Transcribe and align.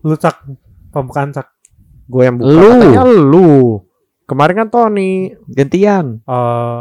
Lu 0.00 0.16
cak 0.16 0.36
pembukaan 0.92 1.28
cak. 1.32 1.48
Gue 2.08 2.24
yang 2.26 2.36
buka. 2.40 2.48
Lu. 2.50 2.68
Katanya 2.72 3.04
lu. 3.06 3.50
Kemarin 4.24 4.54
kan 4.64 4.68
Tony. 4.72 5.34
Gantian. 5.50 6.24
Eh 6.24 6.80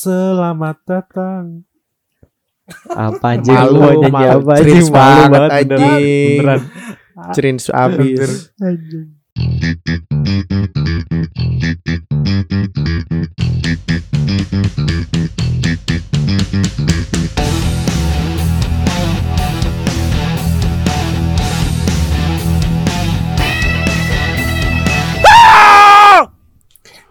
selamat 0.00 0.76
datang. 0.88 1.44
Apa 2.88 3.26
anjing 3.36 3.52
Malu, 3.52 3.76
lu 3.76 3.88
nyanyi 3.98 4.14
malu. 4.14 4.30
apa 4.30 4.50
anjing 4.54 4.64
Cringe 4.64 4.90
malu 4.90 5.22
banget, 5.26 5.50
anjing. 5.50 6.38
beneran. 6.40 6.60
Cringe 7.34 7.66
abis. 7.74 8.30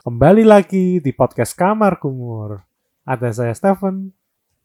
Kembali 0.10 0.42
lagi 0.42 0.98
di 0.98 1.14
podcast 1.14 1.54
Kamar 1.54 2.02
Kumur. 2.02 2.66
Ada 3.06 3.30
saya 3.30 3.54
Stephen. 3.54 4.10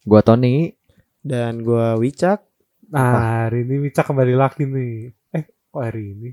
Gua 0.00 0.24
Tony. 0.24 0.72
Dan 1.20 1.60
gue 1.60 2.00
Wicak. 2.00 2.40
Nah, 2.88 3.44
hari 3.44 3.68
ini 3.68 3.84
Wicak 3.84 4.08
kembali 4.08 4.32
lagi 4.32 4.64
nih. 4.64 5.12
Eh, 5.36 5.44
kok 5.44 5.84
hari 5.84 6.16
ini? 6.16 6.28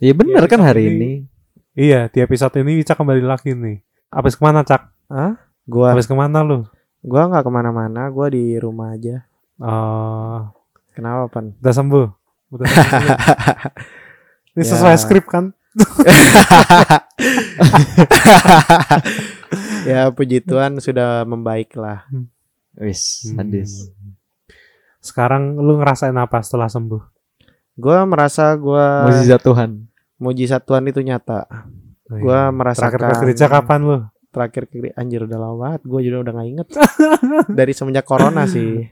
Iya 0.00 0.12
bener 0.16 0.40
Iya, 0.40 0.48
kan 0.48 0.60
hari 0.64 0.88
ini- 0.88 0.96
ini. 0.96 1.12
Iya, 1.76 2.08
di 2.08 2.24
episode 2.24 2.56
ini 2.56 2.80
Wicak 2.80 2.96
kembali 2.96 3.20
lagi 3.20 3.52
nih. 3.52 3.84
Habis 4.08 4.32
ke 4.32 4.40
mana, 4.40 4.64
Cak? 4.64 4.88
Gue 5.68 5.92
Habis 5.92 6.08
ke 6.08 6.16
mana 6.16 6.40
lu? 6.40 6.64
gua 7.04 7.28
nggak 7.28 7.44
ke 7.44 7.52
mana-mana. 7.52 8.08
Gue 8.08 8.40
di 8.40 8.56
rumah 8.56 8.96
aja. 8.96 9.20
Eh, 9.60 10.38
Kenapa 10.96 11.28
pan? 11.28 11.52
udah 11.60 11.74
sembuh. 11.76 12.06
Udah 12.56 12.64
sembuh. 12.64 13.04
ini 14.56 14.64
Ya. 14.64 14.68
sesuai 14.72 14.96
skrip 14.96 15.28
kan? 15.28 15.52
ya 19.86 20.10
puji 20.10 20.42
Tuhan 20.42 20.78
sudah 20.78 21.22
membaik 21.24 21.72
lah. 21.74 22.04
Wis, 22.76 23.24
Hmm. 23.24 23.36
sadis. 23.38 23.70
Sekarang 25.00 25.56
lu 25.56 25.76
ngerasain 25.76 26.12
apa 26.12 26.40
setelah 26.40 26.66
sembuh? 26.66 27.00
Gue 27.76 27.96
merasa 28.04 28.52
gue 28.52 28.84
Mujizat 29.06 29.40
Tuhan. 29.40 29.70
mujizat 30.16 30.60
Tuhan 30.60 30.84
itu 30.86 31.00
nyata. 31.00 31.44
Oh, 32.06 32.16
Gua 32.16 32.48
iya. 32.48 32.50
merasakan- 32.50 32.96
Terakhir 32.96 33.12
ke 33.12 33.20
gereja 33.26 33.46
kapan 33.46 33.78
lu? 33.82 33.96
Terakhir 34.30 34.62
ke 34.64 34.76
anjir 34.94 35.20
udah 35.22 35.36
lama 35.36 35.54
banget. 35.58 35.80
Gue 35.82 36.00
juga 36.02 36.16
udah 36.22 36.32
nggak 36.34 36.48
inget. 36.48 36.68
Dari 37.50 37.72
semenjak 37.72 38.04
corona 38.04 38.46
sih. 38.46 38.84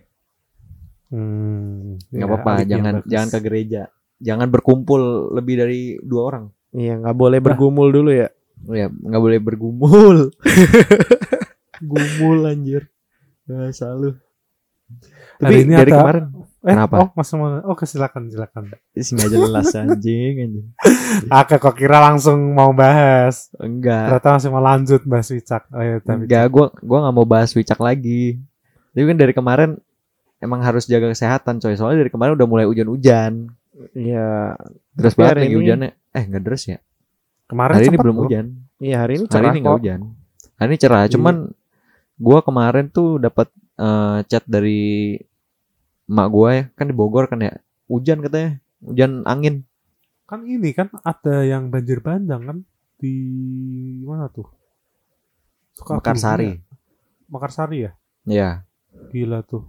Hmm, 1.09 1.95
Nggak 2.11 2.21
ya, 2.21 2.27
apa-apa, 2.27 2.51
yang 2.59 2.69
jangan 2.69 2.93
bagus. 2.99 3.07
jangan 3.07 3.29
ke 3.31 3.39
gereja. 3.41 3.83
Jangan 4.19 4.47
berkumpul 4.49 5.01
lebih 5.33 5.55
dari 5.57 5.81
dua 6.01 6.21
orang. 6.27 6.45
Iya 6.75 6.99
nggak 6.99 7.17
boleh 7.17 7.39
bergumul 7.39 7.89
dulu 7.89 8.11
ya. 8.11 8.29
Oh 8.67 8.75
ya, 8.75 8.91
nggak 8.91 9.23
boleh 9.23 9.39
bergumul. 9.39 10.17
Gumul 11.81 12.39
anjir. 12.45 12.89
Bahasa 13.45 13.93
lu. 13.93 14.17
Hari 15.39 15.43
Tapi 15.43 15.55
ini 15.63 15.73
dari 15.75 15.93
kemarin 15.93 16.25
Eh, 16.65 16.73
Kenapa? 16.73 16.97
Oh, 16.97 17.09
Mas 17.13 17.29
mau 17.37 17.61
Oh, 17.61 17.77
silakan, 17.77 18.33
silakan. 18.33 18.73
sih 18.97 19.13
nggak 19.13 19.37
jelas 19.37 19.69
anjing 19.77 20.35
anjing. 20.41 20.67
Aku 21.45 21.61
kok 21.61 21.77
kira 21.77 22.01
langsung 22.01 22.57
mau 22.57 22.73
bahas. 22.73 23.53
Enggak. 23.61 24.09
Ternyata 24.17 24.41
masih 24.41 24.49
mau 24.49 24.65
lanjut 24.65 25.05
bahas 25.05 25.29
Wicak. 25.29 25.69
Oh, 25.69 25.85
iya, 25.85 26.01
tapi 26.01 26.25
Enggak, 26.25 26.49
gua 26.49 26.73
gua 26.81 26.99
nggak 27.05 27.17
mau 27.21 27.29
bahas 27.29 27.53
Wicak 27.53 27.77
lagi. 27.77 28.41
Tapi 28.97 29.05
kan 29.05 29.19
dari 29.21 29.37
kemarin 29.37 29.77
emang 30.41 30.65
harus 30.65 30.89
jaga 30.89 31.13
kesehatan 31.13 31.61
coy. 31.61 31.77
Soalnya 31.77 32.01
dari 32.01 32.13
kemarin 32.15 32.33
udah 32.33 32.49
mulai 32.49 32.65
hujan-hujan. 32.65 33.53
Iya. 33.93 34.57
Terus 34.97 35.13
banget 35.21 35.45
ini- 35.45 35.61
hujannya. 35.61 35.91
Eh, 36.15 36.25
enggak 36.25 36.43
deras 36.43 36.65
ya. 36.65 36.79
kemarin 37.45 37.77
Hari 37.77 37.87
ini 37.87 37.99
belum 38.01 38.17
loh. 38.17 38.25
hujan. 38.25 38.47
Iya 38.79 38.97
hari 39.05 39.13
ini 39.15 39.25
Hari 39.25 39.31
cerah 39.31 39.51
ini 39.51 39.59
kok. 39.59 39.63
nggak 39.63 39.77
hujan. 39.77 40.01
Hari 40.55 40.69
ini 40.71 40.79
cerah. 40.79 41.03
Iya. 41.03 41.11
Cuman 41.13 41.37
gua 42.17 42.39
kemarin 42.41 42.87
tuh 42.89 43.19
dapat 43.19 43.49
eh, 43.77 44.19
chat 44.25 44.45
dari 44.47 45.19
emak 46.07 46.29
gua 46.31 46.49
ya, 46.53 46.65
kan 46.73 46.87
di 46.87 46.95
Bogor 46.95 47.27
kan 47.27 47.39
ya. 47.39 47.53
Hujan 47.87 48.21
katanya. 48.21 48.57
Hujan 48.81 49.25
angin. 49.25 49.67
Kan 50.25 50.45
ini 50.45 50.73
kan 50.73 50.89
ada 51.03 51.43
yang 51.43 51.69
banjir 51.69 52.01
bandang 52.01 52.43
kan 52.45 52.59
di 52.97 53.13
mana 54.03 54.29
tuh? 54.29 54.49
Sukabumi 55.75 56.01
Mekarsari. 56.01 56.49
ya? 56.49 56.57
Mekarsari 57.27 57.77
ya? 57.81 57.93
Iya. 58.25 58.49
Gila 59.11 59.43
tuh. 59.43 59.67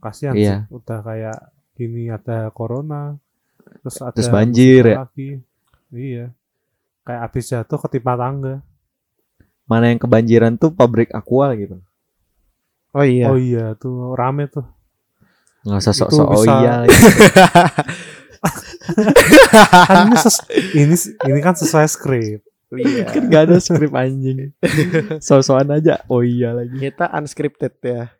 Kasihan 0.00 0.34
Iya. 0.34 0.66
sih. 0.66 0.74
Udah 0.74 0.98
kayak 1.00 1.38
gini 1.74 2.08
ada 2.08 2.48
corona. 2.50 3.14
Terus 3.80 3.96
ada 4.00 4.12
Terus 4.12 4.28
banjir 4.28 4.82
ya? 4.84 4.96
Lagi. 5.04 5.30
Iya. 5.94 6.34
Kayak 7.06 7.20
habis 7.30 7.44
jatuh 7.46 7.78
ketimpa 7.78 8.18
tangga. 8.18 8.54
Mana 9.64 9.88
yang 9.94 10.00
kebanjiran 10.02 10.58
tuh 10.58 10.74
pabrik 10.74 11.08
aqua 11.14 11.54
gitu. 11.54 11.78
Oh 12.92 13.06
iya. 13.06 13.30
Oh 13.30 13.38
iya 13.38 13.72
tuh 13.78 14.12
rame 14.18 14.50
tuh. 14.50 14.66
Nggak 15.64 15.80
usah 15.80 15.94
sok-sok 15.96 16.26
oh 16.28 16.44
iya 16.44 16.72
lagi. 16.84 16.92
kan 19.88 20.04
ini, 20.12 20.16
ses- 20.20 20.44
ini 20.76 20.96
ini 21.32 21.40
kan 21.40 21.54
sesuai 21.56 21.86
skrip. 21.88 22.40
Iya. 22.74 23.06
kan 23.06 23.22
gak 23.30 23.42
ada 23.48 23.56
skrip 23.62 23.92
anjing. 23.94 24.50
So-soan 25.26 25.70
aja. 25.72 26.02
Oh 26.10 26.20
iya 26.20 26.52
lagi. 26.52 26.76
Kita 26.76 27.08
unscripted 27.14 27.74
ya. 27.80 28.10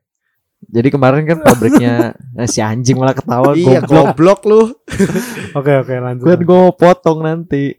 Jadi 0.69 0.89
kemarin 0.93 1.25
kan 1.29 1.39
pabriknya 1.43 2.15
eh, 2.41 2.49
si 2.49 2.65
anjing 2.65 2.97
malah 2.97 3.17
ketawa 3.17 3.53
iya 3.55 3.81
goblok. 3.85 4.17
goblok 4.17 4.41
lu. 4.49 4.63
Oke 5.59 5.73
oke 5.79 5.95
lanjut. 5.95 6.27
Kan 6.27 6.41
gue 6.43 6.65
potong 6.75 7.19
nanti. 7.23 7.79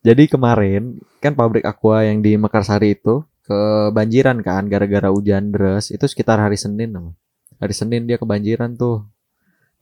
Jadi 0.00 0.24
kemarin 0.30 0.96
kan 1.20 1.36
pabrik 1.36 1.66
aqua 1.66 2.08
yang 2.08 2.24
di 2.24 2.38
Mekarsari 2.40 2.96
itu 2.96 3.20
kebanjiran 3.44 4.40
kan 4.40 4.70
gara-gara 4.70 5.10
hujan 5.12 5.52
deras 5.52 5.92
itu 5.92 6.06
sekitar 6.06 6.40
hari 6.40 6.56
Senin 6.56 6.94
namanya. 6.94 7.18
Hari 7.60 7.74
Senin 7.76 8.06
dia 8.08 8.16
kebanjiran 8.16 8.78
tuh. 8.78 9.04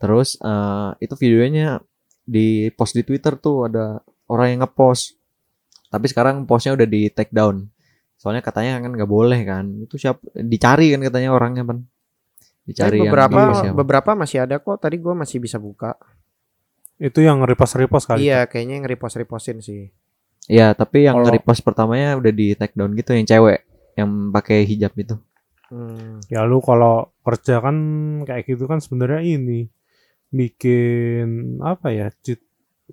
Terus 0.01 0.35
eh, 0.41 0.89
itu 0.99 1.15
videonya 1.15 1.79
di 2.25 2.69
post 2.75 2.97
di 2.97 3.05
Twitter 3.05 3.37
tuh 3.39 3.69
ada 3.69 4.01
orang 4.29 4.57
yang 4.57 4.59
ngepost. 4.65 5.17
Tapi 5.89 6.05
sekarang 6.05 6.45
postnya 6.45 6.77
udah 6.77 6.87
di 6.89 7.09
take 7.09 7.33
down. 7.33 7.65
Soalnya 8.19 8.43
katanya 8.43 8.83
kan 8.83 8.91
nggak 8.91 9.07
boleh 9.07 9.39
kan. 9.47 9.65
Itu 9.79 9.95
siapa 9.95 10.19
dicari 10.35 10.91
kan 10.91 10.99
katanya 10.99 11.31
orangnya 11.31 11.63
pan. 11.63 11.87
Dicari 12.67 12.99
Tapi 12.99 13.07
yang 13.07 13.07
beberapa 13.09 13.41
siapa. 13.55 13.73
beberapa 13.73 14.11
masih 14.13 14.37
ada 14.43 14.59
kok. 14.59 14.75
Tadi 14.77 14.99
gua 14.99 15.15
masih 15.15 15.39
bisa 15.39 15.55
buka. 15.55 15.95
Itu 16.99 17.23
yang 17.23 17.39
repost 17.47 17.79
repost 17.79 18.05
kali. 18.05 18.27
Iya, 18.27 18.43
kayaknya 18.45 18.83
yang 18.83 18.85
repost 18.85 19.15
repostin 19.15 19.63
sih. 19.63 19.87
Iya, 20.51 20.75
tapi 20.75 21.07
yang 21.07 21.15
Kalau- 21.15 21.31
nge-repost 21.31 21.63
pertamanya 21.63 22.19
udah 22.19 22.33
di 22.35 22.51
take 22.53 22.75
down 22.75 22.91
gitu 22.91 23.15
yang 23.15 23.23
cewek 23.23 23.63
yang 23.95 24.09
pakai 24.35 24.67
hijab 24.67 24.91
itu. 24.99 25.15
Hmm. 25.71 26.19
Ya 26.27 26.43
lu 26.43 26.59
kalau 26.59 27.13
kerja 27.21 27.61
kan 27.61 27.75
kayak 28.25 28.49
gitu 28.49 28.65
kan 28.65 28.81
sebenarnya 28.81 29.21
ini 29.23 29.69
bikin 30.29 31.57
apa 31.61 31.93
ya? 31.93 32.07
cit- 32.19 32.43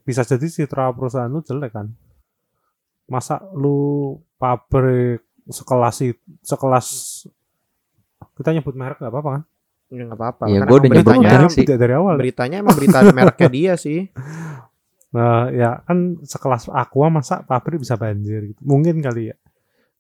bisa 0.05 0.23
jadi 0.23 0.45
citra 0.45 0.93
perusahaan 0.93 1.27
lu 1.27 1.41
jelek 1.41 1.73
kan. 1.73 1.89
Masa 3.07 3.39
lu 3.55 4.15
pabrik 4.37 5.23
sekelas 5.47 6.03
sekelas 6.43 6.87
kita 8.37 8.51
nyebut 8.53 8.75
merek 8.75 8.99
gak 8.99 9.09
apa-apa 9.09 9.31
kan? 9.41 9.43
Ya 9.87 10.03
nggak 10.03 10.19
apa-apa. 10.19 10.45
Gua 10.51 10.57
emang 10.59 10.69
udah 10.83 10.91
nyebut 10.91 11.17
merek 11.23 11.51
sih. 11.55 11.65
Dari 11.65 11.95
awal. 11.95 12.15
ya? 12.15 12.21
beritanya 12.21 12.57
emang 12.59 12.75
berita 12.75 12.99
mereknya 13.17 13.49
dia 13.49 13.73
sih. 13.79 14.11
Nah, 15.15 15.49
ya 15.55 15.81
kan 15.87 16.19
sekelas 16.21 16.69
Aqua 16.69 17.07
masa 17.09 17.47
pabrik 17.47 17.81
bisa 17.81 17.95
banjir 17.95 18.53
gitu. 18.53 18.61
Mungkin 18.67 18.99
kali 19.01 19.31
ya. 19.31 19.37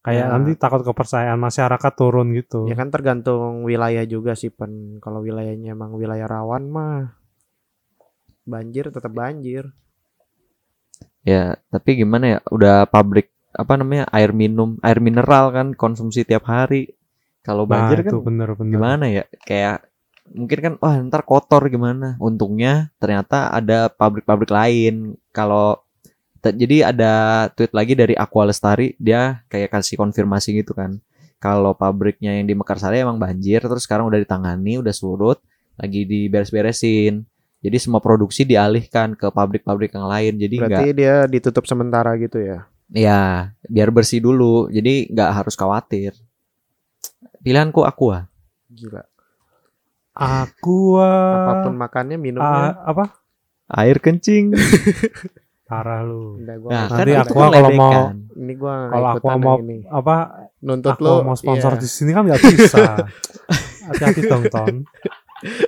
Kayak 0.03 0.27
Ya. 0.27 0.31
nanti 0.31 0.55
takut 0.55 0.83
kepercayaan 0.83 1.39
masyarakat 1.39 1.93
turun 1.99 2.31
gitu. 2.35 2.67
Ya 2.67 2.75
kan 2.75 2.91
tergantung 2.91 3.63
wilayah 3.63 4.03
juga 4.07 4.35
sih 4.35 4.51
pen. 4.51 4.99
Kalau 4.99 5.23
wilayahnya 5.23 5.75
emang 5.75 5.95
wilayah 5.95 6.27
rawan 6.27 6.67
mah 6.71 7.15
banjir 8.47 8.91
tetap 8.91 9.11
banjir. 9.11 9.71
Ya, 11.27 11.59
tapi 11.75 11.99
gimana 11.99 12.25
ya? 12.25 12.39
Udah 12.55 12.87
pabrik 12.87 13.35
apa 13.51 13.75
namanya? 13.75 14.07
air 14.15 14.31
minum, 14.31 14.79
air 14.81 15.03
mineral 15.03 15.51
kan 15.51 15.75
konsumsi 15.75 16.23
tiap 16.23 16.47
hari. 16.47 16.95
Kalau 17.43 17.67
Nah, 17.67 17.91
banjir 17.91 18.07
kan 18.07 18.11
itu 18.15 18.19
bener-bener. 18.23 18.73
gimana 18.73 19.05
ya? 19.11 19.25
Kayak 19.43 19.91
mungkin 20.31 20.59
kan 20.59 20.75
wah 20.79 20.95
ntar 21.03 21.27
kotor 21.27 21.67
gimana. 21.67 22.15
Untungnya 22.23 22.95
ternyata 23.03 23.51
ada 23.51 23.91
pabrik-pabrik 23.91 24.51
lain. 24.55 25.19
Kalau 25.35 25.83
jadi 26.47 26.95
ada 26.95 27.47
tweet 27.59 27.75
lagi 27.75 27.99
dari 27.99 28.15
Aqua 28.15 28.47
Lestari, 28.47 28.95
dia 29.03 29.43
kayak 29.51 29.75
kasih 29.75 29.99
konfirmasi 29.99 30.63
gitu 30.63 30.79
kan. 30.79 31.03
Kalau 31.43 31.75
pabriknya 31.75 32.39
yang 32.39 32.47
di 32.47 32.55
Mekarsari 32.55 33.03
emang 33.03 33.19
banjir, 33.19 33.59
terus 33.59 33.83
sekarang 33.83 34.07
udah 34.07 34.23
ditangani, 34.23 34.79
udah 34.79 34.95
surut, 34.95 35.43
lagi 35.75 36.07
diberes-beresin. 36.07 37.27
Jadi 37.61 37.77
semua 37.77 37.99
produksi 37.99 38.45
dialihkan 38.45 39.17
ke 39.17 39.27
pabrik-pabrik 39.29 39.91
yang 39.91 40.07
lain. 40.07 40.37
Jadi 40.37 40.55
nggak 40.57 40.71
Berarti 40.71 40.87
dia 40.93 41.15
ditutup 41.27 41.65
sementara 41.65 42.15
gitu 42.17 42.39
ya. 42.39 42.69
Ya, 42.89 43.51
biar 43.67 43.91
bersih 43.91 44.23
dulu. 44.23 44.69
Jadi 44.69 45.11
nggak 45.11 45.31
harus 45.33 45.55
khawatir. 45.55 46.15
Pilihanku 47.43 47.83
Aqua. 47.83 48.27
Gila. 48.69 49.03
Aqua 50.17 51.13
Apa 51.13 51.53
pun 51.69 51.75
makannya 51.77 52.17
minumnya 52.17 52.73
Ah, 52.73 52.89
apa? 52.89 53.05
Air 53.69 53.99
kencing. 53.99 54.55
Parah 55.69 56.07
lu. 56.07 56.39
Gua 56.63 56.71
Nah, 56.71 56.85
kan 56.87 57.03
Nanti 57.03 57.11
itu 57.11 57.21
aku 57.21 57.35
kan 57.35 57.51
kalau 57.51 57.71
mau- 57.75 58.15
ini 58.33 58.53
gua 58.55 58.75
Kalau 58.87 59.09
aku 59.11 59.27
mau 59.37 59.57
ini. 59.59 59.83
apa 59.85 60.15
nuntut 60.63 60.95
aku 60.95 61.03
lu 61.03 61.15
mau 61.27 61.35
sponsor 61.35 61.75
iya. 61.75 61.81
di 61.83 61.89
sini 61.91 62.11
kan 62.15 62.23
nggak 62.23 62.39
bisa. 62.41 62.85
Hati-hati 63.91 64.21
dong 64.25 64.45
Ton. 64.47 64.75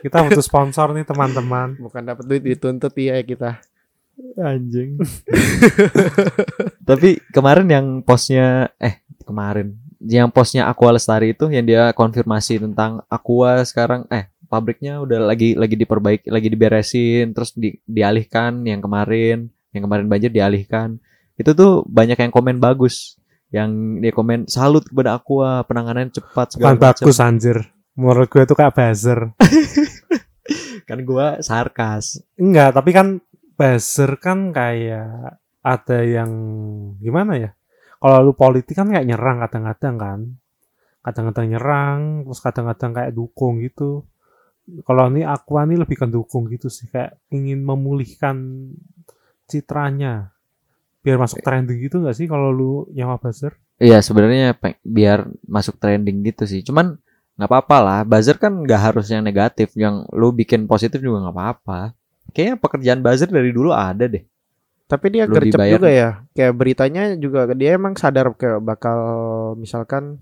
Kita 0.05 0.25
butuh 0.27 0.45
sponsor 0.45 0.93
nih 0.97 1.07
teman-teman. 1.07 1.79
bukan 1.79 2.03
dapat 2.03 2.25
duit 2.27 2.43
dituntut 2.43 2.93
iya 2.99 3.21
kita 3.23 3.61
Anjing. 4.39 4.99
Tapi 6.89 7.23
kemarin 7.31 7.71
yang 7.71 7.87
posnya 8.03 8.67
eh 8.83 8.99
kemarin 9.23 9.79
yang 10.03 10.31
posnya 10.31 10.67
Aqua 10.67 10.95
Lestari 10.95 11.35
itu 11.35 11.47
yang 11.51 11.67
dia 11.67 11.91
konfirmasi 11.95 12.63
tentang 12.63 13.03
Aqua 13.07 13.63
sekarang 13.63 14.07
eh 14.11 14.31
pabriknya 14.51 14.99
udah 14.99 15.23
lagi 15.23 15.55
lagi 15.55 15.77
diperbaiki, 15.77 16.33
lagi 16.33 16.49
diberesin, 16.51 17.31
terus 17.37 17.55
di, 17.55 17.77
dialihkan 17.85 18.65
yang 18.65 18.81
kemarin, 18.81 19.53
yang 19.71 19.83
kemarin 19.87 20.07
banjir 20.09 20.33
dialihkan. 20.33 20.99
Itu 21.39 21.55
tuh 21.55 21.87
banyak 21.87 22.19
yang 22.19 22.33
komen 22.35 22.59
bagus. 22.59 23.21
Yang 23.49 23.71
dia 24.05 24.13
komen 24.13 24.45
salut 24.45 24.85
kepada 24.85 25.17
Aqua, 25.17 25.65
penanganan 25.65 26.13
cepat 26.13 26.57
segala 26.57 26.77
macam. 26.77 26.85
bagus 26.93 27.17
anjir. 27.23 27.59
Menurut 27.99 28.31
gue 28.31 28.47
itu 28.47 28.55
kayak 28.55 28.75
buzzer. 28.79 29.21
Kan 30.89 31.05
gua 31.05 31.43
sarkas. 31.45 32.23
Enggak, 32.41 32.73
tapi 32.73 32.97
kan 32.97 33.21
buzzer 33.61 34.17
kan 34.17 34.55
kayak 34.56 35.37
ada 35.61 35.99
yang 36.00 36.33
gimana 36.97 37.37
ya? 37.37 37.50
Kalau 38.00 38.31
lu 38.31 38.33
politik 38.33 38.73
kan 38.73 38.89
kayak 38.89 39.05
nyerang 39.05 39.45
kadang-kadang 39.45 39.97
kan. 40.00 40.21
Kadang-kadang 41.05 41.47
nyerang, 41.53 42.00
terus 42.25 42.41
kadang-kadang 42.41 42.91
kayak 42.97 43.12
dukung 43.12 43.61
gitu. 43.61 44.09
Kalau 44.85 45.12
ini 45.12 45.29
Aqua 45.29 45.69
nih 45.69 45.77
lebih 45.77 45.97
ke 46.01 46.06
dukung 46.09 46.49
gitu 46.49 46.73
sih, 46.73 46.89
kayak 46.89 47.21
ingin 47.29 47.61
memulihkan 47.61 48.71
citranya. 49.44 50.33
Biar 51.05 51.21
masuk 51.21 51.44
trending 51.44 51.85
gitu 51.85 52.01
nggak 52.01 52.17
sih 52.17 52.25
kalau 52.25 52.49
lu 52.49 52.89
nyawa 52.97 53.21
buzzer? 53.21 53.53
Iya 53.77 54.01
sebenarnya 54.01 54.56
biar 54.81 55.29
masuk 55.44 55.77
trending 55.77 56.25
gitu 56.25 56.49
sih. 56.49 56.65
Cuman 56.65 56.97
nggak 57.38 57.49
apa-apa 57.49 57.76
lah. 57.81 58.00
Buzzer 58.02 58.37
kan 58.37 58.52
nggak 58.67 58.81
harus 58.93 59.06
yang 59.08 59.23
negatif. 59.23 59.73
Yang 59.79 60.05
lu 60.12 60.35
bikin 60.35 60.67
positif 60.67 60.99
juga 60.99 61.25
nggak 61.25 61.37
apa-apa. 61.38 61.81
Kayaknya 62.35 62.56
pekerjaan 62.58 63.00
buzzer 63.00 63.31
dari 63.31 63.50
dulu 63.55 63.70
ada 63.73 64.05
deh. 64.05 64.25
tapi 64.88 65.12
dia 65.12 65.29
Lu 65.29 65.37
gercep 65.37 65.52
dibayar. 65.52 65.76
juga 65.76 65.88
ya 65.93 66.11
kayak 66.32 66.55
beritanya 66.56 67.02
juga 67.12 67.44
dia 67.52 67.76
emang 67.76 67.93
sadar 67.93 68.32
kayak 68.32 68.64
bakal 68.64 68.99
misalkan 69.61 70.17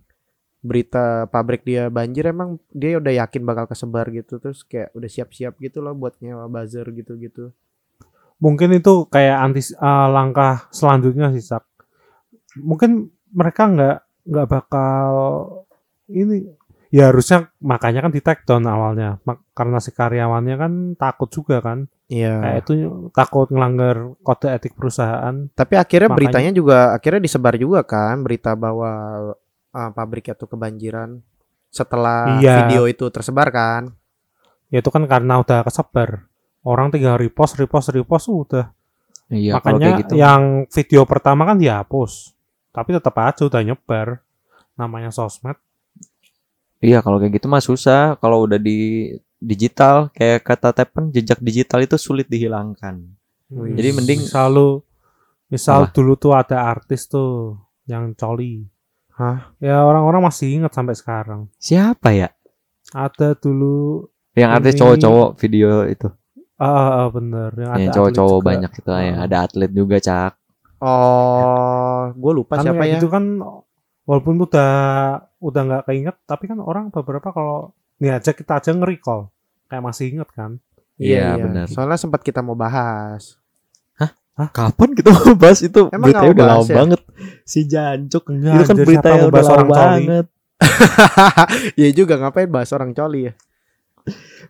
berita 0.58 1.30
pabrik 1.30 1.62
dia 1.62 1.86
banjir 1.86 2.26
emang 2.26 2.58
dia 2.74 2.98
udah 2.98 3.14
yakin 3.14 3.46
bakal 3.46 3.70
kesebar 3.70 4.10
gitu 4.10 4.42
terus 4.42 4.66
kayak 4.66 4.90
udah 4.90 5.06
siap-siap 5.06 5.54
gitu 5.62 5.78
loh 5.78 5.94
buat 5.94 6.18
nyewa 6.18 6.50
buzzer 6.50 6.82
gitu-gitu 6.90 7.54
mungkin 8.42 8.74
itu 8.74 9.06
kayak 9.06 9.38
anti 9.38 9.62
uh, 9.78 10.10
langkah 10.10 10.66
selanjutnya 10.74 11.30
sih 11.30 11.46
Sak. 11.46 11.62
mungkin 12.58 13.14
mereka 13.30 13.70
nggak 13.70 13.96
nggak 14.26 14.46
bakal 14.50 15.10
ini 16.10 16.42
ya 16.88 17.10
harusnya 17.10 17.50
makanya 17.58 18.06
kan 18.06 18.12
di 18.14 18.20
take 18.22 18.42
down 18.44 18.64
awalnya. 18.64 19.18
Mak- 19.26 19.42
karena 19.52 19.78
si 19.78 19.90
karyawannya 19.90 20.56
kan 20.56 20.72
takut 20.94 21.28
juga 21.28 21.58
kan. 21.60 21.90
Iya. 22.06 22.38
Kayak 22.38 22.58
itu 22.62 22.72
takut 23.10 23.50
ngelanggar 23.50 24.14
kode 24.22 24.46
etik 24.50 24.78
perusahaan. 24.78 25.50
Tapi 25.52 25.74
akhirnya 25.74 26.06
Makanya- 26.10 26.18
beritanya 26.18 26.50
juga 26.54 26.78
akhirnya 26.94 27.20
disebar 27.20 27.54
juga 27.58 27.82
kan 27.82 28.22
berita 28.22 28.54
bahwa 28.54 28.90
uh, 29.70 29.90
pabriknya 29.90 30.38
tuh 30.38 30.46
kebanjiran 30.46 31.18
setelah 31.68 32.38
Iya. 32.38 32.64
video 32.64 32.86
itu 32.86 33.04
tersebar 33.10 33.50
kan. 33.50 33.92
ya 34.66 34.82
itu 34.82 34.90
kan 34.90 35.06
karena 35.06 35.38
udah 35.38 35.62
kesebar. 35.62 36.26
Orang 36.66 36.90
tinggal 36.90 37.14
repost 37.18 37.54
repost 37.54 37.94
repost 37.94 38.26
udah. 38.26 38.74
Iya 39.30 39.58
makanya 39.58 39.94
kayak 39.94 40.00
gitu. 40.06 40.14
yang 40.18 40.42
video 40.66 41.02
pertama 41.06 41.46
kan 41.46 41.54
dihapus. 41.54 42.34
Tapi 42.74 42.90
tetap 42.94 43.14
aja 43.18 43.46
udah 43.46 43.62
nyebar. 43.62 44.22
Namanya 44.74 45.14
sosmed 45.14 45.54
Iya 46.78 47.00
kalau 47.00 47.16
kayak 47.16 47.36
gitu 47.36 47.46
mah 47.46 47.60
susah. 47.60 48.16
Kalau 48.18 48.44
udah 48.44 48.56
di 48.56 49.10
digital 49.36 50.08
kayak 50.12 50.42
kata 50.42 50.72
Tepen 50.72 51.08
jejak 51.10 51.40
digital 51.40 51.80
itu 51.80 51.96
sulit 51.96 52.26
dihilangkan. 52.26 53.00
Wih. 53.48 53.72
Jadi 53.74 53.88
mending 53.94 54.20
misal 54.24 54.48
lu 54.50 54.70
misal 55.46 55.86
Apa? 55.86 55.94
dulu 55.94 56.18
tuh 56.18 56.34
ada 56.34 56.66
artis 56.66 57.06
tuh 57.06 57.54
yang 57.86 58.10
coli 58.18 58.66
Hah? 59.14 59.54
ya 59.62 59.86
orang-orang 59.86 60.26
masih 60.26 60.58
ingat 60.58 60.74
sampai 60.74 60.98
sekarang 60.98 61.46
siapa 61.56 62.10
ya? 62.10 62.28
ada 62.90 63.38
dulu 63.38 64.10
Yang 64.34 64.50
artis 64.52 64.72
Ini- 64.74 64.80
cowok-cowok 64.82 65.28
video 65.38 65.68
itu. 65.86 66.08
ah 66.58 66.66
ah, 66.66 66.90
ah, 67.00 67.08
bener 67.08 67.50
yang 67.54 67.70
ada 67.70 67.78
Yang 67.80 67.94
cowok-cowok 67.94 68.40
banyak 68.42 68.72
itu 68.74 68.90
ya. 68.90 68.98
Ah. 68.98 69.14
Ada 69.24 69.36
atlet 69.46 69.70
juga 69.70 69.96
cak. 70.02 70.32
Oh, 70.76 72.00
gue 72.12 72.32
lupa 72.34 72.58
kan 72.58 72.64
siapa 72.68 72.82
ya. 72.84 72.98
gitu 72.98 73.06
kan 73.08 73.24
walaupun 74.06 74.38
udah 74.40 74.72
udah 75.42 75.60
nggak 75.66 75.84
keinget 75.90 76.16
tapi 76.24 76.48
kan 76.48 76.62
orang 76.62 76.88
beberapa 76.88 77.34
kalau 77.34 77.74
nih 78.00 78.16
aja 78.16 78.32
kita 78.32 78.62
aja 78.62 78.70
nge-recall 78.72 79.28
kayak 79.68 79.84
masih 79.84 80.16
inget 80.16 80.30
kan 80.32 80.62
Iya, 80.96 81.36
benar. 81.36 81.68
Soalnya 81.68 82.00
sempat 82.00 82.24
kita 82.24 82.40
mau 82.40 82.56
bahas. 82.56 83.36
Kapan 84.36 84.92
kita 84.92 85.08
mau 85.16 85.32
bahas 85.32 85.64
itu? 85.64 85.88
Emang 85.88 86.12
beritanya 86.12 86.32
udah 86.36 86.44
mau 86.44 86.60
lama 86.60 86.68
ya? 86.68 86.76
banget. 86.76 87.00
Si 87.48 87.60
Jancuk. 87.64 88.24
Enggak, 88.28 88.52
itu 88.52 88.64
kan 88.64 88.76
anjir, 88.76 88.84
berita 88.84 89.00
siapa 89.00 89.08
yang 89.08 89.16
mau 89.16 89.28
udah 89.28 89.32
bahas 89.32 89.48
lama 89.48 89.56
orang 89.56 89.68
coli? 89.68 89.80
banget. 89.80 90.26
Iya 91.80 91.88
juga 91.92 92.14
ngapain 92.16 92.48
bahas 92.48 92.70
orang 92.72 92.90
coli 92.96 93.20
ya? 93.28 93.32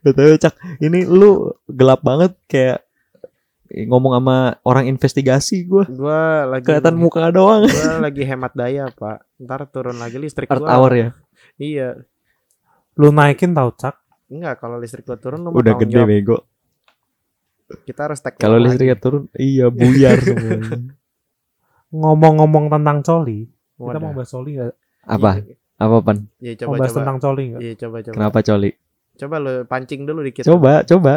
Betul 0.03 0.38
cak. 0.38 0.55
Ini 0.82 0.99
lu 1.06 1.55
gelap 1.67 2.03
banget 2.03 2.35
kayak 2.50 2.85
ngomong 3.68 4.12
sama 4.14 4.36
orang 4.62 4.86
investigasi 4.86 5.64
gue. 5.64 5.84
Gua 5.88 6.20
lagi 6.48 6.64
Kelihatan 6.64 6.94
muka 6.94 7.28
doang. 7.28 7.64
Gua 7.64 7.98
lagi 8.00 8.22
hemat 8.22 8.52
daya, 8.52 8.86
Pak. 8.88 9.26
Ntar 9.38 9.66
turun 9.66 9.96
lagi 9.96 10.16
listrik 10.16 10.46
Earth 10.46 10.60
gua. 10.60 10.72
hour 10.72 10.92
ya. 10.92 11.08
Iya. 11.56 11.88
lu 12.94 13.10
naikin 13.10 13.52
tau 13.52 13.70
cak 13.70 13.92
Enggak, 14.26 14.56
kalau 14.56 14.76
listrik 14.76 15.04
gua 15.04 15.14
turun 15.14 15.40
lu 15.40 15.50
mau 15.50 15.58
Udah 15.58 15.74
gede 15.76 15.92
jawab. 15.94 16.08
bego. 16.08 16.38
Kita 17.82 18.06
harus 18.06 18.18
tag 18.18 18.34
Kalau 18.34 18.56
lagi. 18.56 18.70
listriknya 18.70 18.96
turun, 18.96 19.26
iya 19.34 19.66
buyar 19.74 20.16
semuanya. 20.16 20.78
ngomong-ngomong 21.88 22.66
tentang 22.69 22.98
coli 23.00 23.46
kita 23.46 23.82
Wadah. 23.84 24.00
mau 24.00 24.12
bahas 24.12 24.30
coli 24.30 24.50
nggak 24.54 24.74
Apa? 25.04 25.30
Apa 25.76 25.96
pan? 26.00 26.19
Iya, 26.38 26.52
mau 26.56 26.60
coba 26.64 26.74
bahas 26.78 26.88
coba. 26.88 26.98
tentang 26.98 27.19
coli 27.20 27.42
nggak 27.46 27.60
Iya, 27.60 27.74
coba 27.76 27.96
coba. 28.00 28.14
Kenapa 28.14 28.38
coli? 28.40 28.70
Coba 29.16 29.36
lu 29.38 29.52
pancing 29.64 30.00
dulu 30.02 30.20
dikit. 30.22 30.42
Coba, 30.42 30.72
coba. 30.82 31.14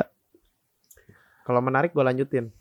Kalau 1.50 1.60
menarik 1.60 1.92
gua 1.92 2.06
lanjutin. 2.06 2.54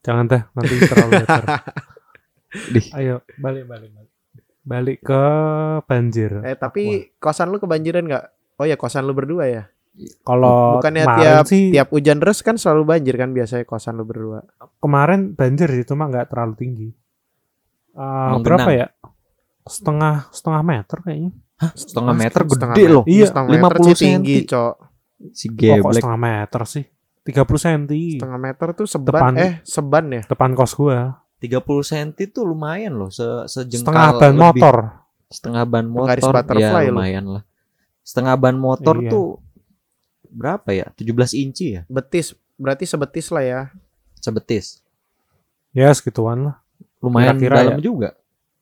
jangan 0.00 0.24
teh 0.24 0.40
nanti 0.56 0.74
terlalu 0.80 1.12
ayo 2.96 3.20
balik 3.36 3.68
balik 3.68 3.90
balik 3.92 4.10
balik 4.62 4.98
ke 5.04 5.22
banjir 5.84 6.40
Eh, 6.40 6.56
tapi 6.56 7.12
kosan 7.16 7.52
lu 7.52 7.60
kebanjiran 7.60 8.08
nggak? 8.08 8.24
Oh 8.56 8.64
ya, 8.64 8.80
kosan 8.80 9.04
lu 9.04 9.12
berdua 9.12 9.44
ya? 9.44 9.64
kalau 10.22 10.80
Bukannya 10.80 11.04
tiap 11.04 11.44
sih 11.44 11.68
tiap 11.68 11.92
hujan 11.92 12.16
deras 12.16 12.40
kan 12.40 12.56
selalu 12.56 12.88
banjir 12.88 13.12
kan 13.14 13.34
biasanya 13.34 13.68
kosan 13.68 13.98
lu 13.98 14.08
berdua. 14.08 14.40
kemarin 14.78 15.34
banjir 15.34 15.68
sih 15.68 15.84
cuma 15.84 16.08
nggak 16.08 16.32
terlalu 16.32 16.54
tinggi 16.56 16.88
Eh, 17.90 18.00
Emang 18.00 18.40
berapa 18.40 18.70
ya 18.70 18.86
setengah 19.66 20.30
setengah 20.30 20.62
meter 20.62 20.98
kayaknya 21.02 21.32
Setengah 21.76 22.14
meter 22.16 22.40
gede 22.48 22.84
loh. 22.88 23.04
Iya, 23.04 23.28
setengah 23.28 23.50
50 23.52 23.60
meter 23.60 23.76
sih 23.84 23.94
tinggi, 24.00 24.36
senti. 24.40 24.48
Cok. 24.48 24.74
Si 25.36 25.46
oh, 25.46 25.52
kok 25.52 25.60
geblek. 25.60 25.92
setengah 26.00 26.20
meter 26.22 26.62
sih 26.64 26.84
30 27.20 27.46
senti 27.56 28.16
Setengah 28.16 28.40
meter 28.40 28.68
tuh 28.72 28.86
seban 28.86 29.12
Depan. 29.12 29.32
eh 29.36 29.52
seban 29.62 30.04
ya? 30.08 30.22
depan 30.24 30.50
kos 30.52 30.72
gua 30.72 31.20
30 31.40 31.56
cm 31.82 32.08
tuh 32.30 32.44
lumayan 32.44 32.92
loh, 32.94 33.08
se 33.08 33.24
sejengkal 33.46 33.88
setengah 33.88 34.08
ban 34.14 34.28
lebih. 34.30 34.42
motor 34.60 34.76
Setengah 35.26 35.64
ban 35.64 35.86
motor 35.86 36.16
ya 36.52 36.68
lu. 36.84 36.92
lumayan 36.92 37.24
lah. 37.24 37.42
Setengah 38.02 38.34
ban 38.34 38.56
motor 38.56 38.96
Iya. 38.98 39.08
tuh 39.08 39.26
berapa 40.26 40.68
ya? 40.68 40.86
17 40.92 41.32
inci 41.34 41.66
ya? 41.74 41.82
Betis, 41.86 42.32
berarti 42.54 42.84
sebetis 42.84 43.30
lah 43.30 43.40
ya. 43.40 43.60
Sebetis. 44.16 44.84
ya 45.70 45.88
segituan 45.90 46.44
lah 46.44 46.56
Lumayan 46.98 47.38
Kira-kira 47.38 47.72
dalam 47.72 47.80
juga. 47.80 48.10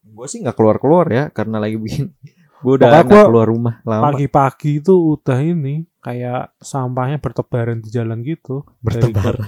Gue 0.05 0.27
sih 0.27 0.39
nggak 0.39 0.55
keluar-keluar 0.55 1.09
ya 1.09 1.25
karena 1.29 1.59
lagi 1.59 1.75
bikin 1.77 2.15
gue 2.59 2.73
udah 2.75 2.89
Pokoknya 2.89 3.01
nggak 3.01 3.15
gua 3.15 3.29
keluar 3.29 3.47
rumah 3.47 3.75
lama. 3.83 4.03
pagi-pagi 4.05 4.71
itu 4.77 4.95
udah 5.15 5.39
ini 5.39 5.75
kayak 5.99 6.55
sampahnya 6.59 7.17
bertebaran 7.17 7.79
di 7.79 7.89
jalan 7.89 8.19
gitu 8.21 8.67
Bertebaran. 8.79 9.47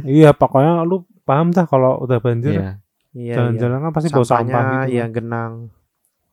iya 0.00 0.30
pokoknya 0.30 0.82
lu 0.82 1.02
paham 1.22 1.50
dah 1.50 1.64
kalau 1.64 2.00
udah 2.00 2.18
banjir 2.18 2.54
Iya. 2.54 2.70
Iya, 3.12 3.34
jalan-jalan 3.36 3.78
kan 3.78 3.90
pasti 3.92 4.08
bawa 4.08 4.24
sampah 4.24 4.64
gitu 4.82 4.96
yang 4.96 5.10
genang. 5.12 5.52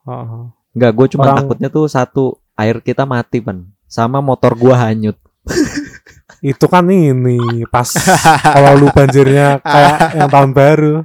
Heeh. 0.01 0.43
Enggak, 0.71 0.91
gue 0.93 1.07
cuma 1.11 1.23
Orang- 1.25 1.37
takutnya 1.43 1.67
tuh 1.67 1.85
satu 1.85 2.23
air 2.55 2.79
kita 2.79 3.03
mati 3.03 3.39
pan, 3.39 3.67
sama 3.83 4.19
motor 4.19 4.55
gua 4.55 4.79
hanyut. 4.81 5.19
itu 6.39 6.65
kan 6.65 6.87
ini 6.87 7.35
pas 7.67 7.83
kalau 8.55 8.71
lu 8.77 8.87
banjirnya 8.89 9.59
kayak 9.59 9.97
yang 10.15 10.29
tahun 10.29 10.51
baru 10.53 10.95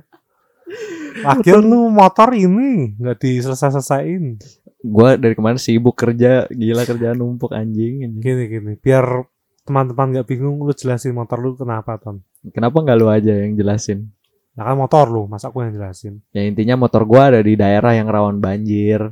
Lagian 1.23 1.62
lu 1.62 1.87
motor 1.94 2.35
ini 2.35 2.99
nggak 2.99 3.23
diselesai-selesaiin. 3.23 4.42
Gua 4.85 5.14
dari 5.14 5.33
kemarin 5.38 5.56
sibuk 5.56 5.94
kerja, 5.94 6.50
gila 6.50 6.83
kerjaan 6.83 7.16
numpuk 7.16 7.54
anjing. 7.54 8.18
Gini 8.18 8.44
gini, 8.50 8.73
biar 8.76 9.23
teman-teman 9.62 10.11
nggak 10.18 10.26
bingung 10.28 10.61
lu 10.61 10.75
jelasin 10.75 11.16
motor 11.16 11.40
lu 11.40 11.56
kenapa 11.56 11.97
ton 11.97 12.21
Kenapa 12.52 12.85
nggak 12.85 12.99
lu 13.00 13.09
aja 13.09 13.33
yang 13.33 13.56
jelasin? 13.56 14.11
nah 14.54 14.71
kan 14.71 14.78
motor 14.78 15.11
lu 15.11 15.26
masa 15.26 15.50
aku 15.50 15.66
yang 15.66 15.75
jelasin 15.75 16.23
Ya 16.30 16.47
intinya 16.47 16.78
motor 16.78 17.02
gua 17.02 17.26
ada 17.33 17.42
di 17.42 17.59
daerah 17.59 17.90
yang 17.97 18.06
rawan 18.06 18.38
banjir. 18.38 19.11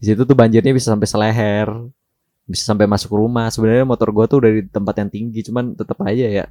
Di 0.00 0.12
situ 0.12 0.24
tuh 0.24 0.36
banjirnya 0.36 0.72
bisa 0.72 0.92
sampai 0.92 1.08
seleher, 1.08 1.68
bisa 2.44 2.64
sampai 2.68 2.84
masuk 2.84 3.12
rumah. 3.16 3.48
Sebenarnya 3.48 3.84
motor 3.88 4.08
gua 4.12 4.24
tuh 4.28 4.44
udah 4.44 4.52
di 4.52 4.62
tempat 4.68 4.94
yang 5.00 5.10
tinggi, 5.12 5.40
cuman 5.44 5.72
tetap 5.76 5.96
aja 6.04 6.26
ya. 6.28 6.46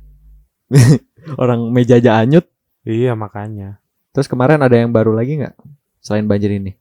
Orang 1.41 1.69
meja 1.69 1.97
aja 2.01 2.17
anyut. 2.23 2.43
iya 2.83 3.15
makanya 3.15 3.82
Terus 4.13 4.27
kemarin 4.27 4.61
ada 4.61 4.73
yang 4.73 4.89
baru 4.89 5.11
lagi 5.11 5.41
nggak 5.41 5.55
selain 5.99 6.23
banjir 6.23 6.53
ini? 6.53 6.73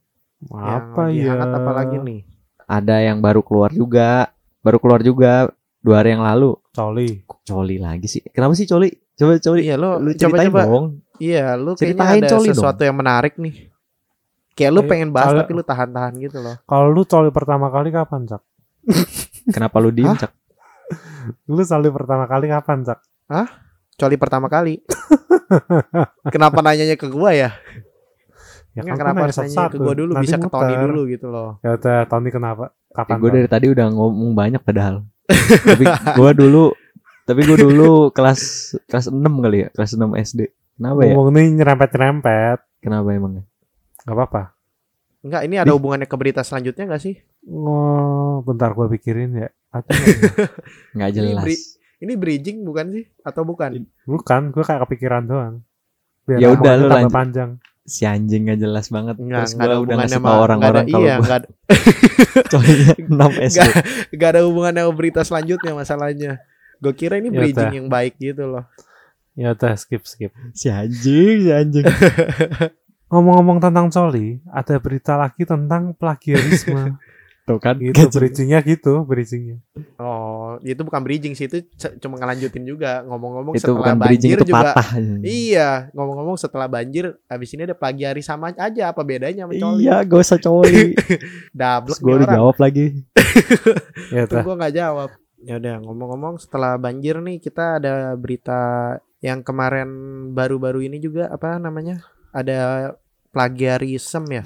apa 0.45 1.07
yang 1.07 1.15
ya 1.17 1.31
hangat 1.33 1.49
apa 1.55 1.71
lagi 1.73 1.95
nih? 1.97 2.19
Ada 2.63 2.95
yang 3.01 3.17
baru 3.19 3.39
keluar 3.39 3.71
juga, 3.71 4.27
baru 4.59 4.77
keluar 4.77 4.99
juga 4.99 5.47
dua 5.79 5.99
hari 5.99 6.11
yang 6.11 6.21
lalu. 6.21 6.55
coli 6.69 7.23
Coli 7.43 7.77
lagi 7.77 8.07
sih? 8.07 8.21
Kenapa 8.25 8.53
sih 8.53 8.63
Coli? 8.63 8.91
Coba 9.13 9.37
Coli, 9.37 9.61
Iya 9.61 9.75
lo 9.75 9.97
lu 9.97 10.11
ceritain 10.11 10.49
coba-coba. 10.49 10.61
dong. 10.65 10.85
Iya, 11.15 11.53
lu 11.55 11.71
Ceritain 11.73 11.97
kayaknya 12.19 12.23
ada 12.23 12.33
Coli 12.33 12.43
dong. 12.43 12.55
sesuatu 12.55 12.81
yang 12.81 12.97
menarik 12.97 13.33
nih. 13.37 13.55
Kayak 14.51 14.71
lu 14.71 14.81
Eh, 14.81 14.85
pengen 14.85 15.09
bahas 15.09 15.27
kalau- 15.27 15.41
tapi 15.41 15.53
lu 15.53 15.63
tahan-tahan 15.63 16.13
gitu 16.19 16.37
loh. 16.37 16.55
kalau 16.63 16.87
lu 16.87 17.01
coli 17.03 17.29
pertama 17.29 17.67
kali 17.67 17.89
kapan 17.89 18.21
cak 18.27 18.41
Kenapa 19.49 19.79
lu 19.79 19.89
diem, 19.89 20.13
Cak? 20.13 20.29
lu 21.47 21.63
coli 21.63 21.89
pertama 21.89 22.25
kali 22.25 22.45
kapan 22.47 22.83
cak 22.83 22.99
Coli 23.95 24.15
pertama 24.17 24.47
kali. 24.47 24.81
Kenapa 26.33 26.59
nanyanya 26.59 26.95
ke 26.95 27.07
gua 27.07 27.31
ya? 27.31 27.51
ya 28.73 28.81
kan 28.81 28.97
kenapa 28.97 29.21
nanya 29.21 29.25
harus 29.29 29.37
nanya 29.37 29.69
ke 29.69 29.77
gua 29.77 29.93
dulu 29.93 30.11
Nanti 30.17 30.25
bisa 30.25 30.35
ke 30.35 30.49
Tony 30.49 30.73
dulu 30.73 31.01
gitu 31.05 31.27
loh. 31.29 31.61
ya 31.61 31.77
udah 31.77 32.09
Tony 32.09 32.33
kenapa 32.33 32.73
kapan 32.89 33.21
gue 33.21 33.29
Ton? 33.29 33.35
dari 33.37 33.45
tadi 33.47 33.65
udah 33.69 33.85
ngomong 33.85 34.33
banyak 34.33 34.61
padahal. 34.65 35.05
tapi 35.69 35.85
gue 36.17 36.31
dulu 36.33 36.73
tapi 37.23 37.39
gue 37.43 37.53
dulu 37.55 38.09
kelas 38.09 38.41
kelas 38.89 39.07
6 39.07 39.21
kali 39.39 39.57
ya, 39.61 39.69
kelas 39.69 39.93
6 39.93 40.09
SD. 40.25 40.41
Kenapa 40.73 40.99
ya? 40.99 41.13
ngomong 41.13 41.29
nih 41.31 41.45
nyerempet 41.53 41.89
nyerempet 41.93 42.57
Kenapa 42.81 43.07
emangnya? 43.13 43.45
nggak 44.03 44.15
apa-apa 44.17 44.41
Enggak, 45.21 45.41
ini 45.45 45.55
ada 45.55 45.71
hubungannya 45.71 46.03
ke 46.03 46.17
berita 46.17 46.41
selanjutnya 46.41 46.89
gak 46.89 46.99
sih? 46.99 47.15
oh 47.45 48.41
bentar 48.41 48.73
gua 48.73 48.89
pikirin 48.89 49.37
ya 49.37 49.49
Ada 49.69 49.85
nggak 49.85 50.09
ya? 50.09 50.47
Nggak 50.97 51.09
Ini 51.09 51.15
jelas. 51.15 51.43
beri- 51.45 51.65
Ini 52.03 52.13
bridging 52.13 52.57
bukan 52.61 52.91
sih? 52.91 53.05
Atau 53.21 53.41
bukan? 53.41 53.87
bukan 54.03 54.51
gua 54.51 54.63
kayak 54.63 54.83
kepikiran 54.83 55.23
doang 55.23 55.55
Biar 56.23 56.37
Ya 56.37 56.47
udah, 56.51 56.73
lu 56.75 56.87
lanjut. 56.87 57.09
panjang 57.09 57.51
Si 57.81 58.03
anjing 58.03 58.43
nggak 58.43 58.59
jelas 58.59 58.87
banget. 58.87 59.15
Enggak, 59.17 59.43
Terus 59.43 59.53
gue 59.53 59.63
ada 59.65 59.75
udah 59.77 59.95
ngasih 59.97 60.13
sama 60.13 60.23
tau 60.25 60.39
orang-orang 60.41 60.83
nggak 60.83 60.93
kalau 60.93 61.03
iya, 61.03 61.13
gue 61.13 61.19
enggak 61.21 61.39
ada, 61.39 61.47
colinya 62.45 62.93
6 62.95 63.11
SD. 63.43 63.59
Nggak- 63.59 63.83
nggak 64.09 64.29
ada 64.29 64.41
hubungannya 64.41 64.81
sama 64.81 64.93
berita 64.93 65.21
selanjutnya 65.21 65.71
masalahnya. 65.73 66.31
Gue 66.79 66.93
kira 66.93 67.15
ini 67.15 67.27
Ya 67.27 67.35
bridging 67.37 67.67
udah. 67.67 67.75
yang 67.75 67.87
baik 67.87 68.13
gitu 68.17 68.43
loh. 68.45 68.63
ya 69.33 69.51
udah 69.51 69.73
skip 69.73 70.05
skip 70.05 70.29
Si 70.53 70.69
anjing, 70.69 71.37
si 71.41 71.49
anjing. 71.49 71.83
ngomong-ngomong 73.11 73.59
tentang 73.59 73.87
coli 73.87 74.41
ada 74.47 74.75
berita 74.77 75.13
lagi 75.13 75.43
tentang 75.43 75.93
plagiarisme 75.93 76.97
Tuh 77.43 77.59
kan. 77.59 77.75
gitu 77.75 78.07
bridgingnya 78.07 78.63
gitu 78.63 79.03
bridgingnya 79.03 79.59
Oh, 79.99 80.55
itu 80.63 80.79
bukan 80.79 81.03
bridging 81.03 81.35
sih, 81.35 81.51
itu 81.51 81.59
cuma 81.99 82.15
ngelanjutin 82.15 82.63
juga. 82.63 83.03
Ngomong-ngomong 83.03 83.53
itu 83.59 83.67
setelah 83.67 83.79
bukan 83.83 83.95
bridging 83.99 84.31
banjir 84.31 84.37
itu 84.39 84.47
juga. 84.47 84.63
patah. 84.71 84.89
Iya, 85.23 85.69
ngomong-ngomong 85.91 86.37
setelah 86.39 86.67
banjir, 86.71 87.05
habis 87.27 87.49
ini 87.51 87.67
ada 87.67 87.75
plagiari 87.75 88.23
sama 88.23 88.55
aja. 88.55 88.95
Apa 88.95 89.03
bedanya 89.03 89.43
sama 89.43 89.59
coli? 89.59 89.83
Iya, 89.83 89.95
gak 90.07 90.19
usah 90.23 90.39
coli. 90.39 90.95
Dablek 91.59 91.99
gue 91.99 92.13
udah 92.15 92.29
jawab 92.31 92.57
lagi. 92.63 92.85
ya 94.15 94.23
Tuh 94.23 94.39
udah 94.39 94.43
gue 94.45 94.55
nggak 94.63 94.75
jawab. 94.75 95.09
Ya 95.43 95.55
udah, 95.59 95.75
ngomong-ngomong 95.83 96.35
setelah 96.39 96.79
banjir 96.79 97.19
nih 97.19 97.43
kita 97.43 97.83
ada 97.83 98.15
berita 98.15 98.59
yang 99.19 99.43
kemarin 99.43 99.87
baru-baru 100.31 100.87
ini 100.87 101.03
juga 101.03 101.27
apa 101.27 101.59
namanya? 101.59 102.03
Ada 102.31 102.93
plagiarism 103.35 104.31
ya. 104.31 104.43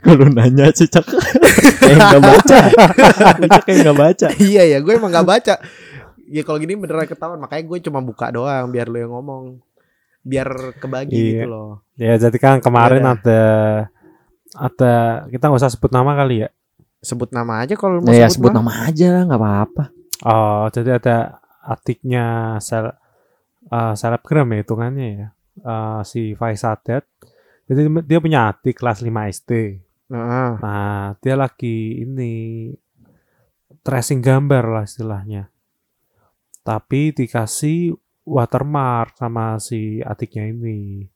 Kalau 0.00 0.26
nanya 0.28 0.70
sih 0.70 0.86
cak 0.86 1.04
kayak 1.04 1.96
nggak 1.98 2.22
baca. 2.22 2.58
Kayak 3.62 3.78
nggak 3.82 3.98
baca. 3.98 4.26
iya 4.38 4.62
ya, 4.66 4.78
gue 4.78 4.92
emang 4.92 5.08
nggak 5.08 5.28
baca. 5.28 5.54
Ya 6.24 6.42
kalau 6.42 6.56
gini 6.56 6.74
beneran 6.74 7.04
ketahuan, 7.04 7.36
makanya 7.36 7.64
gue 7.64 7.78
cuma 7.82 8.00
buka 8.00 8.28
doang 8.28 8.68
biar 8.68 8.86
lu 8.86 8.98
yang 8.98 9.10
ngomong. 9.10 9.60
Biar 10.20 10.48
kebagi 10.76 11.12
Iya. 11.12 11.28
gitu 11.34 11.46
loh. 11.46 11.70
ya 11.94 12.16
jadi 12.18 12.36
kan 12.36 12.60
kemarin 12.60 13.00
Ya 13.00 13.10
ada 13.10 13.40
ada 14.52 14.94
kita 15.26 15.46
nggak 15.46 15.60
usah 15.60 15.70
sebut 15.70 15.88
nama 15.88 16.12
kali 16.14 16.44
ya 16.44 16.48
Sebut 17.00 17.28
nama 17.30 17.60
aja 17.60 17.72
kalau 17.74 17.98
mau 17.98 18.04
Nah, 18.04 18.12
ya 18.14 18.28
sebut, 18.28 18.48
sebut 18.48 18.52
mah. 18.52 18.56
nama 18.60 18.72
aja 18.84 19.06
lah, 19.10 19.22
nggak 19.24 19.40
apa-apa. 19.40 19.84
oh 20.22 20.64
jadi 20.68 20.90
ada 20.96 21.16
atiknya 21.62 22.24
sel 22.58 22.92
eh, 23.66 23.94
selebgram 23.94 24.48
ya 24.50 24.58
hitungannya 24.58 25.08
ya 25.10 25.28
Eh, 25.56 26.00
si 26.02 26.32
Faiz 26.32 26.60
Sadat 26.60 27.04
jadi 27.64 27.80
dia 28.02 28.16
punya 28.18 28.48
adik 28.48 28.76
kelas 28.76 29.00
5 29.00 29.08
SD 29.30 29.50
Nah, 30.10 30.58
Nah, 30.58 31.14
dia 31.22 31.38
lagi 31.38 32.02
ini 32.02 32.66
tracing 33.86 34.18
gambar 34.18 34.64
lah 34.66 34.84
istilahnya. 34.84 35.46
Tapi 36.66 37.14
dikasih 37.14 37.94
watermark 38.26 39.16
sama 39.16 39.56
si 39.62 40.02
adiknya 40.02 40.50
ini. 40.50 41.06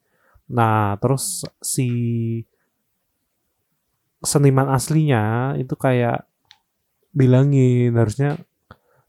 Nah, 0.54 0.94
terus 1.02 1.42
si 1.58 1.90
seniman 4.24 4.72
aslinya 4.72 5.52
itu 5.60 5.76
kayak 5.76 6.24
bilangin 7.12 7.92
harusnya 7.92 8.40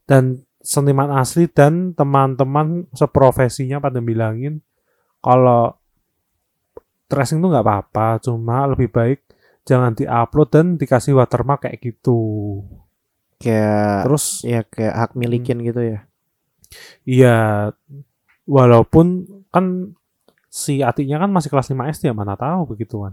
dan 0.04 0.44
seniman 0.60 1.14
asli 1.14 1.48
dan 1.48 1.96
teman-teman 1.96 2.84
seprofesinya 2.92 3.80
pada 3.80 4.02
bilangin 4.02 4.60
kalau 5.24 5.74
tracing 7.06 7.38
tuh 7.38 7.50
nggak 7.50 7.66
apa-apa, 7.66 8.18
cuma 8.22 8.66
lebih 8.66 8.90
baik 8.90 9.25
jangan 9.66 9.92
diupload 9.92 10.48
dan 10.48 10.66
dikasih 10.78 11.12
watermark 11.12 11.66
kayak 11.66 11.82
gitu. 11.82 12.18
kayak 13.36 14.06
Terus 14.08 14.24
ya 14.40 14.64
kayak 14.64 14.94
hak 14.96 15.10
milikin 15.12 15.60
gitu 15.60 15.82
ya. 15.82 16.00
iya 17.04 17.36
walaupun 18.44 19.26
kan 19.50 19.92
si 20.46 20.80
atiknya 20.80 21.20
kan 21.20 21.28
masih 21.28 21.50
kelas 21.50 21.68
5 21.68 21.92
SD 21.92 22.08
ya 22.08 22.14
mana 22.16 22.32
tahu 22.34 22.72
begituan. 22.72 23.12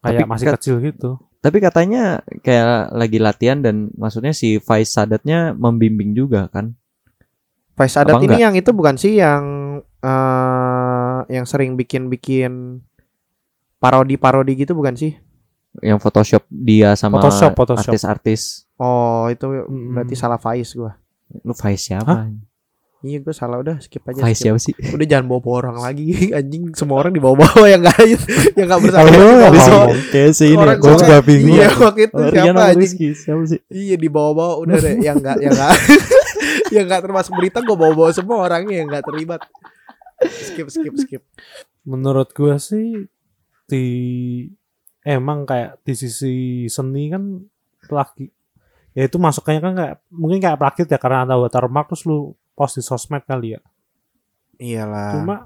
Kayak 0.00 0.22
Tapi 0.22 0.30
masih 0.30 0.46
kan- 0.48 0.54
kecil 0.56 0.76
gitu. 0.80 1.10
Tapi 1.36 1.58
katanya 1.62 2.24
kayak 2.42 2.90
lagi 2.90 3.18
latihan 3.22 3.62
dan 3.62 3.94
maksudnya 3.94 4.34
si 4.34 4.58
Faiz 4.58 4.90
Sadatnya 4.90 5.54
membimbing 5.54 6.10
juga 6.10 6.50
kan. 6.50 6.74
Faiz 7.76 7.92
Sadat 7.92 8.16
Apa 8.16 8.24
ini 8.24 8.34
enggak? 8.34 8.42
yang 8.42 8.54
itu 8.56 8.70
bukan 8.72 8.96
sih 8.96 9.20
yang 9.20 9.44
eh 10.00 11.18
yang 11.28 11.44
sering 11.44 11.76
bikin-bikin 11.76 12.80
parodi-parodi 13.86 14.52
gitu 14.56 14.74
bukan 14.74 14.92
sih? 14.92 15.14
Yang 15.78 15.98
Photoshop 16.00 16.42
dia 16.48 16.92
sama 16.94 17.18
Photoshop, 17.18 17.52
Photoshop. 17.52 17.92
artis-artis. 17.92 18.64
Oh, 18.74 19.28
itu 19.28 19.46
Mm-mm. 19.46 19.92
berarti 19.92 20.14
salah 20.14 20.36
Faiz 20.36 20.72
gua. 20.72 20.96
Lu 21.40 21.52
Faiz 21.52 21.80
siapa? 21.80 22.28
Iya, 23.00 23.20
gua 23.20 23.30
salah 23.30 23.60
udah 23.60 23.76
skip 23.78 24.00
aja. 24.02 24.18
Faiz 24.18 24.36
siapa 24.36 24.56
sih? 24.56 24.72
Udah 24.72 25.04
jangan 25.04 25.28
bawa-bawa 25.28 25.56
orang 25.62 25.78
lagi 25.78 26.06
anjing 26.38 26.72
semua 26.72 26.98
orang 26.98 27.12
dibawa-bawa 27.12 27.68
yang 27.68 27.84
enggak 27.84 27.98
yang. 28.02 28.20
Halo, 28.64 29.06
dibawa-bawa. 29.06 29.52
halo. 29.52 29.80
Kayak 30.10 30.32
sih 30.32 30.48
ini. 30.48 30.56
Gua- 30.56 30.96
juga 30.96 31.16
bingung. 31.20 31.54
Iya, 31.54 31.68
waktu 31.76 32.00
itu 32.02 32.14
Oh, 32.16 32.24
Rian 32.26 32.44
siapa 32.48 32.60
anjing? 32.64 32.80
Rizky 32.82 33.08
siapa 33.12 33.42
sih? 33.44 33.60
Iya 33.68 33.96
dibawa-bawa 33.96 34.54
udah 34.58 34.76
deh 34.76 34.94
yang 34.98 35.16
enggak 35.20 35.36
yang 35.38 35.52
enggak 35.52 35.72
yang 36.74 36.84
enggak 36.84 37.00
termasuk 37.00 37.32
berita 37.32 37.60
gua 37.60 37.76
bawa-bawa 37.78 38.10
semua 38.10 38.36
orangnya 38.40 38.74
yang 38.74 38.88
enggak 38.88 39.04
terlibat. 39.04 39.40
Skip 40.24 40.66
skip 40.66 40.94
skip. 40.96 41.22
Menurut 41.84 42.32
gua 42.32 42.56
sih 42.56 43.06
di 43.66 43.84
emang 45.02 45.42
kayak 45.42 45.82
di 45.82 45.94
sisi 45.94 46.34
seni 46.66 47.10
kan 47.10 47.42
plagi 47.82 48.26
ya 48.90 49.06
itu 49.06 49.20
masuknya 49.20 49.60
kan 49.60 49.74
kayak 49.76 49.96
mungkin 50.08 50.38
kayak 50.40 50.58
plagit 50.58 50.88
ya 50.88 50.98
karena 50.98 51.22
ada 51.22 51.36
watermark 51.36 51.86
terus 51.86 52.08
lu 52.08 52.32
post 52.54 52.78
di 52.78 52.82
sosmed 52.82 53.22
kali 53.22 53.54
ya. 53.54 53.60
Iyalah. 54.56 55.12
Cuma 55.12 55.36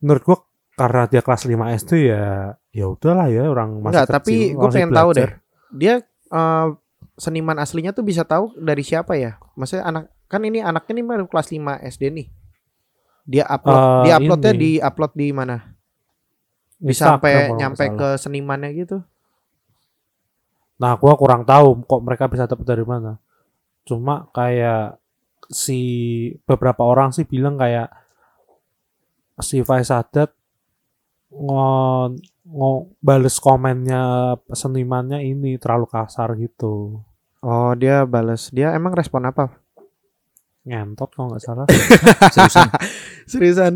menurut 0.00 0.22
gua 0.24 0.38
karena 0.74 1.04
dia 1.04 1.20
kelas 1.20 1.44
5 1.44 1.76
SD 1.76 1.92
ya 2.08 2.56
ya 2.72 2.84
udahlah 2.88 3.28
ya 3.28 3.44
orang 3.44 3.84
masih 3.84 4.00
Enggak, 4.00 4.06
tapi 4.08 4.32
kecil, 4.32 4.56
gue 4.56 4.64
masih 4.64 4.72
pengen 4.72 4.90
tahu 4.90 5.08
deh. 5.12 5.28
belajar. 5.28 5.32
Dia 5.70 5.94
eh, 6.32 6.66
seniman 7.14 7.58
aslinya 7.60 7.92
tuh 7.92 8.00
bisa 8.00 8.24
tahu 8.24 8.56
dari 8.56 8.80
siapa 8.80 9.12
ya? 9.14 9.36
Maksudnya 9.54 9.84
anak 9.84 10.04
kan 10.24 10.40
ini 10.40 10.64
anaknya 10.64 10.92
nih 10.96 11.04
baru 11.04 11.26
kelas 11.28 11.52
5 11.52 11.60
SD 11.84 12.02
nih. 12.08 12.26
Dia 13.28 13.44
upload 13.44 13.76
Eh, 13.76 14.02
dia 14.08 14.14
uploadnya 14.16 14.52
ini. 14.56 14.58
di 14.58 14.70
upload 14.80 15.12
di 15.12 15.28
mana? 15.30 15.69
Bisa 16.80 17.14
sampai 17.16 17.52
nyampe 17.54 17.84
ke 17.94 18.08
senimannya 18.16 18.72
gitu. 18.72 18.98
Nah, 20.80 20.96
gua 20.96 21.14
kurang 21.20 21.44
tahu 21.44 21.84
kok 21.84 22.02
mereka 22.02 22.24
bisa 22.26 22.48
dapat 22.48 22.64
dari 22.64 22.84
mana. 22.88 23.20
Cuma 23.84 24.32
kayak 24.32 24.96
si 25.52 25.80
beberapa 26.48 26.88
orang 26.88 27.12
sih 27.12 27.28
bilang 27.28 27.60
kayak 27.60 27.92
si 29.44 29.60
Faiz 29.60 29.92
Sadat 29.92 30.32
ngo, 31.28 32.16
ngo 32.48 32.70
bales 33.04 33.36
komennya 33.36 34.34
senimannya 34.50 35.20
ini 35.20 35.60
terlalu 35.60 35.84
kasar 35.84 36.32
gitu. 36.40 37.04
Oh, 37.40 37.72
dia 37.76 38.04
balas. 38.08 38.48
Dia 38.52 38.72
emang 38.72 38.96
respon 38.96 39.28
apa? 39.28 39.60
ngentot 40.60 41.08
kalau 41.16 41.32
nggak 41.32 41.42
salah 41.42 41.66
Seriusan. 42.34 42.68
Seriusan. 43.30 43.74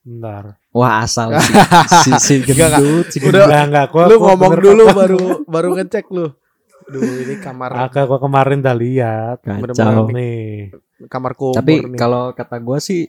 Bentar 0.00 0.56
Wah 0.70 1.02
asal 1.04 1.34
si, 1.42 1.52
si, 2.00 2.12
si 2.16 2.34
gendut, 2.46 3.06
si 3.10 3.18
Udah, 3.20 3.44
gendut. 3.44 3.48
Enggak, 3.50 3.62
enggak, 3.68 3.86
gua, 3.90 4.04
lu 4.06 4.14
gua 4.16 4.26
ngomong 4.32 4.52
bener 4.54 4.62
dulu 4.64 4.84
baru 4.94 5.18
baru 5.44 5.68
ngecek 5.76 6.06
lu. 6.14 6.26
Duh, 6.90 7.22
ini 7.22 7.34
kamar 7.38 7.70
Agak 7.86 8.04
gua 8.06 8.18
kemarin 8.18 8.58
udah 8.62 8.76
lihat 8.78 9.36
Kacau. 9.42 10.10
nih 10.10 10.74
kamar 11.08 11.32
kubur 11.32 11.56
Tapi 11.58 11.74
kalau 11.96 12.36
kata 12.36 12.60
gue 12.60 12.78
sih 12.82 13.00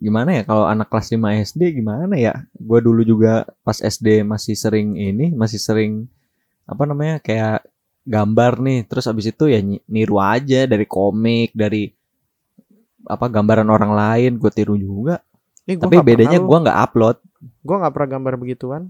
gimana 0.00 0.36
ya 0.36 0.42
kalau 0.44 0.64
anak 0.68 0.88
kelas 0.88 1.12
5 1.12 1.44
SD 1.44 1.62
gimana 1.76 2.14
ya? 2.16 2.34
Gue 2.56 2.80
dulu 2.80 3.04
juga 3.04 3.44
pas 3.60 3.76
SD 3.76 4.24
masih 4.24 4.56
sering 4.56 4.96
ini, 4.96 5.28
masih 5.32 5.60
sering 5.60 6.08
apa 6.64 6.82
namanya 6.88 7.20
kayak 7.20 7.64
gambar 8.04 8.60
nih. 8.64 8.80
Terus 8.88 9.04
abis 9.08 9.28
itu 9.32 9.44
ya 9.48 9.60
ni- 9.60 9.82
niru 9.88 10.16
aja 10.20 10.64
dari 10.64 10.88
komik, 10.88 11.52
dari 11.52 11.92
apa 13.04 13.28
gambaran 13.28 13.68
orang 13.68 13.92
lain 13.92 14.32
gue 14.40 14.50
tiru 14.52 14.74
juga. 14.80 15.20
Nih, 15.64 15.74
gua 15.74 15.82
Tapi 15.82 15.94
nggak 15.94 16.06
bedanya 16.06 16.38
gue 16.38 16.58
nggak 16.60 16.78
upload. 16.82 17.16
gua 17.60 17.76
nggak 17.80 17.92
pernah 17.92 18.08
gambar 18.10 18.34
begituan. 18.36 18.82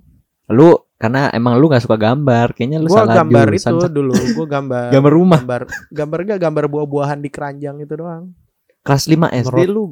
Lu 0.47 0.69
karena 0.95 1.31
emang 1.31 1.57
lu 1.57 1.67
nggak 1.67 1.81
suka 1.81 1.97
gambar, 1.97 2.53
kayaknya 2.53 2.79
lu 2.79 2.89
Gua 2.89 2.99
salah 3.03 3.17
gambar 3.19 3.47
jurusan. 3.49 3.73
itu 3.73 3.87
dulu, 3.89 4.13
gua 4.35 4.47
gambar 4.51 4.87
Gambar 4.95 5.13
rumah. 5.13 5.41
gambar 5.41 5.63
gambar 5.91 6.19
gak 6.27 6.41
gambar 6.41 6.65
buah-buahan 6.69 7.19
di 7.19 7.29
keranjang 7.29 7.77
itu 7.79 7.95
doang. 7.95 8.35
Kelas 8.81 9.05
5 9.07 9.17
SD 9.33 9.49
Menurut- 9.65 9.71
lu 9.71 9.85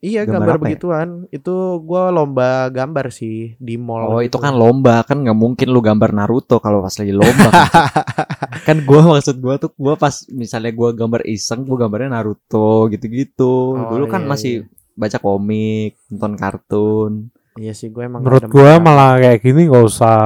Iya, 0.00 0.28
Gambar 0.28 0.36
gambar, 0.36 0.56
ya? 0.58 0.60
begituan. 0.60 1.08
Itu 1.30 1.54
gua 1.80 2.12
lomba 2.12 2.68
gambar 2.68 3.08
sih 3.08 3.56
di 3.56 3.76
mall. 3.76 4.04
Oh 4.06 4.20
itu 4.20 4.28
gitu. 4.30 4.36
kan 4.36 4.52
lomba 4.52 5.00
kan 5.00 5.16
nggak 5.18 5.32
mungkin 5.34 5.72
lu 5.72 5.80
gambar 5.80 6.12
Naruto 6.12 6.60
kalau 6.60 6.84
pas 6.84 6.92
lagi 6.92 7.08
lomba 7.10 7.48
kan. 7.48 7.64
kan 8.68 8.76
gua 8.84 9.00
maksud 9.10 9.40
gua 9.40 9.56
tuh 9.56 9.72
gua 9.74 9.96
pas 9.96 10.12
misalnya 10.28 10.72
gua 10.72 10.92
gambar 10.92 11.24
iseng 11.24 11.64
gua 11.64 11.80
gambarnya 11.80 12.12
Naruto 12.12 12.92
gitu-gitu. 12.92 13.48
Oh, 13.72 13.88
Dulu 13.88 14.04
kan 14.04 14.20
iya, 14.20 14.28
masih 14.28 14.54
baca 14.94 15.18
komik, 15.18 15.98
nonton 16.08 16.32
kartun. 16.34 17.12
Iya 17.54 17.70
sih, 17.70 17.90
gue 17.90 18.02
emang 18.02 18.22
menurut 18.22 18.46
demen. 18.46 18.80
malah 18.80 19.14
kayak 19.16 19.38
gini 19.40 19.66
nggak 19.66 19.84
usah 19.84 20.18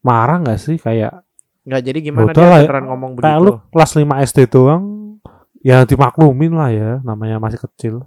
marah 0.00 0.36
nggak 0.36 0.60
sih 0.60 0.76
kayak 0.76 1.24
nggak 1.64 1.80
jadi 1.80 1.98
gimana 2.02 2.28
dia 2.28 2.44
lah, 2.44 2.60
beneran 2.60 2.84
ngomong 2.88 3.10
kayak 3.16 3.24
begitu. 3.24 3.44
lu 3.48 3.52
kelas 3.72 3.92
5 3.96 4.26
SD 4.28 4.38
doang 4.52 4.84
ya 5.64 5.88
dimaklumin 5.88 6.52
lah 6.52 6.68
ya 6.68 6.90
namanya 7.00 7.40
masih 7.40 7.56
kecil 7.56 8.04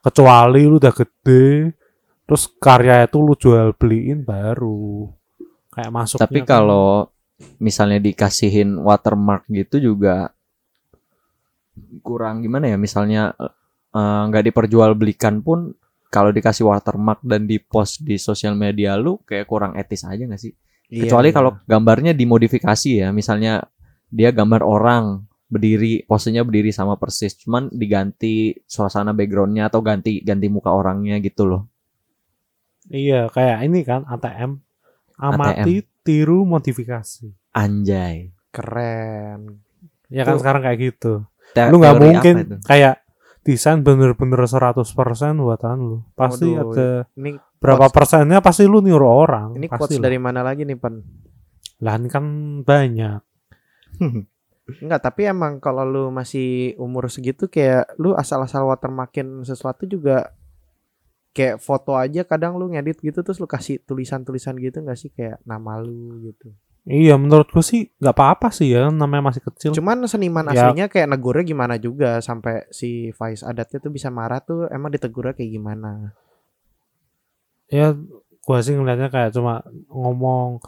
kecuali 0.00 0.62
lu 0.62 0.78
udah 0.78 0.94
gede 0.94 1.74
terus 2.22 2.46
karya 2.62 3.02
itu 3.02 3.18
lu 3.18 3.34
jual 3.34 3.74
beliin 3.74 4.22
baru 4.22 5.10
kayak 5.68 5.90
masuknya 5.90 6.22
Tapi 6.22 6.38
kan- 6.40 6.46
kalau 6.46 7.10
misalnya 7.58 7.98
dikasihin 7.98 8.78
watermark 8.78 9.50
gitu 9.50 9.82
juga 9.82 10.30
kurang 12.00 12.38
gimana 12.40 12.68
ya? 12.68 12.76
Misalnya 12.76 13.34
eh, 13.92 14.22
nggak 14.28 14.44
diperjualbelikan 14.52 15.42
pun 15.42 15.74
kalau 16.10 16.34
dikasih 16.34 16.66
watermark 16.66 17.22
dan 17.22 17.46
di 17.46 17.62
post 17.62 18.02
di 18.02 18.18
sosial 18.18 18.58
media 18.58 18.98
lu 18.98 19.22
kayak 19.22 19.46
kurang 19.46 19.78
etis 19.78 20.02
aja 20.02 20.18
nggak 20.26 20.42
sih? 20.42 20.50
Iya, 20.90 21.06
Kecuali 21.06 21.30
iya. 21.30 21.36
kalau 21.38 21.50
gambarnya 21.70 22.12
dimodifikasi 22.18 22.90
ya, 23.06 23.08
misalnya 23.14 23.62
dia 24.10 24.34
gambar 24.34 24.66
orang 24.66 25.22
berdiri, 25.46 26.02
posenya 26.02 26.42
berdiri 26.42 26.74
sama 26.74 26.98
persis, 26.98 27.38
cuman 27.38 27.70
diganti 27.70 28.54
suasana 28.66 29.14
backgroundnya 29.14 29.70
atau 29.70 29.82
ganti 29.82 30.18
ganti 30.22 30.46
muka 30.50 30.70
orangnya 30.70 31.18
gitu 31.22 31.46
loh. 31.46 31.62
iya 32.90 33.30
kayak 33.30 33.70
ini 33.70 33.86
kan 33.86 34.02
ATM 34.02 34.58
amati 35.14 35.86
tiru 36.02 36.42
modifikasi 36.42 37.30
Anjay. 37.54 38.34
keren. 38.50 39.62
ya 40.10 40.26
kan 40.26 40.34
Tuh. 40.34 40.40
sekarang 40.42 40.62
kayak 40.66 40.78
gitu 40.90 41.22
Te- 41.54 41.70
lu 41.70 41.78
nggak 41.78 41.96
mungkin 42.02 42.34
kayak 42.66 42.98
desain 43.40 43.80
bener-bener 43.80 44.36
100% 44.38 44.84
buatan 45.36 45.76
lu 45.78 45.98
pasti 46.12 46.52
Waduh, 46.52 46.72
ada 46.72 46.88
Ini 47.16 47.30
berapa 47.56 47.88
quotes- 47.88 47.94
persennya 47.94 48.38
pasti 48.40 48.64
lu 48.64 48.80
niru 48.80 49.04
orang 49.04 49.56
ini 49.56 49.64
pasti 49.64 49.80
quotes 49.80 49.96
lah. 49.96 50.04
dari 50.06 50.18
mana 50.20 50.40
lagi 50.40 50.62
nih, 50.62 50.76
Pan? 50.76 50.94
lah 51.80 51.96
kan 52.06 52.24
banyak 52.62 53.20
Enggak, 54.70 55.02
tapi 55.02 55.26
emang 55.26 55.58
kalau 55.58 55.82
lu 55.82 56.04
masih 56.08 56.78
umur 56.78 57.10
segitu 57.10 57.50
kayak 57.50 57.90
lu 57.98 58.14
asal-asal 58.14 58.62
watermarkin 58.64 59.42
sesuatu 59.42 59.82
juga 59.82 60.30
kayak 61.30 61.58
foto 61.58 61.94
aja 61.94 62.22
kadang 62.22 62.54
lu 62.54 62.70
ngedit 62.70 63.00
gitu 63.00 63.22
terus 63.22 63.38
lu 63.38 63.46
kasih 63.46 63.82
tulisan-tulisan 63.82 64.54
gitu 64.58 64.78
nggak 64.78 64.94
sih 64.94 65.10
kayak 65.10 65.42
nama 65.42 65.78
lu 65.78 66.22
gitu. 66.22 66.54
Iya 66.80 67.14
menurutku 67.14 67.60
sih 67.60 67.92
nggak 67.96 68.14
apa-apa 68.14 68.48
sih 68.48 68.72
ya 68.72 68.88
namanya 68.88 69.28
masih 69.28 69.44
kecil. 69.44 69.70
Cuman 69.76 70.00
seniman 70.04 70.48
Ya. 70.48 70.64
aslinya 70.64 70.86
kayak 70.88 71.08
negurnya 71.08 71.44
gimana 71.44 71.74
juga 71.76 72.18
sampai 72.18 72.64
si 72.70 73.12
Faiz 73.12 73.44
Adatnya 73.44 73.78
tuh 73.78 73.92
bisa 73.92 74.08
marah 74.08 74.40
tuh 74.40 74.64
emang 74.66 74.88
ditegurnya 74.88 75.36
kayak 75.36 75.52
gimana? 75.52 76.16
Ya 77.68 77.94
gua 78.42 78.58
sih 78.60 78.74
ngeliatnya 78.74 79.08
kayak 79.08 79.30
cuma 79.30 79.60
ngomong 79.86 80.58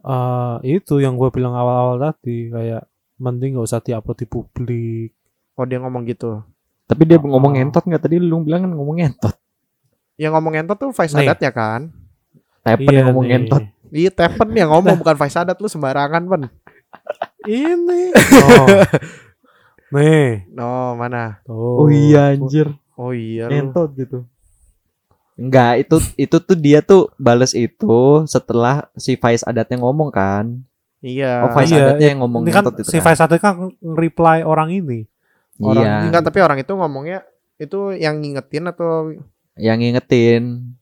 eh 0.00 0.78
itu 0.78 1.02
yang 1.02 1.18
gua 1.18 1.28
bilang 1.28 1.52
awal-awal 1.52 1.98
tadi 1.98 2.48
kayak 2.48 2.86
mending 3.18 3.58
nggak 3.58 3.66
usah 3.66 3.82
diupload 3.82 4.16
di 4.16 4.26
publik. 4.26 5.10
Oh 5.58 5.66
dia 5.66 5.82
ngomong 5.82 6.06
gitu. 6.06 6.38
Tapi 6.86 7.02
dia 7.02 7.18
Oh. 7.18 7.26
ngomong 7.26 7.58
ngentot 7.58 7.82
nggak 7.82 8.00
tadi 8.00 8.16
lu 8.16 8.40
bilang 8.40 8.62
kan 8.62 8.72
ngomong 8.72 8.96
ngentot. 8.96 9.34
Yang 10.16 10.32
ngomong 10.34 10.54
entot 10.56 10.78
tuh 10.78 10.90
Faiz 10.90 11.10
Nih. 11.12 11.26
Adatnya 11.26 11.50
kan? 11.50 11.90
Tepen 12.62 12.90
yang 12.90 13.06
ngomong 13.10 13.22
nih. 13.22 13.30
ngentot. 13.36 13.62
Iya 13.92 14.10
Tepen 14.12 14.48
yang 14.52 14.68
ngomong 14.72 15.00
bukan 15.00 15.16
Faiz 15.16 15.36
Adat 15.36 15.58
lu 15.58 15.68
sembarangan 15.68 16.24
Pen. 16.24 16.42
Ini. 17.48 18.02
Oh. 18.14 18.66
Nih. 19.94 20.44
Oh 20.56 20.92
mana? 20.98 21.40
Tuh. 21.48 21.84
Oh 21.84 21.88
iya 21.88 22.36
anjir. 22.36 22.68
Oh 22.98 23.16
iya 23.16 23.48
lu. 23.48 23.52
Ngentot 23.56 23.90
gitu. 23.96 24.18
Enggak, 25.38 25.86
itu 25.86 25.96
itu 26.18 26.36
tuh 26.42 26.56
dia 26.58 26.82
tuh 26.82 27.14
bales 27.14 27.54
itu 27.54 28.26
setelah 28.26 28.90
si 28.98 29.14
Faiz 29.14 29.46
adatnya 29.46 29.78
ngomong 29.80 30.10
kan. 30.10 30.60
Iya. 30.98 31.46
Oh 31.46 31.54
Faiz 31.54 31.70
Iya, 31.70 31.94
adatnya 31.94 32.08
yang 32.10 32.20
ngomong 32.26 32.42
Ini 32.42 32.50
kan 32.50 32.62
ngentot 32.66 32.82
itu 32.82 32.90
si 32.90 32.98
kan. 32.98 33.04
Faiz 33.06 33.20
Adik 33.22 33.40
kan 33.40 33.54
reply 33.80 34.42
orang 34.42 34.74
ini. 34.74 35.06
orang 35.62 35.82
Iya, 35.86 35.94
Enggak, 36.06 36.22
tapi 36.26 36.38
orang 36.42 36.58
itu 36.62 36.72
ngomongnya 36.74 37.22
itu 37.58 37.90
yang 37.94 38.22
ngingetin 38.22 38.70
atau 38.70 39.14
yang 39.58 39.78
ngingetin. 39.82 40.74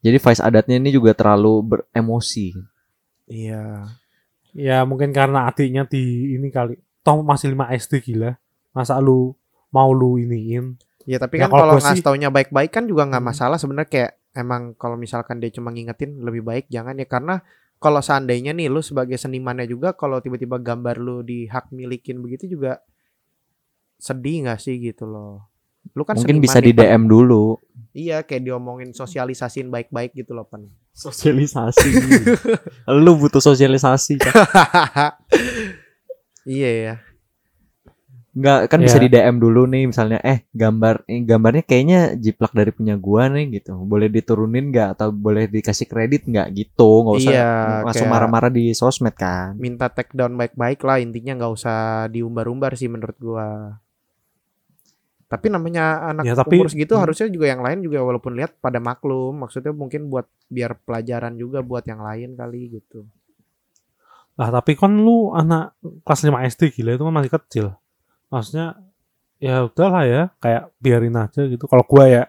Jadi 0.00 0.16
Faiz 0.16 0.40
adatnya 0.40 0.80
ini 0.80 0.90
juga 0.90 1.12
terlalu 1.12 1.60
beremosi. 1.62 2.56
iya. 3.28 3.84
Ya 4.50 4.82
mungkin 4.82 5.14
karena 5.14 5.46
adiknya 5.46 5.86
di 5.86 6.34
ini 6.34 6.50
kali. 6.50 6.74
Toh 7.06 7.22
masih 7.22 7.54
5 7.54 7.70
SD 7.70 8.02
gila. 8.02 8.34
Masa 8.74 8.98
lu 8.98 9.36
mau 9.70 9.94
lu 9.94 10.18
iniin? 10.18 10.74
Ya 11.06 11.22
tapi 11.22 11.38
Ya, 11.38 11.46
kan 11.46 11.54
kalau 11.54 11.62
kalau 11.70 11.74
ngasih 11.78 12.02
taunya 12.02 12.28
baik-baik 12.28 12.70
kan 12.74 12.84
juga 12.90 13.06
nggak 13.06 13.22
Hmm. 13.22 13.30
masalah 13.30 13.56
sebenarnya 13.62 13.88
kayak 13.88 14.12
emang 14.34 14.74
kalau 14.74 14.94
misalkan 14.98 15.38
dia 15.38 15.50
cuma 15.50 15.70
ngingetin 15.70 16.22
lebih 16.22 16.42
baik 16.42 16.64
jangan 16.70 16.98
ya 16.98 17.06
karena 17.06 17.42
kalau 17.80 17.98
seandainya 17.98 18.52
nih 18.52 18.68
lu 18.68 18.78
sebagai 18.82 19.16
senimannya 19.16 19.66
juga 19.66 19.94
kalau 19.96 20.20
tiba-tiba 20.20 20.58
gambar 20.60 20.96
lu 21.00 21.22
dihak 21.22 21.70
milikin 21.72 22.20
begitu 22.20 22.46
juga 22.46 22.78
sedih 24.00 24.46
nggak 24.48 24.60
sih 24.60 24.80
gitu 24.80 25.04
loh. 25.04 25.49
Lu 25.92 26.02
kan 26.04 26.16
Mungkin 26.16 26.38
bisa 26.38 26.58
di. 26.58 26.70
DM 26.70 27.06
dulu. 27.06 27.58
Iya 27.90 28.22
kayak 28.22 28.46
diomongin 28.46 28.94
sosialisasiin 28.94 29.66
baik-baik 29.66 30.14
gitu 30.14 30.30
loh 30.30 30.46
pan. 30.46 30.62
Sosialisasi. 30.94 31.90
lu 33.02 33.18
butuh 33.18 33.42
sosialisasi. 33.42 34.22
Cak. 34.22 34.30
iya 36.46 36.70
ya. 36.70 36.94
Enggak, 38.30 38.70
kan 38.70 38.78
bisa 38.78 38.94
Iya. 38.94 39.02
di 39.02 39.08
DM 39.10 39.42
dulu 39.42 39.66
nih 39.66 39.90
misalnya 39.90 40.22
eh 40.22 40.46
gambar 40.54 41.02
eh, 41.10 41.18
gambarnya 41.26 41.66
kayaknya 41.66 42.14
jiplak 42.14 42.54
dari 42.54 42.70
punya 42.70 42.94
gua 42.94 43.26
nih 43.26 43.58
gitu. 43.58 43.74
Boleh 43.82 44.06
diturunin 44.06 44.70
nggak 44.70 44.88
atau 44.94 45.10
boleh 45.10 45.50
dikasih 45.50 45.90
kredit 45.90 46.30
nggak 46.30 46.46
gitu. 46.54 47.02
nggak 47.02 47.16
usah 47.26 47.32
Iya, 47.34 47.50
langsung 47.82 48.06
marah-marah 48.06 48.54
di 48.54 48.70
sosmed 48.70 49.18
kan. 49.18 49.58
Minta 49.58 49.90
take 49.90 50.14
down 50.14 50.38
baik-baik 50.38 50.78
lah 50.86 51.02
intinya 51.02 51.42
nggak 51.42 51.52
usah 51.58 51.78
diumbar-umbar 52.06 52.78
sih 52.78 52.86
menurut 52.86 53.18
gua. 53.18 53.82
Tapi 55.30 55.46
namanya 55.46 56.10
anak 56.10 56.26
Ya, 56.26 56.34
tapi- 56.34 56.58
umur 56.58 56.66
segitu 56.66 56.98
Hmm. 56.98 57.06
harusnya 57.06 57.30
juga 57.30 57.46
yang 57.46 57.62
lain 57.62 57.86
juga 57.86 58.02
walaupun 58.02 58.34
lihat 58.34 58.58
pada 58.58 58.82
maklum. 58.82 59.38
Maksudnya 59.38 59.70
mungkin 59.70 60.10
buat 60.10 60.26
biar 60.50 60.82
pelajaran 60.82 61.38
juga 61.38 61.62
buat 61.62 61.86
yang 61.86 62.02
lain 62.02 62.34
kali 62.34 62.82
gitu. 62.82 63.06
Lah 64.34 64.50
tapi 64.50 64.74
kan 64.74 64.90
lu 64.90 65.30
anak 65.30 65.78
kelas 66.02 66.20
5 66.26 66.42
SD 66.42 66.74
gila 66.74 66.98
itu 66.98 67.04
kan 67.06 67.14
masih 67.14 67.30
kecil. 67.30 67.66
Maksudnya 68.26 68.74
ya 69.38 69.70
udahlah 69.70 70.02
ya, 70.04 70.22
kayak 70.42 70.74
biarin 70.82 71.14
aja 71.14 71.46
gitu. 71.46 71.64
Kalau 71.70 71.86
gua 71.86 72.10
ya 72.10 72.24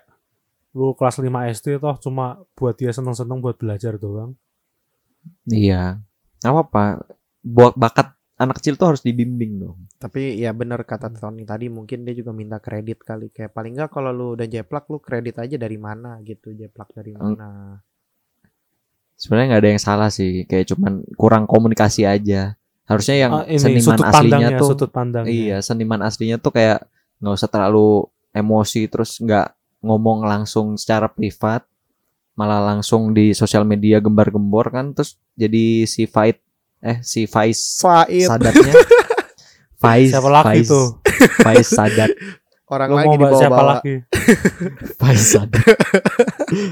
lu 0.72 0.94
kelas 0.94 1.18
5 1.20 1.50
SD 1.50 1.82
toh 1.82 1.98
cuma 1.98 2.38
buat 2.54 2.78
dia 2.78 2.94
seneng-seneng 2.94 3.42
buat 3.42 3.58
belajar 3.58 3.98
doang. 3.98 4.38
Iya. 5.50 5.98
Nggak 6.46 6.54
apa-apa. 6.54 6.84
Buat 7.42 7.74
bakat 7.74 8.14
anak 8.42 8.58
kecil 8.58 8.74
tuh 8.74 8.90
harus 8.90 9.06
dibimbing 9.06 9.62
dong. 9.62 9.78
Tapi 10.02 10.42
ya 10.42 10.50
bener 10.52 10.82
kata 10.82 11.14
Tony 11.14 11.46
tadi 11.46 11.70
mungkin 11.70 12.02
dia 12.02 12.18
juga 12.18 12.34
minta 12.34 12.58
kredit 12.58 13.06
kali 13.06 13.30
kayak 13.30 13.54
paling 13.54 13.78
nggak 13.78 13.94
kalau 13.94 14.10
lu 14.10 14.34
udah 14.34 14.50
jeplak 14.50 14.90
lu 14.90 14.98
kredit 14.98 15.38
aja 15.38 15.56
dari 15.56 15.78
mana 15.78 16.18
gitu 16.26 16.50
jeplak 16.52 16.90
dari 16.98 17.14
Hmm. 17.14 17.38
mana. 17.38 17.50
Sebenarnya 19.14 19.48
nggak 19.54 19.62
ada 19.62 19.72
yang 19.78 19.84
salah 19.84 20.10
sih. 20.10 20.50
Kayak 20.50 20.74
cuman 20.74 21.06
kurang 21.14 21.46
komunikasi 21.46 22.10
aja. 22.10 22.58
Harusnya 22.90 23.16
yang 23.22 23.32
Ah, 23.32 23.46
ini 23.46 23.62
seniman 23.62 23.86
sudut 23.86 24.06
aslinya 24.10 24.18
pandangnya, 24.18 24.58
tuh 24.60 24.70
sudut 24.74 24.92
pandangnya. 24.92 25.30
Iya, 25.32 25.58
seniman 25.62 26.02
aslinya 26.02 26.38
tuh 26.42 26.52
kayak 26.52 26.80
nggak 27.22 27.34
usah 27.38 27.50
terlalu 27.54 28.10
emosi 28.34 28.82
terus 28.90 29.22
nggak 29.22 29.54
ngomong 29.86 30.26
langsung 30.26 30.74
secara 30.76 31.06
privat, 31.06 31.64
malah 32.34 32.60
langsung 32.74 33.14
di 33.14 33.38
sosial 33.38 33.62
media 33.64 34.02
gembar-gembor 34.02 34.74
kan 34.74 34.98
terus 34.98 35.22
jadi 35.38 35.86
si 35.86 36.10
Fight 36.10 36.42
eh 36.82 36.98
si 37.02 37.26
Faiz 37.26 37.78
Faid 37.78 38.26
Sadatnya? 38.26 38.74
Faiz 39.82 40.10
Siapa 40.14 40.30
lagi 40.30 40.62
Faiz, 40.62 40.68
tuh? 40.70 40.88
Faiz 41.42 41.68
Sadat. 41.68 42.10
Orang 42.72 42.88
Lu 42.88 42.96
lagi 43.02 43.08
mau 43.10 43.18
bahas 43.20 43.38
siapa? 43.38 43.64
Faiz 45.02 45.24
Sadat. 45.34 45.66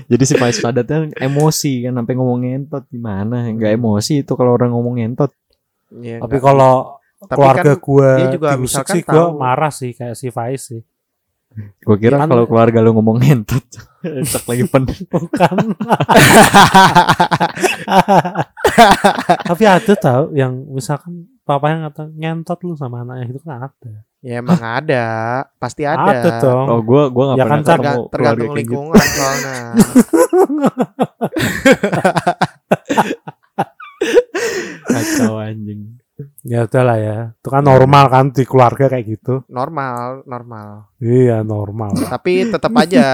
Jadi 0.05 0.23
si 0.23 0.33
Faiz 0.33 0.57
Sadatnya 0.57 1.09
emosi 1.17 1.83
kan 1.83 1.93
sampai 1.95 2.13
ngomong 2.15 2.39
ngentot 2.41 2.83
gimana? 2.87 3.49
Nggak 3.49 3.71
emosi 3.75 4.21
itu 4.21 4.33
kalau 4.33 4.53
orang 4.53 4.71
ngomong 4.71 5.01
ngentot 5.01 5.33
Iya, 5.89 6.21
Tapi 6.21 6.37
kalau 6.37 7.01
Tapi 7.19 7.33
keluarga 7.33 7.73
kan 7.73 7.81
gua 7.81 8.09
dia 8.15 8.27
juga 8.29 8.47
misalkan 8.55 8.93
sih 8.93 9.01
gua 9.03 9.25
tahu. 9.25 9.29
marah 9.35 9.73
sih 9.73 9.91
kayak 9.91 10.15
si 10.15 10.29
Faiz 10.29 10.61
sih. 10.69 10.81
Gue 11.57 11.97
kira 11.97 12.15
Kan- 12.15 12.29
kalau 12.29 12.45
keluarga 12.45 12.79
lu 12.79 12.93
ngomong 12.93 13.17
ngentot 13.19 13.65
cek 14.31 14.45
lagi 14.45 14.63
pen 14.65 14.85
Bukan. 14.85 15.55
Tapi 19.43 19.63
ada 19.65 19.93
tau 19.93 20.23
yang 20.31 20.53
misalkan 20.69 21.27
papanya 21.43 21.89
ngata 21.89 22.07
ngentot 22.13 22.59
lu 22.63 22.73
sama 22.73 23.03
anaknya 23.03 23.25
itu 23.27 23.39
kan 23.41 23.67
ada. 23.67 23.91
ya 24.19 24.39
emang 24.39 24.59
ada, 24.59 25.07
pasti 25.57 25.83
ada. 25.83 26.11
Ada 26.11 26.29
dong. 26.39 26.65
oh 26.69 26.79
gue 26.79 27.01
gue 27.09 27.23
nggak 27.25 27.37
Ya 27.39 27.43
pernah 27.43 27.57
kan, 27.57 27.65
ketemu 27.65 28.01
tergantung 28.07 28.47
gitu. 28.47 28.59
lingkungan 28.59 29.05
soalnya. 29.09 29.55
kacau 34.89 35.37
anjing 35.37 35.98
Ya 36.43 36.67
udahlah 36.67 36.97
ya. 36.99 37.17
Itu 37.39 37.49
kan 37.51 37.63
normal 37.63 38.05
kan 38.11 38.25
di 38.31 38.43
keluarga 38.43 38.91
kayak 38.91 39.05
gitu. 39.07 39.33
normal, 39.47 40.23
normal. 40.27 40.91
Iya, 40.99 41.43
normal. 41.43 41.95
Tapi 42.07 42.47
tetap 42.51 42.73
aja 42.75 43.07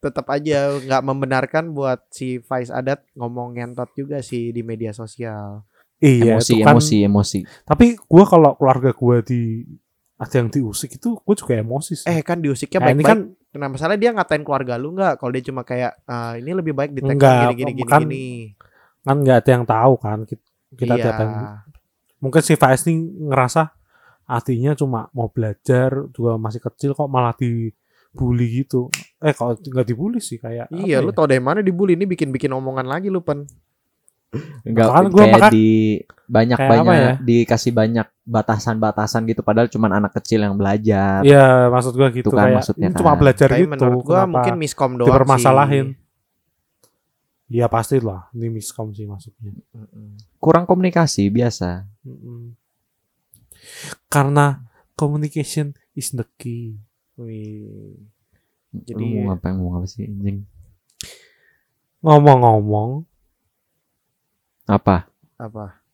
tetap 0.00 0.26
aja 0.32 0.80
nggak 0.80 1.02
membenarkan 1.04 1.76
buat 1.76 2.08
si 2.08 2.40
Faiz 2.40 2.72
Adat 2.72 3.04
ngomong 3.12 3.60
ngentot 3.60 3.92
juga 3.92 4.24
sih 4.24 4.48
di 4.48 4.64
media 4.64 4.96
sosial. 4.96 5.68
iya, 6.00 6.40
emosi 6.40 6.56
itu 6.56 6.64
kan. 6.64 6.72
emosi 6.72 6.96
emosi 7.04 7.38
Tapi 7.68 8.00
gua 8.08 8.24
kalau 8.24 8.56
keluarga 8.56 8.96
gua 8.96 9.20
di 9.20 9.68
ada 10.16 10.32
yang 10.40 10.48
diusik 10.48 10.96
itu 10.96 11.20
gua 11.20 11.36
juga 11.36 11.60
emosi 11.60 11.92
sih. 12.00 12.08
Eh 12.08 12.24
kan 12.24 12.40
diusiknya 12.40 12.80
Nah, 12.80 12.96
ini 12.96 13.04
baik-baik. 13.04 13.12
kan 13.12 13.20
Nah 13.50 13.66
masalah 13.66 13.98
dia 13.98 14.14
ngatain 14.14 14.46
keluarga 14.46 14.78
lu 14.78 14.94
nggak? 14.94 15.18
Kalau 15.18 15.30
dia 15.34 15.42
cuma 15.42 15.66
kayak 15.66 15.98
"Ah, 16.06 16.38
ini 16.38 16.54
lebih 16.54 16.70
baik 16.70 16.94
di 16.94 17.02
gini 17.02 17.18
gini 17.18 17.72
gini 17.74 17.90
kan 17.90 18.02
gini. 18.06 18.26
kan 19.02 19.16
nggak 19.20 19.38
ada 19.42 19.50
yang 19.50 19.64
tahu 19.66 19.92
kan 19.98 20.18
kita, 20.22 20.44
kita 20.78 20.94
iya. 20.94 21.02
tiap 21.02 21.18
yang 21.18 21.32
mungkin 22.20 22.40
si 22.40 22.54
Faiz 22.54 22.84
ini 22.84 23.00
ngerasa 23.24 23.72
artinya 24.24 24.72
cuma 24.72 25.10
mau 25.10 25.26
belajar 25.26 25.90
juga 26.08 26.36
masih 26.36 26.60
kecil 26.60 26.92
kok 26.92 27.04
malah 27.06 27.34
dibully 27.34 28.62
gitu 28.62 28.86
eh 29.18 29.32
kalau 29.32 29.56
nggak 29.56 29.82
dibully 29.84 30.20
sih 30.20 30.36
kayak 30.36 30.70
Iya, 30.70 30.98
apa 30.98 31.04
lu 31.04 31.10
ya? 31.10 31.16
tau 31.16 31.26
dari 31.26 31.40
mana 31.40 31.60
dibully 31.60 31.92
ini 31.92 32.06
bikin-bikin 32.06 32.50
omongan 32.50 32.86
lagi 32.86 33.08
lu 33.08 33.20
pen. 33.20 33.42
Enggak 34.62 34.86
Kan 34.86 35.04
gua 35.08 35.18
kayak 35.20 35.34
makan- 35.34 35.52
di 35.52 35.66
banyak 36.24 36.54
banyak 36.56 36.94
ya? 36.94 37.12
dikasih 37.18 37.72
banyak 37.72 38.06
batasan-batasan 38.22 39.26
gitu 39.26 39.42
padahal 39.42 39.66
cuman 39.66 39.98
anak 39.98 40.14
kecil 40.14 40.38
yang 40.40 40.54
belajar. 40.54 41.20
Iya 41.20 41.66
maksud 41.66 41.92
gua 41.92 42.08
gitu 42.08 42.30
Itu 42.30 42.30
kan 42.30 42.46
kayak 42.46 42.56
maksudnya 42.56 42.86
ini 42.86 42.94
cuma 42.94 43.10
kan. 43.10 43.18
belajar 43.18 43.48
Tapi 43.48 43.58
gitu 43.58 43.70
menurut 43.74 43.98
gua 44.00 44.14
kenapa 44.14 44.30
mungkin 44.30 44.54
miskom 44.56 44.90
doang 44.94 45.08
dipermasalahin 45.10 45.86
sih. 45.88 45.98
Iya 47.50 47.66
pasti 47.66 47.98
lah 47.98 48.30
ini 48.30 48.46
miskom 48.52 48.94
sih 48.94 49.02
maksudnya. 49.04 49.50
Kurang 50.40 50.64
komunikasi 50.64 51.28
biasa. 51.28 51.84
Mm-mm. 52.00 52.56
karena 54.08 54.64
communication 54.96 55.76
is 55.92 56.16
the 56.16 56.24
key 56.40 56.80
Wih. 57.20 58.00
Jadi 58.72 58.96
lu 58.96 59.04
mau 59.20 59.36
ngapain 59.36 59.60
ngomong 59.60 59.82
apa 59.82 59.86
sih 59.86 60.08
anjing? 60.08 60.48
ngomong-ngomong 62.00 63.04
Apa? 64.64 65.04
Apa? 65.36 65.84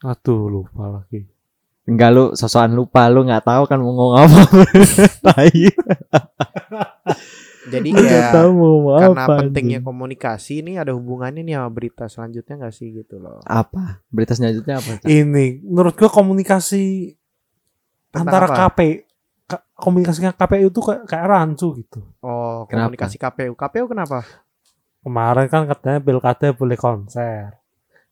aduh 0.00 0.48
lupa 0.48 1.00
lagi 1.00 1.28
Enggak 1.88 2.10
lu 2.12 2.24
sosokan 2.36 2.76
lupa 2.76 3.08
lu 3.08 3.24
nggak 3.24 3.44
tahu 3.44 3.64
kan 3.64 3.80
mau 3.80 3.92
ngomong 3.96 4.16
apa. 4.20 4.40
Jadi 7.62 7.88
kayak 7.90 8.32
tahu 8.32 8.48
mau 8.50 8.66
ngomong 8.78 8.96
karena 8.98 9.22
apa. 9.22 9.34
pentingnya 9.38 9.78
anjing. 9.78 9.86
komunikasi 9.86 10.52
ini 10.58 10.72
ada 10.74 10.92
hubungannya 10.92 11.42
nih 11.42 11.54
sama 11.54 11.68
berita 11.68 12.04
selanjutnya 12.06 12.54
gak 12.58 12.72
sih 12.72 12.88
gitu 12.94 13.16
loh. 13.16 13.40
apa? 13.42 14.00
Berita 14.06 14.32
selanjutnya 14.32 14.74
apa? 14.76 14.90
Cak? 14.96 15.04
ini 15.04 15.60
menurut 15.60 15.92
gua 15.92 16.08
komunikasi 16.08 17.12
Tentang 18.08 18.24
antara 18.26 18.46
apa? 18.46 18.56
KP 18.66 18.80
Ka- 19.44 19.66
komunikasinya 19.74 20.32
KPU 20.32 20.66
itu 20.68 20.80
kayak, 20.80 21.02
kayak 21.04 21.26
rancu 21.26 21.68
gitu 21.76 22.00
Oh, 22.18 22.64
Kenapa? 22.64 22.88
komunikasi 22.88 23.16
KPU. 23.16 23.52
KPU 23.54 23.86
kenapa? 23.86 24.18
kemarin 25.00 25.46
kan 25.46 25.64
katanya 25.64 25.98
pilkada 25.98 26.52
boleh 26.52 26.76
konser 26.76 27.56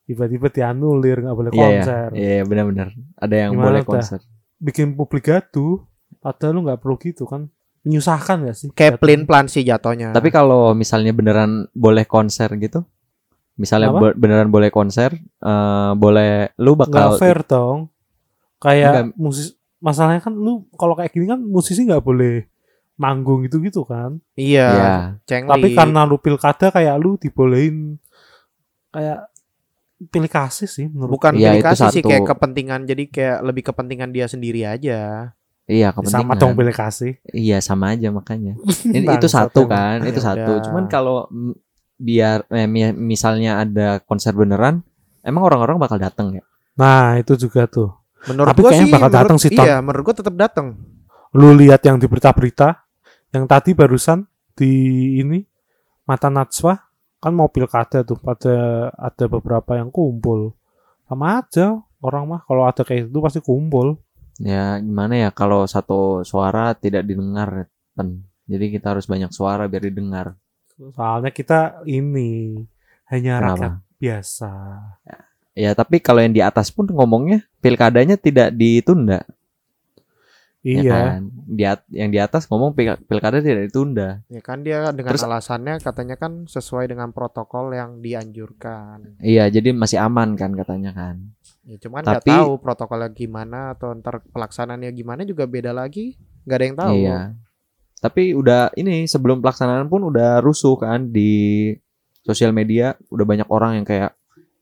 tiba-tiba 0.02 0.48
dianulir 0.48 1.20
nggak 1.20 1.36
boleh 1.36 1.50
Iya 1.50 1.56
ya. 1.56 1.68
konser 1.74 2.08
Iya 2.10 2.32
ya, 2.32 2.42
benar-benar. 2.42 2.88
Ada 3.14 3.34
yang 3.38 3.50
Gimana 3.52 3.66
boleh 3.66 3.82
konser. 3.82 4.20
bikin 4.58 4.92
publik 4.92 5.24
gaduh 5.26 5.84
padahal 6.18 6.52
lu 6.52 6.60
nggak 6.62 6.80
perlu 6.80 6.96
gitu 6.98 7.24
kan 7.24 7.48
menyusahkan 7.88 8.44
gak 8.44 8.52
sih 8.54 8.68
Kayak 8.70 9.00
plain 9.00 9.24
plan 9.24 9.48
sih 9.48 9.64
jatuhnya. 9.64 10.12
Tapi 10.12 10.28
kalau 10.28 10.76
misalnya 10.76 11.10
beneran 11.10 11.64
boleh 11.72 12.04
konser 12.04 12.52
gitu, 12.54 12.84
misalnya 13.54 13.88
Apa? 13.88 14.12
be- 14.12 14.16
beneran 14.18 14.48
boleh 14.48 14.68
konser, 14.68 15.16
eh 15.16 15.90
boleh 15.96 16.52
lu 16.56 16.76
bakal 16.76 17.16
fair 17.16 17.40
dong 17.42 17.88
kayak 18.58 18.92
Nggak. 18.92 19.06
musis 19.16 19.48
masalahnya 19.78 20.20
kan 20.20 20.34
lu 20.34 20.66
kalau 20.74 20.92
kayak 20.92 21.10
gini 21.10 21.24
kan 21.26 21.38
musisi 21.38 21.80
nggak 21.80 22.02
boleh 22.02 22.44
manggung 22.94 23.46
gitu 23.46 23.62
gitu 23.62 23.86
kan 23.86 24.18
iya, 24.34 24.66
Iya. 24.68 24.94
cengli. 25.22 25.46
tapi 25.48 25.68
karena 25.70 26.02
lu 26.02 26.18
pilkada 26.18 26.66
kayak 26.68 26.98
lu 26.98 27.14
dibolehin 27.14 27.94
kayak 28.90 29.30
pilih 30.10 30.26
kasih 30.26 30.66
sih 30.66 30.86
menurut 30.86 31.14
bukan 31.14 31.34
Iya, 31.34 31.54
pilih 31.54 31.60
itu 31.60 31.68
kasih 31.70 31.86
sih 31.90 32.02
kayak 32.02 32.26
kepentingan 32.26 32.80
jadi 32.84 33.04
kayak 33.06 33.38
lebih 33.42 33.62
kepentingan 33.64 34.10
dia 34.10 34.26
sendiri 34.26 34.62
aja. 34.62 35.30
Iya 35.68 35.92
sama 35.92 36.00
kepentingan. 36.32 36.38
dong 36.40 36.52
pilih 36.56 36.72
kasih 36.72 37.12
Iya 37.28 37.60
sama 37.60 37.92
aja 37.92 38.08
makanya. 38.08 38.56
Ini 38.96 39.04
itu 39.04 39.28
satu 39.28 39.68
kan, 39.68 40.00
itu 40.02 40.16
Ya 40.16 40.26
satu. 40.32 40.52
Cuman 40.64 40.88
kalau 40.88 41.28
biar 41.94 42.48
eh, 42.48 42.64
mi- 42.64 42.96
misalnya 42.96 43.60
ada 43.60 44.00
konser 44.00 44.32
beneran, 44.32 44.80
emang 45.20 45.44
orang-orang 45.44 45.76
bakal 45.76 45.98
datang 45.98 46.32
ya? 46.32 46.44
nah 46.72 47.18
itu 47.18 47.34
juga 47.34 47.66
tuh 47.66 47.90
Menurut 48.24 48.48
Tapi 48.48 48.60
gua 48.62 48.70
kayaknya 48.70 48.86
sih 48.86 48.94
bakal 48.94 49.10
datang 49.10 49.36
sih. 49.36 49.50
Iya, 49.50 49.78
menurut 49.78 50.02
gua 50.04 50.16
tetap 50.16 50.34
datang. 50.34 50.66
lu 51.30 51.52
lihat 51.52 51.84
yang 51.84 52.00
di 52.00 52.06
berita-berita 52.06 52.80
yang 53.30 53.44
tadi 53.44 53.76
barusan 53.76 54.24
di 54.54 54.72
ini 55.18 55.44
mata 56.02 56.32
Najwa 56.32 56.72
kan 57.18 57.32
mau 57.34 57.50
pilkada 57.50 58.00
tuh 58.00 58.16
pada 58.16 58.54
ada 58.94 59.24
beberapa 59.28 59.76
yang 59.76 59.92
kumpul 59.92 60.56
sama 61.04 61.44
aja 61.44 61.76
orang 62.00 62.24
mah 62.24 62.40
kalau 62.42 62.64
ada 62.64 62.80
kayak 62.80 63.12
itu 63.12 63.18
pasti 63.20 63.44
kumpul 63.44 64.00
Ya 64.38 64.78
gimana 64.78 65.18
ya 65.18 65.30
kalau 65.30 65.66
satu 65.66 66.22
suara 66.22 66.70
tidak 66.72 67.02
didengar, 67.04 67.66
Pen. 67.92 68.22
Jadi 68.46 68.72
kita 68.72 68.94
harus 68.94 69.04
banyak 69.04 69.28
suara 69.28 69.66
biar 69.66 69.84
didengar. 69.84 70.38
soalnya 70.94 71.28
kita 71.28 71.82
ini 71.84 72.62
hanya 73.10 73.42
Kenapa? 73.42 73.50
rakyat 73.50 73.72
biasa 73.98 74.52
Ya 75.52 75.74
tapi 75.74 75.98
kalau 75.98 76.22
yang 76.22 76.30
di 76.30 76.38
atas 76.38 76.70
pun 76.70 76.86
ngomongnya 76.86 77.42
pilkadanya 77.58 78.14
tidak 78.14 78.54
ditunda. 78.54 79.26
ya 80.62 80.78
iya 80.78 80.90
kan? 81.18 81.22
Di 81.48 81.64
at- 81.64 81.90
yang 81.90 82.10
di 82.10 82.18
atas 82.18 82.46
ngomong 82.46 82.74
pil- 82.74 82.94
pilkada 83.00 83.38
tidak 83.38 83.66
ditunda. 83.66 84.22
Ya 84.26 84.38
kan 84.38 84.62
dia 84.62 84.90
dengan 84.90 85.18
Terus- 85.18 85.26
alasannya 85.26 85.82
katanya 85.82 86.14
kan 86.14 86.46
sesuai 86.46 86.86
dengan 86.86 87.10
protokol 87.10 87.74
yang 87.74 87.98
dianjurkan. 87.98 89.18
Iya, 89.18 89.50
jadi 89.50 89.70
masih 89.72 89.98
aman 89.98 90.34
kan 90.34 90.54
katanya 90.54 90.94
kan. 90.94 91.34
Ya 91.68 91.76
cuman 91.76 92.00
nggak 92.00 92.24
tahu 92.24 92.56
protokolnya 92.64 93.12
gimana 93.12 93.76
atau 93.76 93.92
ntar 93.92 94.24
pelaksanaannya 94.32 94.88
gimana 94.96 95.28
juga 95.28 95.44
beda 95.44 95.76
lagi. 95.76 96.16
nggak 96.48 96.56
ada 96.56 96.64
yang 96.64 96.78
tahu. 96.80 96.96
Iya. 97.04 97.18
Tapi 98.00 98.32
udah 98.32 98.72
ini 98.80 99.04
sebelum 99.04 99.44
pelaksanaan 99.44 99.84
pun 99.92 100.08
udah 100.08 100.40
rusuh 100.40 100.80
kan 100.80 101.12
di 101.12 101.76
sosial 102.24 102.56
media, 102.56 102.96
udah 103.12 103.24
banyak 103.28 103.48
orang 103.52 103.76
yang 103.76 103.84
kayak 103.84 104.16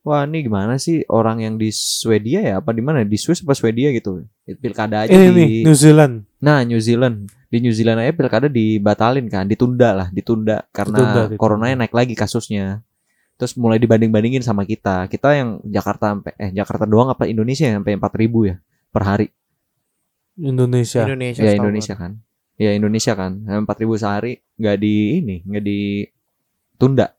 wah 0.07 0.23
ini 0.23 0.47
gimana 0.47 0.79
sih 0.79 1.03
orang 1.11 1.42
yang 1.42 1.55
di 1.59 1.75
Swedia 1.75 2.38
ya 2.38 2.55
apa 2.62 2.71
di 2.71 2.79
mana 2.79 3.03
di 3.03 3.19
Swiss 3.19 3.42
apa 3.42 3.59
Swedia 3.59 3.90
gitu 3.90 4.23
pilkada 4.62 5.03
aja 5.03 5.11
ini 5.11 5.35
di 5.35 5.47
New 5.66 5.75
Zealand 5.75 6.23
nah 6.38 6.62
New 6.62 6.79
Zealand 6.79 7.27
di 7.51 7.59
New 7.59 7.75
Zealand 7.75 7.99
aja 7.99 8.14
pilkada 8.14 8.47
dibatalin 8.47 9.27
kan 9.27 9.51
ditunda 9.51 9.90
lah 9.90 10.09
ditunda 10.14 10.62
karena 10.71 10.99
Ditunda, 11.03 11.21
ditunda. 11.27 11.42
coronanya 11.42 11.77
naik 11.83 11.90
lagi 11.90 12.14
kasusnya 12.14 12.87
terus 13.37 13.53
mulai 13.61 13.77
dibanding 13.77 14.09
bandingin 14.09 14.40
sama 14.40 14.64
kita 14.64 15.07
kita 15.12 15.37
yang 15.37 15.61
Jakarta 15.64 16.16
sampai 16.16 16.33
eh 16.40 16.51
Jakarta 16.57 16.88
doang 16.88 17.12
apa 17.12 17.29
Indonesia 17.29 17.68
yang 17.68 17.85
sampai 17.85 18.01
4000 18.01 18.51
ya 18.51 18.57
per 18.88 19.03
hari 19.05 19.27
Indonesia 20.40 21.05
Indonesia. 21.05 21.42
ya 21.44 21.53
Indonesia 21.57 21.94
kan 21.96 22.12
ya 22.57 22.70
Indonesia 22.72 23.12
kan 23.12 23.33
empat 23.44 23.77
ribu 23.85 24.01
sehari 24.01 24.40
nggak 24.57 24.77
di 24.81 24.94
ini 25.20 25.37
nggak 25.44 25.64
ditunda 25.64 27.12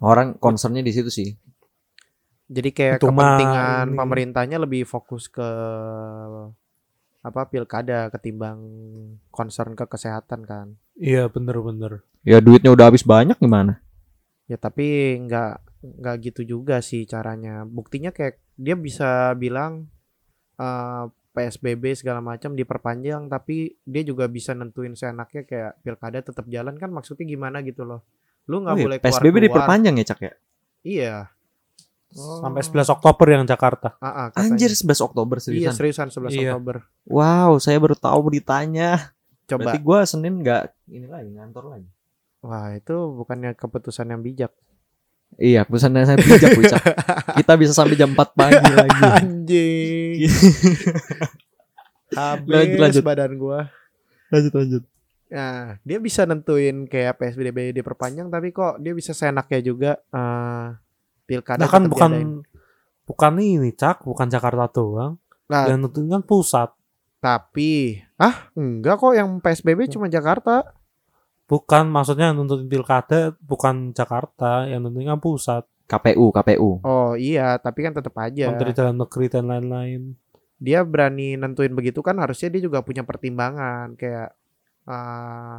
orang 0.00 0.40
concernnya 0.40 0.80
di 0.80 0.92
situ 0.92 1.12
sih 1.12 1.30
Jadi 2.46 2.70
kayak 2.70 3.02
Itu 3.02 3.10
kepentingan 3.10 3.90
ini. 3.90 3.98
pemerintahnya 3.98 4.62
lebih 4.62 4.86
fokus 4.86 5.26
ke 5.26 5.42
apa 7.26 7.42
pilkada 7.50 8.06
ketimbang 8.14 8.62
concern 9.34 9.74
ke 9.74 9.82
kesehatan 9.90 10.46
kan. 10.46 10.78
Iya 10.94 11.26
bener-bener. 11.26 12.06
Ya 12.22 12.38
duitnya 12.38 12.70
udah 12.70 12.86
habis 12.86 13.02
banyak 13.02 13.34
gimana? 13.42 13.82
Ya 14.46 14.56
tapi 14.56 15.18
nggak 15.26 15.52
nggak 16.02 16.16
gitu 16.22 16.42
juga 16.46 16.78
sih 16.82 17.06
caranya. 17.06 17.66
Buktinya 17.66 18.10
kayak 18.14 18.38
dia 18.58 18.74
bisa 18.78 19.34
bilang 19.34 19.90
eh, 20.56 21.04
PSBB 21.36 21.92
segala 21.92 22.24
macam 22.24 22.56
diperpanjang 22.56 23.28
tapi 23.28 23.76
dia 23.84 24.00
juga 24.00 24.24
bisa 24.24 24.56
nentuin 24.56 24.96
seenaknya 24.96 25.44
kayak 25.44 25.72
pilkada 25.84 26.24
tetap 26.24 26.48
jalan 26.48 26.80
kan 26.80 26.88
maksudnya 26.88 27.28
gimana 27.28 27.60
gitu 27.60 27.84
loh. 27.84 28.00
Lu 28.48 28.64
nggak 28.64 28.74
Oh 28.74 28.78
iya, 28.80 28.84
boleh 28.88 28.98
keluar 29.02 29.12
PSBB 29.20 29.36
diperpanjang 29.50 29.94
ya 30.00 30.04
Cak 30.08 30.20
ya? 30.24 30.32
Iya. 30.86 31.14
Sampai 32.16 32.64
11 32.64 32.88
Oktober 32.88 33.26
yang 33.28 33.44
Jakarta. 33.44 33.98
Ah, 34.00 34.08
ah, 34.08 34.26
katanya. 34.32 34.56
Anjir 34.56 34.72
11 34.72 35.04
Oktober 35.04 35.36
Iya 35.36 35.44
seriusan. 35.44 35.74
seriusan 35.76 36.08
11 36.08 36.32
Iya. 36.32 36.50
Oktober. 36.56 36.76
Wow, 37.04 37.50
saya 37.60 37.76
baru 37.76 37.96
tahu 37.98 38.32
beritanya. 38.32 39.12
Coba. 39.44 39.76
Berarti 39.76 39.78
gua 39.84 40.08
Senin 40.08 40.40
nggak 40.40 40.62
ini 40.88 41.06
lagi 41.10 41.30
ngantor 41.36 41.64
lagi. 41.76 41.90
Wah 42.46 42.70
itu 42.72 42.94
bukannya 43.12 43.58
keputusan 43.58 44.06
yang 44.06 44.22
bijak. 44.22 44.54
Iya, 45.34 45.66
keputusan 45.66 45.98
saya 45.98 46.14
bijak, 46.16 46.54
bijak. 46.54 46.78
Kita 47.42 47.52
bisa 47.58 47.74
sampai 47.74 47.98
jam 47.98 48.14
4 48.14 48.38
pagi 48.38 48.70
lagi. 48.72 49.00
Anjing. 49.02 50.18
Habis 52.14 52.46
Lanjut, 52.48 52.78
lanjut. 52.78 53.02
badan 53.02 53.32
gua. 53.36 53.66
lanjut 54.26 54.52
lanjut. 54.54 54.82
Nah, 55.26 55.74
dia 55.82 55.98
bisa 55.98 56.22
nentuin 56.22 56.86
kayak 56.86 57.18
PSBB 57.18 57.74
diperpanjang 57.74 58.30
tapi 58.30 58.54
kok 58.54 58.78
dia 58.78 58.94
bisa 58.94 59.10
seenaknya 59.10 59.58
juga 59.60 59.90
eh 60.14 60.66
pilkada 61.26 61.58
Nah 61.58 61.68
kan 61.68 61.90
bukan 61.90 62.10
diadain. 62.14 62.30
bukan 63.02 63.32
ini 63.38 63.70
cak, 63.74 64.06
bukan 64.06 64.30
Jakarta 64.30 64.70
doang. 64.70 65.18
Nah, 65.46 65.66
yang 65.66 65.82
nentuin 65.82 66.06
kan 66.06 66.22
pusat. 66.22 66.70
tapi 67.16 67.98
ah 68.22 68.52
enggak 68.54 69.02
kok 69.02 69.10
yang 69.10 69.42
PSBB 69.42 69.90
cuma 69.90 70.06
Jakarta. 70.06 70.75
Bukan 71.46 71.86
maksudnya 71.86 72.28
yang 72.28 72.38
nentuin 72.38 72.66
pilkada 72.66 73.34
bukan 73.38 73.90
Jakarta, 73.90 74.66
yang 74.66 74.82
nentuin 74.82 75.06
kan 75.06 75.18
pusat. 75.18 75.62
KPU, 75.86 76.34
KPU. 76.34 76.82
Oh 76.82 77.14
iya, 77.14 77.54
tapi 77.56 77.80
kan 77.80 77.94
tetap 77.94 78.10
aja. 78.16 78.50
Menteri 78.50 78.74
Dalam 78.74 78.96
Negeri 78.96 79.26
dan 79.26 79.46
lain-lain. 79.46 80.18
dia 80.56 80.80
berani 80.80 81.36
nentuin 81.36 81.68
begitu 81.70 82.00
kan 82.00 82.16
harusnya 82.16 82.48
dia 82.48 82.64
juga 82.64 82.80
punya 82.80 83.04
pertimbangan 83.04 83.92
kayak 83.92 84.32
eh 84.86 85.58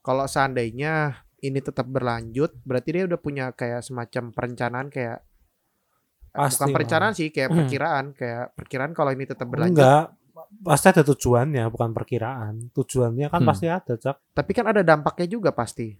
kalau 0.00 0.24
seandainya 0.24 1.16
ini 1.40 1.58
tetap 1.58 1.88
berlanjut 1.88 2.52
berarti 2.60 2.88
dia 2.92 3.04
udah 3.04 3.16
punya 3.16 3.50
kayak 3.50 3.80
semacam 3.80 4.28
perencanaan 4.30 4.88
kayak 4.88 5.24
eh, 6.28 6.36
Pasti 6.36 6.54
bukan 6.54 6.66
lah. 6.66 6.74
perencanaan 6.76 7.12
sih 7.14 7.28
kayak 7.28 7.48
Hmm. 7.48 7.58
perkiraan 7.58 8.04
kayak 8.12 8.44
perkiraan 8.52 8.92
kalau 8.92 9.10
ini 9.10 9.24
tetap 9.24 9.48
berlanjut 9.48 9.80
Enggak, 9.80 10.04
pasti 10.64 10.86
ada 10.90 11.02
tujuannya, 11.04 11.64
bukan 11.68 11.90
perkiraan. 11.92 12.72
Tujuannya 12.72 13.28
kan 13.28 13.40
Hmm. 13.42 13.48
pasti 13.48 13.66
ada, 13.68 13.94
Cak. 13.94 14.16
tapi 14.34 14.50
kan 14.52 14.66
ada 14.70 14.82
dampaknya 14.82 15.26
juga 15.28 15.50
pasti 15.52 15.94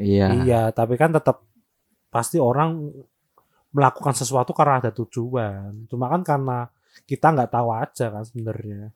Iya. 0.00 0.26
Iya, 0.46 0.62
tapi 0.72 0.94
kan 0.96 1.12
tetap 1.12 1.44
pasti 2.08 2.40
orang 2.40 2.88
melakukan 3.70 4.14
sesuatu 4.16 4.50
karena 4.56 4.80
ada 4.80 4.90
tujuan. 4.94 5.86
Cuma 5.90 6.08
kan 6.08 6.22
karena 6.24 6.58
kita 7.04 7.30
nggak 7.34 7.50
tahu 7.52 7.68
aja 7.74 8.06
kan 8.08 8.24
sebenarnya. 8.24 8.90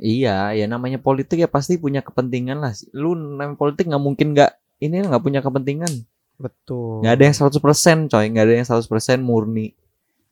Iya, 0.00 0.56
ya 0.56 0.64
namanya 0.64 0.96
politik 0.96 1.36
ya 1.36 1.48
pasti 1.50 1.76
punya 1.76 2.00
kepentingan 2.00 2.62
lah. 2.62 2.72
Lu 2.96 3.12
namanya 3.12 3.58
politik 3.58 3.90
nggak 3.90 4.02
mungkin 4.02 4.32
nggak 4.32 4.52
ini 4.80 5.04
nggak 5.04 5.24
punya 5.24 5.40
kepentingan. 5.44 5.92
betul 6.36 7.00
Nggak 7.00 7.14
ada 7.16 7.24
yang 7.24 7.36
100% 7.36 8.12
coy, 8.12 8.24
nggak 8.28 8.44
ada 8.44 8.54
yang 8.60 8.68
100% 8.68 9.24
murni. 9.24 9.72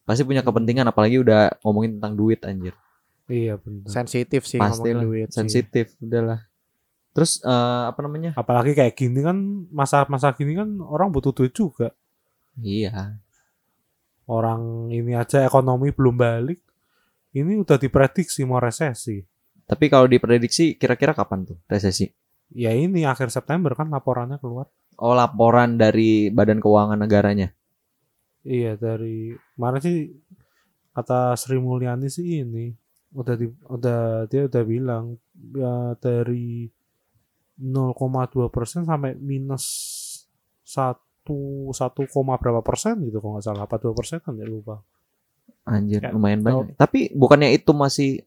Pasti 0.04 0.20
punya 0.20 0.44
kepentingan 0.44 0.84
apalagi 0.84 1.16
udah 1.16 1.64
ngomongin 1.64 1.96
tentang 1.96 2.12
duit 2.12 2.44
anjir. 2.44 2.76
Iya 3.24 3.56
benar. 3.56 3.88
sensitif 3.88 4.44
sih 4.44 4.60
Pasti 4.60 4.84
ngomongin 4.84 4.96
lah, 4.96 5.04
duit 5.08 5.28
sih. 5.32 5.36
sensitif 5.40 5.86
udahlah. 5.98 6.40
Terus 7.14 7.40
eh, 7.40 7.82
apa 7.88 8.00
namanya? 8.04 8.36
Apalagi 8.36 8.76
kayak 8.76 8.92
gini 8.92 9.24
kan 9.24 9.36
masa-masa 9.72 10.34
gini 10.36 10.52
kan 10.58 10.68
orang 10.82 11.08
butuh 11.08 11.32
duit 11.32 11.54
juga. 11.56 11.94
Iya. 12.60 13.16
Orang 14.24 14.88
ini 14.88 15.12
aja 15.16 15.44
ekonomi 15.44 15.92
belum 15.92 16.16
balik. 16.16 16.60
Ini 17.34 17.60
udah 17.60 17.76
diprediksi 17.80 18.44
mau 18.44 18.60
resesi. 18.62 19.20
Tapi 19.64 19.88
kalau 19.88 20.04
diprediksi 20.04 20.76
kira-kira 20.76 21.16
kapan 21.16 21.48
tuh 21.48 21.58
resesi? 21.66 22.06
Ya 22.52 22.70
ini 22.76 23.08
akhir 23.08 23.32
September 23.32 23.72
kan 23.72 23.88
laporannya 23.88 24.36
keluar. 24.38 24.68
Oh, 25.00 25.16
laporan 25.16 25.74
dari 25.74 26.28
Badan 26.30 26.60
Keuangan 26.62 27.00
Negaranya. 27.00 27.50
Iya 28.44 28.76
dari 28.76 29.32
kemarin 29.56 29.80
sih 29.80 29.98
kata 30.92 31.32
Sri 31.34 31.56
Mulyani 31.56 32.12
sih 32.12 32.44
ini 32.44 32.76
udah 33.14 33.34
di, 33.38 33.46
udah 33.70 34.26
dia 34.26 34.50
udah 34.50 34.62
bilang 34.66 35.14
ya 35.54 35.94
dari 36.02 36.66
0,2 37.54 38.50
persen 38.50 38.82
sampai 38.82 39.14
minus 39.14 39.64
satu 40.66 41.70
satu 41.70 42.10
koma 42.10 42.34
berapa 42.36 42.60
persen 42.60 42.98
gitu 43.06 43.22
kalau 43.22 43.38
nggak 43.38 43.46
salah 43.46 43.62
apa 43.64 43.78
dua 43.78 43.94
persen 43.94 44.18
kan 44.18 44.34
ya 44.34 44.44
lupa 44.44 44.82
Anjir, 45.64 46.04
Kayak 46.04 46.12
lumayan 46.12 46.40
banyak. 46.44 46.76
Tapi 46.76 47.08
bukannya 47.16 47.56
itu 47.56 47.72
masih 47.72 48.20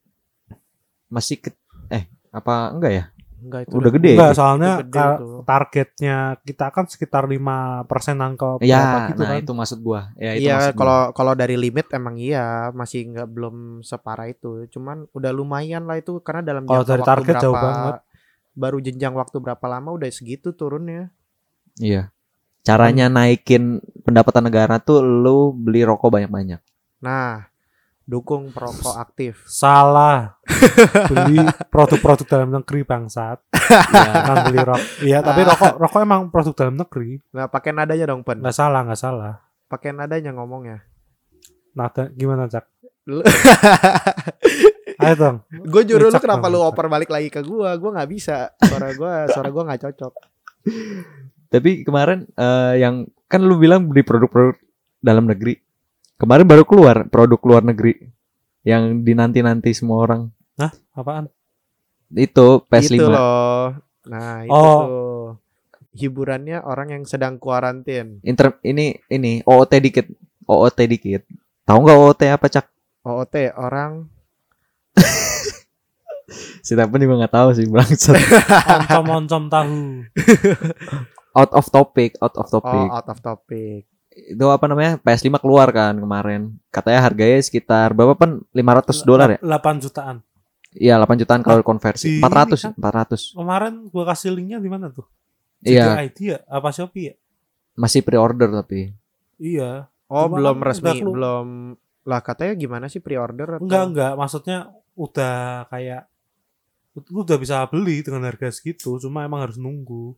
masih 1.06 1.38
ke, 1.38 1.54
eh 1.94 2.10
apa 2.34 2.74
enggak 2.74 2.92
ya? 2.92 3.04
Enggak 3.38 3.70
itu 3.70 3.74
Udah 3.78 3.92
gede. 3.94 4.12
Enggak, 4.18 4.32
itu 4.34 4.38
soalnya 4.38 4.72
gede 4.82 5.02
targetnya 5.48 6.18
kita 6.42 6.66
kan 6.70 6.86
sekitar 6.86 7.24
5 7.24 7.38
persenan 7.86 8.34
ke 8.34 8.48
berapa 8.60 8.66
Ya, 8.66 9.08
gitu 9.10 9.22
nah 9.22 9.32
kan. 9.32 9.42
itu 9.42 9.52
maksud 9.54 9.80
gua. 9.80 10.02
Ya 10.18 10.32
itu 10.36 10.44
Iya, 10.44 10.54
maksud 10.58 10.74
gua. 10.74 10.80
kalau 10.80 11.00
kalau 11.14 11.34
dari 11.34 11.56
limit 11.56 11.88
emang 11.94 12.16
iya 12.18 12.46
masih 12.72 13.08
nggak 13.08 13.30
belum 13.30 13.56
separah 13.82 14.28
itu. 14.28 14.66
Cuman 14.70 15.06
udah 15.14 15.32
lumayan 15.32 15.86
lah 15.86 15.98
itu 15.98 16.18
karena 16.20 16.42
dalam 16.42 16.66
Kalau 16.66 16.82
jangka 16.82 16.90
dari 16.90 17.00
waktu 17.00 17.10
target 17.10 17.34
berapa 17.34 17.44
jauh 17.46 17.56
banget. 17.56 17.96
baru 18.58 18.78
jenjang 18.82 19.14
waktu 19.14 19.38
berapa 19.38 19.66
lama 19.70 19.90
udah 19.94 20.10
segitu 20.10 20.50
turunnya. 20.52 21.14
Iya. 21.78 22.10
Caranya 22.62 23.08
naikin 23.08 23.80
pendapatan 24.02 24.50
negara 24.50 24.82
tuh 24.82 25.00
lu 25.00 25.54
beli 25.54 25.86
rokok 25.86 26.10
banyak-banyak. 26.10 26.60
Nah, 27.00 27.46
dukung 28.08 28.56
perokok 28.56 28.96
aktif. 28.96 29.44
Salah. 29.46 30.40
beli 31.12 31.44
produk-produk 31.68 32.26
dalam 32.26 32.50
negeri 32.56 32.88
bangsat. 32.88 33.44
Iya. 33.52 34.12
Kan 34.24 34.36
beli 34.48 34.60
rokok. 34.64 34.88
Iya, 35.04 35.20
tapi 35.20 35.44
rokok 35.44 35.74
rokok 35.76 36.00
emang 36.02 36.32
produk 36.32 36.56
dalam 36.56 36.80
negeri. 36.80 37.20
Nah, 37.36 37.52
pakai 37.52 37.76
nadanya 37.76 38.16
dong, 38.16 38.24
Pen. 38.24 38.40
Nggak 38.40 38.56
salah, 38.56 38.82
nggak 38.88 38.98
salah. 38.98 39.44
Pakai 39.68 39.92
nadanya 39.92 40.32
ngomongnya. 40.32 40.88
Nada 41.76 42.08
gimana, 42.16 42.48
Cak? 42.48 42.66
Ayo 44.98 45.14
dong. 45.14 45.38
gue 45.48 45.84
juru 45.86 46.10
lu 46.10 46.18
kenapa 46.18 46.50
lu 46.50 46.58
oper 46.58 46.90
balik 46.90 47.14
lagi 47.14 47.30
ke 47.30 47.46
gua? 47.46 47.78
Gua 47.78 47.94
nggak 47.94 48.10
bisa. 48.10 48.50
Suara 48.58 48.90
gua 48.98 49.30
suara 49.30 49.54
gua 49.54 49.64
nggak 49.70 49.82
cocok. 49.86 50.14
Tapi 51.54 51.86
kemarin 51.86 52.26
eh, 52.34 52.82
yang 52.82 53.06
kan 53.30 53.46
lu 53.46 53.62
bilang 53.62 53.86
beli 53.88 54.02
produk-produk 54.02 54.58
dalam 55.00 55.30
negeri. 55.30 55.67
Kemarin 56.18 56.50
baru 56.50 56.66
keluar 56.66 57.06
produk 57.06 57.38
luar 57.46 57.62
negeri 57.62 57.94
yang 58.66 59.06
dinanti-nanti 59.06 59.70
semua 59.72 60.02
orang. 60.02 60.22
Apaan? 60.98 61.30
Itu 62.10 62.66
PS5. 62.66 62.98
Itu 62.98 63.06
loh. 63.06 63.78
Nah, 64.10 64.42
itu 64.42 64.50
Oh. 64.50 64.80
tuh. 64.82 65.28
Hiburannya 65.94 66.62
orang 66.62 66.94
yang 66.94 67.04
sedang 67.06 67.38
kuarantin. 67.38 68.22
Inter 68.22 68.58
ini 68.62 68.98
ini 69.10 69.42
OOT 69.46 69.78
dikit. 69.78 70.06
OOT 70.46 70.78
dikit. 70.86 71.22
Tahu 71.66 71.78
nggak 71.86 71.98
OOT 71.98 72.22
apa, 72.30 72.46
Cak? 72.50 72.66
OOT 73.06 73.36
orang 73.54 74.10
Si 76.66 76.76
Tepen 76.76 77.00
juga 77.00 77.16
nggak 77.24 77.34
tahu 77.34 77.50
sih, 77.56 77.66
bangsat. 77.66 78.18
Oncom-oncom 78.84 79.44
tahu. 79.48 79.78
out 81.34 81.52
of 81.54 81.66
topic, 81.70 82.18
out 82.20 82.36
of 82.36 82.46
oh 82.50 82.52
topic. 82.60 82.88
out 82.92 83.08
of 83.08 83.18
topic. 83.22 83.82
Itu 84.18 84.50
apa 84.50 84.66
namanya? 84.66 84.98
PS5 84.98 85.38
keluar 85.38 85.70
kan 85.70 85.94
kemarin. 85.94 86.58
Katanya 86.74 87.06
harganya 87.06 87.38
sekitar 87.38 87.94
berapa 87.94 88.18
pan? 88.18 88.42
500 88.50 89.06
dolar 89.06 89.38
ya? 89.38 89.40
8 89.46 89.84
jutaan. 89.84 90.26
Iya, 90.74 90.98
8 90.98 91.22
jutaan 91.22 91.42
kalau 91.46 91.62
konversi. 91.62 92.18
di 92.18 92.24
400, 92.24 92.74
ini 92.74 92.74
400. 92.82 93.38
Kemarin 93.38 93.74
gua 93.94 94.04
kasih 94.10 94.34
linknya 94.34 94.58
di 94.58 94.70
mana 94.70 94.90
tuh? 94.90 95.06
Iya, 95.62 96.02
ID 96.06 96.18
ya? 96.34 96.40
Apa 96.50 96.70
Shopee 96.70 97.14
ya? 97.14 97.16
masih 97.78 98.02
pre-order 98.02 98.50
tapi. 98.50 98.92
Iya. 99.38 99.86
Oh, 100.10 100.26
Cuma 100.26 100.42
belum 100.42 100.58
kan 100.60 100.66
resmi, 100.74 100.98
belum 101.06 101.48
lah 102.08 102.22
katanya 102.26 102.54
gimana 102.58 102.86
sih 102.90 103.00
pre-order 103.00 103.62
atau? 103.62 103.64
Enggak, 103.64 103.84
enggak. 103.94 104.14
Maksudnya 104.18 104.58
udah 104.98 105.70
kayak 105.70 106.10
lu 107.14 107.22
udah 107.22 107.38
bisa 107.38 107.62
beli 107.70 108.02
dengan 108.02 108.26
harga 108.26 108.50
segitu, 108.50 108.98
cuma 108.98 109.22
emang 109.22 109.46
harus 109.46 109.62
nunggu. 109.62 110.18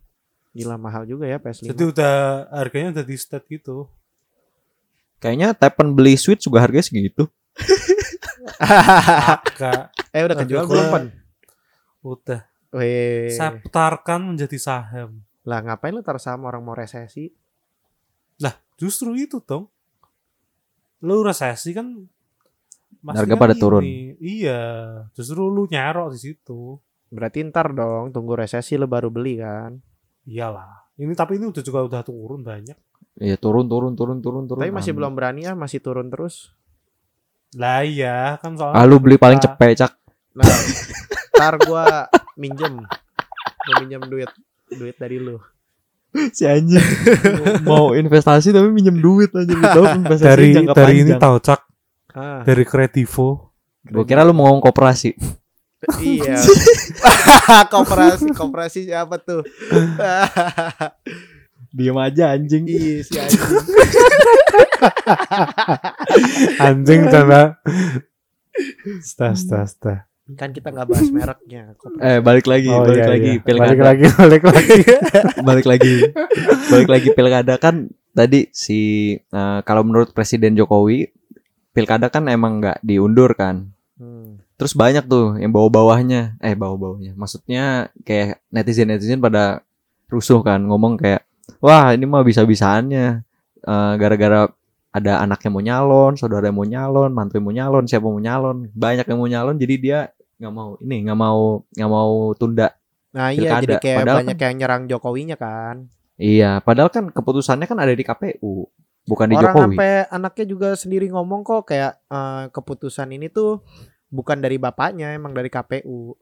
Gila 0.50 0.82
mahal 0.82 1.06
juga 1.06 1.30
ya 1.30 1.38
PS5. 1.38 1.70
Jadi 1.70 1.84
udah 1.86 2.16
harganya 2.50 2.90
udah 3.00 3.06
di 3.06 3.16
state 3.16 3.46
gitu. 3.50 3.86
Kayaknya 5.20 5.52
Tepen 5.54 5.94
beli 5.94 6.16
Switch 6.16 6.48
juga 6.48 6.64
harganya 6.64 6.86
segitu. 6.86 7.28
Eh 10.10 10.26
udah 10.26 10.38
kejual 10.42 10.66
belum, 10.66 10.86
Pen? 10.90 11.04
udah 12.00 12.42
Weh. 12.72 13.30
saya 13.34 13.60
putarkan 13.60 14.34
menjadi 14.34 14.58
saham. 14.58 15.22
Lah 15.44 15.60
ngapain 15.62 15.94
lu 15.94 16.02
taruh 16.02 16.22
sama 16.22 16.50
orang 16.50 16.64
mau 16.64 16.74
resesi? 16.74 17.30
Lah, 18.40 18.56
justru 18.80 19.14
itu 19.18 19.42
dong. 19.44 19.68
lu 21.00 21.24
resesi 21.24 21.72
kan 21.72 21.96
Harga 23.08 23.32
kan 23.32 23.40
pada 23.40 23.56
ini. 23.56 23.62
turun. 23.64 23.84
Iya, 24.20 24.62
justru 25.16 25.48
lu 25.48 25.64
nyerok 25.72 26.12
di 26.12 26.20
situ. 26.20 26.76
Berarti 27.08 27.48
ntar 27.48 27.72
dong 27.72 28.12
tunggu 28.12 28.36
resesi 28.36 28.76
lo 28.76 28.92
baru 28.92 29.08
beli 29.08 29.40
kan. 29.40 29.80
Iyalah. 30.30 30.86
Ini 30.94 31.14
tapi 31.18 31.42
ini 31.42 31.50
udah 31.50 31.64
juga 31.64 31.80
udah 31.82 32.02
turun 32.06 32.46
banyak. 32.46 32.78
Iya 33.18 33.36
turun 33.36 33.66
turun 33.66 33.98
turun 33.98 34.22
turun 34.22 34.46
turun. 34.46 34.62
Tapi 34.62 34.70
masih 34.70 34.94
Amin. 34.94 34.98
belum 35.02 35.14
berani 35.18 35.42
ya, 35.44 35.54
masih 35.58 35.82
turun 35.82 36.08
terus. 36.08 36.54
Lah 37.58 37.82
iya, 37.82 38.38
kan 38.38 38.54
soalnya 38.54 38.78
Ah 38.78 38.86
lu 38.86 39.02
beli 39.02 39.18
paling 39.18 39.42
kita- 39.42 39.58
cepet 39.58 39.70
cak. 39.76 39.92
Nah, 40.38 40.46
ntar 41.34 41.56
gua 41.66 42.06
minjem. 42.38 42.78
Gua 43.66 43.76
minjem 43.82 44.02
duit 44.06 44.30
duit 44.70 44.96
dari 44.96 45.18
lu. 45.18 45.42
si 46.34 46.42
anjing 46.42 46.82
mau 47.70 47.94
investasi 47.94 48.50
tapi 48.50 48.74
minjem 48.74 48.98
duit 48.98 49.30
aja 49.30 49.46
investasi 49.94 50.26
dari 50.26 50.48
jangka 50.58 50.74
dari 50.74 50.94
ini 51.00 51.14
tahu 51.14 51.38
cak 51.38 51.62
Ah, 52.10 52.42
dari 52.42 52.66
Kredivo. 52.66 53.54
Gua 53.86 54.02
kira 54.04 54.22
lu 54.22 54.34
mau 54.34 54.50
ngomong 54.50 54.62
koperasi. 54.64 55.14
iya. 56.04 56.36
koperasi, 57.74 58.36
koperasi 58.36 58.80
siapa 58.92 59.16
tuh? 59.20 59.48
Diem 61.76 61.98
aja 62.02 62.34
anjing. 62.34 62.66
iya 62.66 63.06
si 63.06 63.14
anjing. 63.16 63.64
Anjing 66.58 67.02
coba. 67.08 67.62
Sta 69.00 69.38
sta 69.38 69.64
sta. 69.70 69.96
Kan 70.36 70.52
kita 70.52 70.74
nggak 70.74 70.88
bahas 70.90 71.08
mereknya. 71.14 71.78
Koperasi. 71.78 72.04
Eh 72.04 72.20
balik 72.20 72.46
lagi, 72.50 72.70
Oh, 72.74 72.84
balik 72.84 73.06
iya, 73.06 73.10
lagi 73.14 73.32
iya. 73.38 73.44
pilkada. 73.46 73.70
Balik 73.70 73.82
lagi, 73.86 74.06
balik 74.18 74.44
lagi. 74.44 74.78
balik 75.46 75.66
lagi. 75.70 75.94
balik 76.74 76.90
lagi 76.90 77.08
pilkada 77.14 77.56
kan 77.62 77.76
tadi 78.12 78.50
si 78.52 78.80
eh, 79.16 79.60
kalau 79.64 79.86
menurut 79.86 80.12
Presiden 80.12 80.58
Jokowi 80.58 81.08
pilkada 81.72 82.10
kan 82.12 82.28
emang 82.28 82.60
nggak 82.60 82.82
diundur 82.84 83.32
kan. 83.38 83.72
Hmm. 83.96 84.42
Terus 84.60 84.76
banyak 84.76 85.08
tuh 85.08 85.40
yang 85.40 85.56
bawah-bawahnya, 85.56 86.36
eh 86.44 86.52
bawah-bawahnya. 86.52 87.16
Maksudnya 87.16 87.96
kayak 88.04 88.44
netizen-netizen 88.52 89.24
pada 89.24 89.64
rusuh 90.12 90.44
kan, 90.44 90.60
ngomong 90.60 91.00
kayak, 91.00 91.24
wah 91.64 91.96
ini 91.96 92.04
mah 92.04 92.28
bisa-bisaannya. 92.28 93.24
Eh, 93.64 93.94
gara-gara 93.96 94.52
ada 94.90 95.24
anaknya 95.24 95.50
mau 95.54 95.64
nyalon, 95.64 96.14
saudara 96.20 96.52
mau 96.52 96.68
nyalon, 96.68 97.14
mantu 97.16 97.40
mau 97.40 97.56
nyalon, 97.56 97.88
siapa 97.88 98.04
mau 98.04 98.20
nyalon, 98.20 98.68
banyak 98.76 99.08
yang 99.08 99.20
mau 99.22 99.30
nyalon, 99.32 99.56
jadi 99.56 99.76
dia 99.80 100.00
nggak 100.44 100.54
mau 100.54 100.70
ini, 100.84 100.98
nggak 101.08 101.20
mau 101.20 101.64
nggak 101.72 101.92
mau 101.92 102.14
tunda. 102.36 102.76
Nah 103.16 103.32
iya 103.32 103.64
jadi 103.64 103.80
kayak 103.80 103.98
Padahal 104.04 104.18
banyak 104.28 104.38
yang 104.44 104.56
nyerang 104.60 104.84
Jokowinya 104.92 105.38
kan. 105.40 105.88
Iya, 106.20 106.60
padahal 106.60 106.92
kan 106.92 107.08
keputusannya 107.16 107.64
kan 107.64 107.80
ada 107.80 107.96
di 107.96 108.04
KPU, 108.04 108.68
bukan 109.08 109.28
di 109.32 109.36
Orang 109.40 109.56
Jokowi. 109.56 109.64
sampai 109.80 109.92
anaknya 110.12 110.46
juga 110.52 110.70
sendiri 110.76 111.08
ngomong 111.08 111.48
kok 111.48 111.70
kayak 111.70 111.96
eh, 112.12 112.44
keputusan 112.52 113.14
ini 113.16 113.32
tuh 113.32 113.64
bukan 114.10 114.38
dari 114.42 114.58
bapaknya, 114.58 115.14
emang 115.14 115.32
dari 115.34 115.48
KPU. 115.48 116.18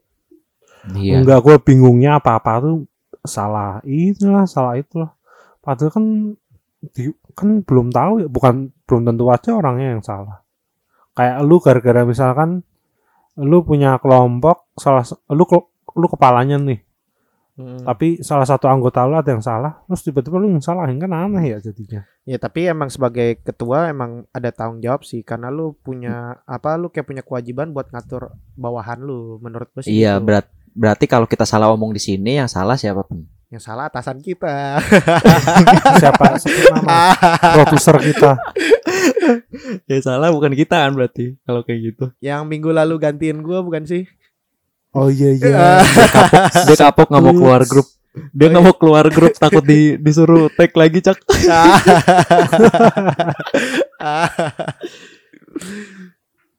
Iya. 0.94 1.20
Enggak, 1.20 1.42
gue 1.42 1.56
bingungnya 1.60 2.20
apa-apa 2.22 2.52
tuh 2.62 2.76
salah 3.24 3.82
itulah, 3.84 4.44
salah 4.46 4.78
itulah. 4.78 5.10
Padahal 5.60 5.90
kan 5.92 6.04
di, 6.94 7.10
kan 7.34 7.64
belum 7.64 7.90
tahu 7.90 8.24
ya, 8.24 8.28
bukan 8.30 8.70
belum 8.86 9.02
tentu 9.08 9.24
aja 9.28 9.50
orangnya 9.58 9.98
yang 9.98 10.04
salah. 10.04 10.44
Kayak 11.12 11.42
lu 11.42 11.56
gara-gara 11.58 12.06
misalkan 12.06 12.62
lu 13.38 13.62
punya 13.66 13.98
kelompok 13.98 14.70
salah 14.78 15.02
lu 15.30 15.44
lu 15.98 16.06
kepalanya 16.06 16.56
nih, 16.62 16.78
Hmm. 17.58 17.82
tapi 17.82 18.22
salah 18.22 18.46
satu 18.46 18.70
anggota 18.70 19.02
lu 19.02 19.18
ada 19.18 19.34
yang 19.34 19.42
salah, 19.42 19.82
terus 19.84 20.06
tiba-tiba 20.06 20.38
lu 20.38 20.46
yang 20.48 20.62
salahin 20.62 20.94
kan 20.96 21.10
aneh 21.10 21.42
ya 21.42 21.58
jadinya. 21.58 22.06
Ya 22.22 22.38
tapi 22.38 22.64
emang 22.64 22.86
sebagai 22.86 23.42
ketua 23.42 23.90
emang 23.90 24.30
ada 24.30 24.54
tanggung 24.54 24.78
jawab 24.78 25.02
sih 25.02 25.26
karena 25.26 25.50
lu 25.50 25.74
punya 25.74 26.38
apa 26.46 26.78
lu 26.78 26.86
kayak 26.86 27.02
punya 27.04 27.22
kewajiban 27.26 27.74
buat 27.74 27.90
ngatur 27.90 28.30
bawahan 28.54 29.02
lu 29.02 29.42
menurut 29.42 29.74
gue 29.74 29.82
sih 29.82 29.90
Iya, 29.90 30.16
gitu. 30.16 30.24
berat 30.24 30.46
berarti 30.70 31.04
kalau 31.04 31.26
kita 31.26 31.42
salah 31.42 31.66
ngomong 31.68 31.90
di 31.90 31.98
sini 31.98 32.38
yang 32.38 32.46
salah 32.46 32.78
siapa 32.78 33.02
pun. 33.02 33.26
yang 33.48 33.58
salah 33.58 33.88
atasan 33.88 34.20
kita 34.20 34.76
Siapa 36.00 36.36
nama 36.68 37.16
produser 37.56 37.96
kita? 37.98 38.30
Ya 39.88 40.00
salah 40.00 40.28
bukan 40.28 40.52
kita 40.52 40.84
kan 40.84 40.92
berarti 40.92 41.36
kalau 41.42 41.60
kayak 41.60 41.80
gitu. 41.92 42.04
yang 42.20 42.44
minggu 42.44 42.70
lalu 42.70 42.96
gantiin 42.96 43.40
gua 43.40 43.60
bukan 43.60 43.84
sih 43.84 44.04
Oh 44.98 45.08
iya 45.08 45.30
iya. 45.32 45.80
Dia 46.64 46.76
kapok 46.76 47.06
nggak 47.06 47.20
mau 47.20 47.32
keluar 47.32 47.62
grup. 47.62 47.86
Dia 48.30 48.46
nggak 48.48 48.60
mau 48.60 48.74
keluar 48.74 49.04
grup 49.06 49.32
takut 49.32 49.62
di 49.62 49.94
disuruh 49.96 50.48
tag 50.50 50.72
lagi 50.72 51.00
cak. 51.00 51.16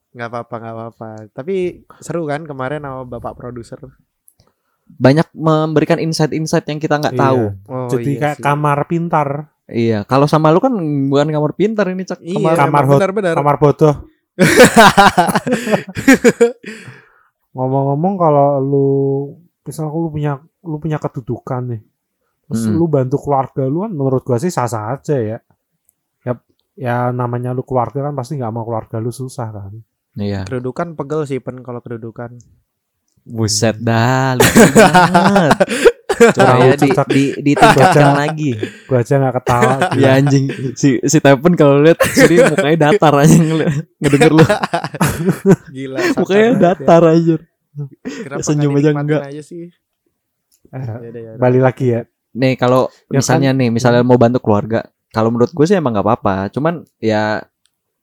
nggak 0.10 0.28
apa-apa 0.28 0.54
nggak 0.58 0.76
apa-apa 0.76 1.08
tapi 1.32 1.56
seru 2.00 2.26
kan 2.26 2.44
kemarin 2.44 2.82
sama 2.82 3.04
bapak 3.08 3.36
produser 3.36 3.78
Banyak 4.90 5.30
memberikan 5.32 5.98
insight-insight 5.98 6.66
yang 6.66 6.78
kita 6.78 6.98
nggak 6.98 7.14
Iya. 7.14 7.22
tahu. 7.22 7.42
oh, 7.70 7.88
Jadi 7.88 8.10
iya 8.10 8.20
kayak 8.20 8.36
sih. 8.36 8.44
kamar 8.44 8.78
pintar, 8.84 9.28
Iya, 9.64 10.02
kalau 10.04 10.26
sama 10.26 10.50
lu 10.50 10.58
kan 10.58 10.74
bukan 11.06 11.30
kamar 11.30 11.52
pintar 11.54 11.86
ini 11.88 12.02
cak. 12.02 12.18
iya 12.20 12.34
Kamar 12.34 12.54
kamar 12.58 12.68
emang 12.74 12.86
hot- 12.90 12.98
benar-benar 12.98 13.34
kamar 13.38 13.56
bodoh. 13.56 13.94
Ngomong-ngomong 17.52 18.14
kalau 18.16 18.48
lu 18.60 18.88
misal 19.62 19.90
lu 19.90 20.10
punya 20.10 20.38
lu 20.62 20.78
punya 20.78 20.98
kedudukan 20.98 21.74
nih. 21.74 21.82
Terus 22.46 22.62
Hmm. 22.66 22.76
lu 22.76 22.86
bantu 22.86 23.18
keluarga 23.22 23.64
lu 23.66 23.84
kan 23.84 23.92
menurut 23.92 24.22
gua 24.22 24.38
sih 24.38 24.50
sah-sah 24.50 24.94
aja 24.94 25.18
ya. 25.18 25.38
Ya 26.22 26.34
ya 26.76 26.96
namanya 27.10 27.54
lu 27.54 27.62
keluarga 27.62 28.06
kan 28.06 28.14
pasti 28.14 28.38
nggak 28.38 28.50
mau 28.50 28.66
keluarga 28.66 28.98
lu 28.98 29.10
susah 29.10 29.50
kan. 29.50 29.74
Iya. 30.20 30.44
kedudukan 30.44 30.98
pegel 30.98 31.24
sih 31.24 31.40
pen 31.40 31.62
kalau 31.62 31.80
kedudukan 31.80 32.34
Buset 33.24 33.78
dah, 33.78 34.34
lucu 34.42 34.64
banget. 34.74 35.52
Coba 36.20 36.44
Tahu, 36.46 36.62
ya 36.62 36.76
di, 36.76 36.90
Cak. 36.90 37.08
di, 37.08 37.24
ditingkatkan 37.42 38.10
lagi. 38.14 38.52
Gua 38.86 39.00
aja 39.00 39.14
nggak 39.16 39.34
ketawa. 39.38 39.74
gila. 39.88 40.00
Ya 40.04 40.10
anjing 40.16 40.46
si 40.74 40.90
si 41.02 41.18
Tepen 41.18 41.54
kalau 41.54 41.80
lihat 41.80 42.00
sini 42.06 42.36
mukanya 42.46 42.78
datar 42.86 43.14
aja 43.16 43.36
ngedenger 43.98 44.32
lu. 44.32 44.44
gila 45.76 46.00
Mukanya 46.20 46.46
banget 46.46 46.62
datar 46.62 47.04
aja. 47.06 47.36
ya. 47.36 47.38
Kenapa 48.26 48.42
senyum 48.42 48.72
aja 48.76 48.90
enggak. 48.92 49.22
aja 49.26 49.42
sih 49.42 49.72
Eh, 50.70 50.78
Yaudah, 50.78 51.02
yaudah. 51.10 51.40
balik 51.40 51.62
lagi 51.64 51.86
ya. 51.90 52.02
Nih 52.32 52.54
kalau 52.54 52.92
Ya 53.08 53.18
misalnya 53.18 53.50
nih, 53.52 53.74
misalnya 53.74 54.06
mau 54.06 54.22
bantu 54.22 54.38
keluarga, 54.38 54.86
kalau 55.10 55.34
menurut 55.34 55.50
gue 55.50 55.66
sih 55.66 55.74
emang 55.74 55.98
nggak 55.98 56.06
apa-apa. 56.06 56.36
Cuman 56.54 56.86
ya 57.00 57.42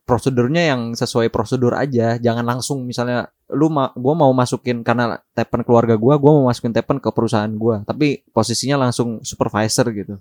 prosedurnya 0.02 0.74
yang 0.74 0.90
sesuai 0.92 1.31
prosedur 1.31 1.76
aja. 1.76 2.18
Jangan 2.18 2.42
langsung 2.42 2.83
misalnya 2.83 3.31
lu 3.50 3.70
ma 3.70 3.94
gua 3.94 4.14
mau 4.18 4.32
masukin 4.35 4.82
karena 4.82 5.22
tepen 5.37 5.62
keluarga 5.62 5.94
gua, 5.94 6.18
gua 6.18 6.32
mau 6.35 6.44
masukin 6.50 6.74
tepen 6.74 6.98
ke 6.98 7.11
perusahaan 7.14 7.50
gua, 7.54 7.82
tapi 7.87 8.26
posisinya 8.35 8.76
langsung 8.88 9.22
supervisor 9.22 9.87
gitu. 9.94 10.18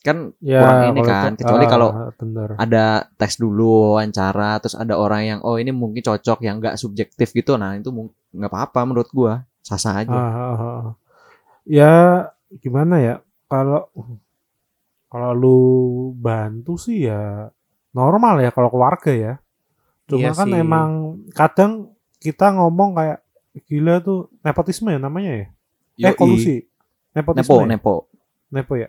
Kan 0.00 0.32
Ya, 0.40 0.60
kurang 0.60 0.78
ini 0.92 1.00
kan, 1.04 1.30
itu- 1.36 1.44
kecuali 1.44 1.64
ah, 1.64 1.70
kalau 1.72 1.90
bener. 2.16 2.48
ada 2.56 2.84
tes 3.20 3.36
dulu 3.36 3.96
wawancara 3.96 4.56
terus 4.60 4.76
ada 4.76 4.96
orang 4.96 5.22
yang 5.24 5.38
oh 5.44 5.56
ini 5.60 5.72
mungkin 5.72 6.00
cocok 6.04 6.40
yang 6.44 6.56
nggak 6.60 6.76
subjektif 6.80 7.32
gitu 7.36 7.56
nah 7.60 7.76
itu 7.76 7.88
nggak 8.32 8.48
apa-apa 8.52 8.80
menurut 8.88 9.08
gua 9.12 9.44
sah-sah 9.60 10.00
aja 10.00 10.12
Ah, 10.12 10.32
ah, 10.32 10.56
ah. 10.56 10.82
Ya 11.68 11.92
gimana 12.64 13.00
ya 13.00 13.14
kalau 13.48 13.88
kalau 15.10 15.30
lu 15.34 15.58
bantu 16.16 16.78
sih 16.78 17.08
ya 17.10 17.50
normal 17.90 18.38
ya 18.44 18.50
kalau 18.54 18.70
keluarga 18.70 19.10
ya. 19.10 19.32
Cuma 20.08 20.30
Iya 20.30 20.30
kan 20.38 20.48
sih. 20.48 20.54
emang 20.58 20.88
kadang 21.34 21.72
kita 22.20 22.52
ngomong 22.54 22.94
kayak 22.94 23.18
gila 23.66 23.98
tuh 23.98 24.28
nepotisme 24.44 24.92
ya 24.94 25.00
namanya 25.00 25.32
ya. 25.34 25.46
Eh 25.96 26.12
Yoi. 26.12 26.14
kolusi. 26.14 26.56
Nepotisme. 27.16 27.42
nepo 27.42 27.56
ya? 27.58 27.66
nepo 27.66 27.94
Nepo 28.50 28.72
ya. 28.76 28.88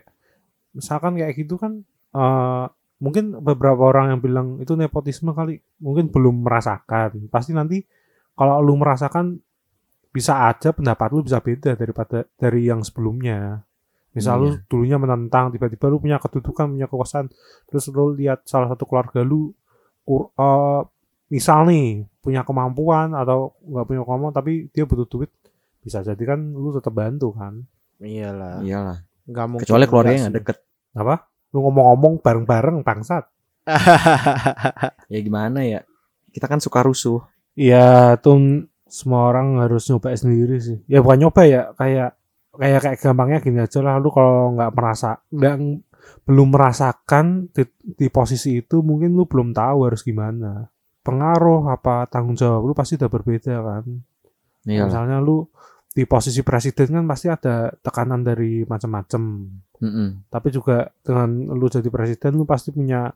Misalkan 0.72 1.18
kayak 1.18 1.34
gitu 1.34 1.56
kan 1.56 1.82
eh 2.12 2.66
mungkin 3.02 3.34
beberapa 3.42 3.82
orang 3.90 4.14
yang 4.14 4.20
bilang 4.22 4.48
itu 4.62 4.78
nepotisme 4.78 5.34
kali 5.34 5.58
mungkin 5.82 6.12
belum 6.12 6.46
merasakan. 6.46 7.26
Pasti 7.32 7.50
nanti 7.50 7.82
kalau 8.38 8.62
lu 8.62 8.78
merasakan 8.78 9.42
bisa 10.12 10.46
aja 10.46 10.76
pendapat 10.76 11.08
lu 11.10 11.24
bisa 11.24 11.40
beda 11.40 11.74
daripada 11.74 12.28
dari 12.36 12.68
yang 12.68 12.84
sebelumnya. 12.84 13.64
Misal 14.12 14.44
lu 14.44 14.48
Iya. 14.52 14.60
dulunya 14.68 14.98
menentang, 15.00 15.48
tiba-tiba 15.56 15.88
lu 15.88 15.96
punya 15.96 16.20
kedudukan, 16.20 16.68
punya 16.76 16.84
kekuasaan, 16.84 17.32
terus 17.64 17.88
lu 17.88 18.12
lihat 18.12 18.44
salah 18.44 18.68
satu 18.68 18.84
keluarga 18.84 19.24
lu 19.24 19.56
eh, 20.04 20.80
misal 21.32 21.64
nih 21.64 22.04
punya 22.20 22.44
kemampuan 22.44 23.16
atau 23.16 23.56
nggak 23.64 23.86
punya 23.88 24.00
kemampuan 24.04 24.34
tapi 24.36 24.68
dia 24.68 24.84
butuh 24.84 25.08
duit, 25.08 25.32
bisa 25.80 26.04
jadi 26.04 26.20
kan 26.20 26.40
lu 26.52 26.76
tetap 26.76 26.92
bantu 26.92 27.32
kan. 27.32 27.64
iyalah 28.02 28.60
iyalah 28.66 28.98
nggak 29.24 29.46
mungkin 29.46 29.64
kecuali 29.64 29.86
keluarga 29.88 30.12
sih. 30.18 30.34
deket 30.34 30.58
Apa? 30.92 31.24
Lu 31.56 31.64
ngomong-ngomong 31.64 32.20
bareng-bareng 32.20 32.84
bangsat. 32.84 33.24
ya 35.12 35.18
gimana 35.22 35.62
ya 35.62 35.86
kita 36.34 36.50
kan 36.50 36.58
suka 36.58 36.82
rusuh 36.82 37.22
Iya, 37.52 38.16
tuh 38.24 38.64
semua 38.88 39.28
orang 39.28 39.60
harus 39.60 39.84
nyoba 39.88 40.12
sendiri 40.16 40.56
sih. 40.60 40.80
Ya 40.88 41.04
bukan 41.04 41.28
nyoba 41.28 41.42
ya, 41.44 41.62
kayak 41.76 42.16
kayak 42.56 42.80
kayak 42.84 42.98
gampangnya 43.00 43.38
gini 43.44 43.58
aja 43.60 43.80
lah. 43.84 44.00
Lu 44.00 44.08
kalau 44.08 44.56
nggak 44.56 44.72
merasa 44.72 45.20
nggak 45.28 45.56
belum 46.26 46.48
merasakan 46.50 47.52
di, 47.54 47.62
di 47.78 48.06
posisi 48.10 48.58
itu 48.58 48.82
mungkin 48.82 49.14
lu 49.14 49.24
belum 49.28 49.54
tahu 49.54 49.86
harus 49.86 50.02
gimana 50.02 50.66
pengaruh 51.02 51.66
apa 51.68 52.06
tanggung 52.06 52.34
jawab 52.34 52.62
lu 52.62 52.72
pasti 52.72 52.94
udah 52.94 53.10
berbeda 53.10 53.54
kan 53.58 53.84
Iya. 54.62 54.86
misalnya 54.86 55.18
lu 55.18 55.50
di 55.90 56.06
posisi 56.06 56.40
presiden 56.40 56.94
kan 56.94 57.04
pasti 57.04 57.26
ada 57.26 57.68
tekanan 57.76 58.22
dari 58.22 58.62
macam-macam 58.62 59.22
Mm-mm. 59.76 60.30
tapi 60.30 60.48
juga 60.48 60.88
dengan 61.02 61.28
lu 61.50 61.66
jadi 61.66 61.84
presiden 61.86 62.34
lu 62.34 62.46
pasti 62.46 62.70
punya 62.70 63.10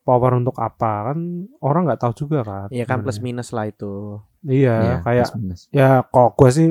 power 0.00 0.32
untuk 0.34 0.56
apa 0.56 1.12
kan 1.12 1.18
orang 1.60 1.84
nggak 1.84 2.00
tahu 2.00 2.12
juga 2.18 2.40
kan 2.40 2.68
Iya 2.68 2.84
kan 2.84 3.04
plus 3.04 3.20
minus 3.20 3.52
lah 3.52 3.68
itu. 3.68 4.16
iya 4.42 4.76
Iya, 4.80 4.94
kayak 5.04 5.26
plus 5.26 5.36
minus. 5.36 5.60
ya 5.68 6.00
kok 6.02 6.32
gue 6.34 6.50
sih 6.50 6.68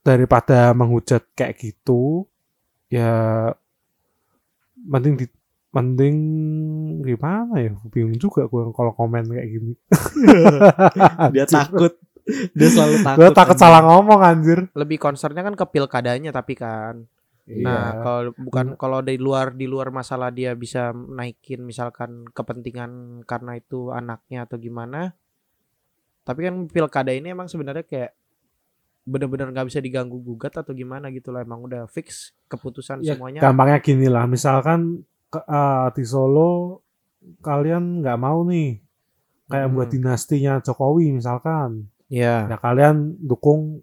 daripada 0.00 0.70
menghujat 0.70 1.24
kayak 1.32 1.56
gitu 1.56 2.28
ya 2.86 3.48
mending 4.78 5.16
di 5.16 5.26
mending 5.76 6.16
gimana 7.04 7.54
ya 7.60 7.72
bingung 7.92 8.16
juga 8.16 8.48
gue 8.48 8.72
kalau 8.72 8.92
komen 8.92 9.28
kayak 9.28 9.48
gini 9.48 9.72
Dia 11.36 11.44
takut. 11.44 11.92
Dia 12.56 12.68
selalu 12.68 12.94
takut. 13.04 13.18
gue 13.20 13.28
takut 13.30 13.56
salah 13.56 13.84
ngomong 13.84 14.18
anjir 14.18 14.58
Lebih 14.72 14.98
concernnya 14.98 15.44
kan 15.44 15.54
ke 15.54 15.64
pilkadanya 15.68 16.32
tapi 16.32 16.56
kan. 16.56 17.06
Nah, 17.46 17.54
Iya. 17.94 18.02
kalau 18.02 18.20
bukan 18.34 18.66
kalau 18.74 18.98
di 19.06 19.22
luar 19.22 19.54
di 19.54 19.70
luar 19.70 19.94
masalah 19.94 20.34
dia 20.34 20.50
bisa 20.58 20.90
naikin 20.90 21.62
misalkan 21.62 22.26
kepentingan 22.34 23.22
karena 23.22 23.54
itu 23.54 23.94
anaknya 23.94 24.42
atau 24.42 24.58
gimana. 24.58 25.14
Tapi 26.26 26.40
kan 26.42 26.66
pilkada 26.66 27.14
ini 27.14 27.30
emang 27.30 27.46
sebenarnya 27.46 27.86
kayak 27.86 28.18
bener-bener 29.06 29.54
nggak 29.54 29.70
bisa 29.70 29.78
diganggu 29.78 30.18
gugat 30.18 30.58
atau 30.58 30.74
gimana 30.74 31.14
gitu 31.14 31.30
lah 31.30 31.46
emang 31.46 31.62
udah 31.62 31.86
fix 31.86 32.34
keputusan 32.50 33.06
ya, 33.06 33.14
semuanya. 33.14 33.38
gampangnya 33.38 33.78
gini 33.78 34.10
lah 34.10 34.26
misalkan 34.26 35.06
ke- 35.28 35.46
eh, 35.46 35.86
di 35.92 36.04
Solo 36.04 36.80
kalian 37.42 38.00
nggak 38.00 38.18
mau 38.18 38.42
nih 38.42 38.78
kayak 39.46 39.66
Hmm. 39.66 39.74
buat 39.74 39.88
dinastinya 39.90 40.58
Jokowi 40.60 41.10
misalkan 41.12 41.90
Ya. 42.06 42.46
ya 42.46 42.56
kalian 42.56 43.18
dukung 43.18 43.82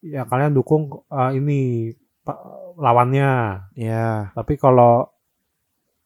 ya 0.00 0.24
kalian 0.24 0.52
dukung 0.52 1.04
eh, 1.08 1.30
ini 1.34 1.60
lawannya 2.76 3.30
Ya. 3.74 4.30
tapi 4.32 4.56
kalau 4.56 5.08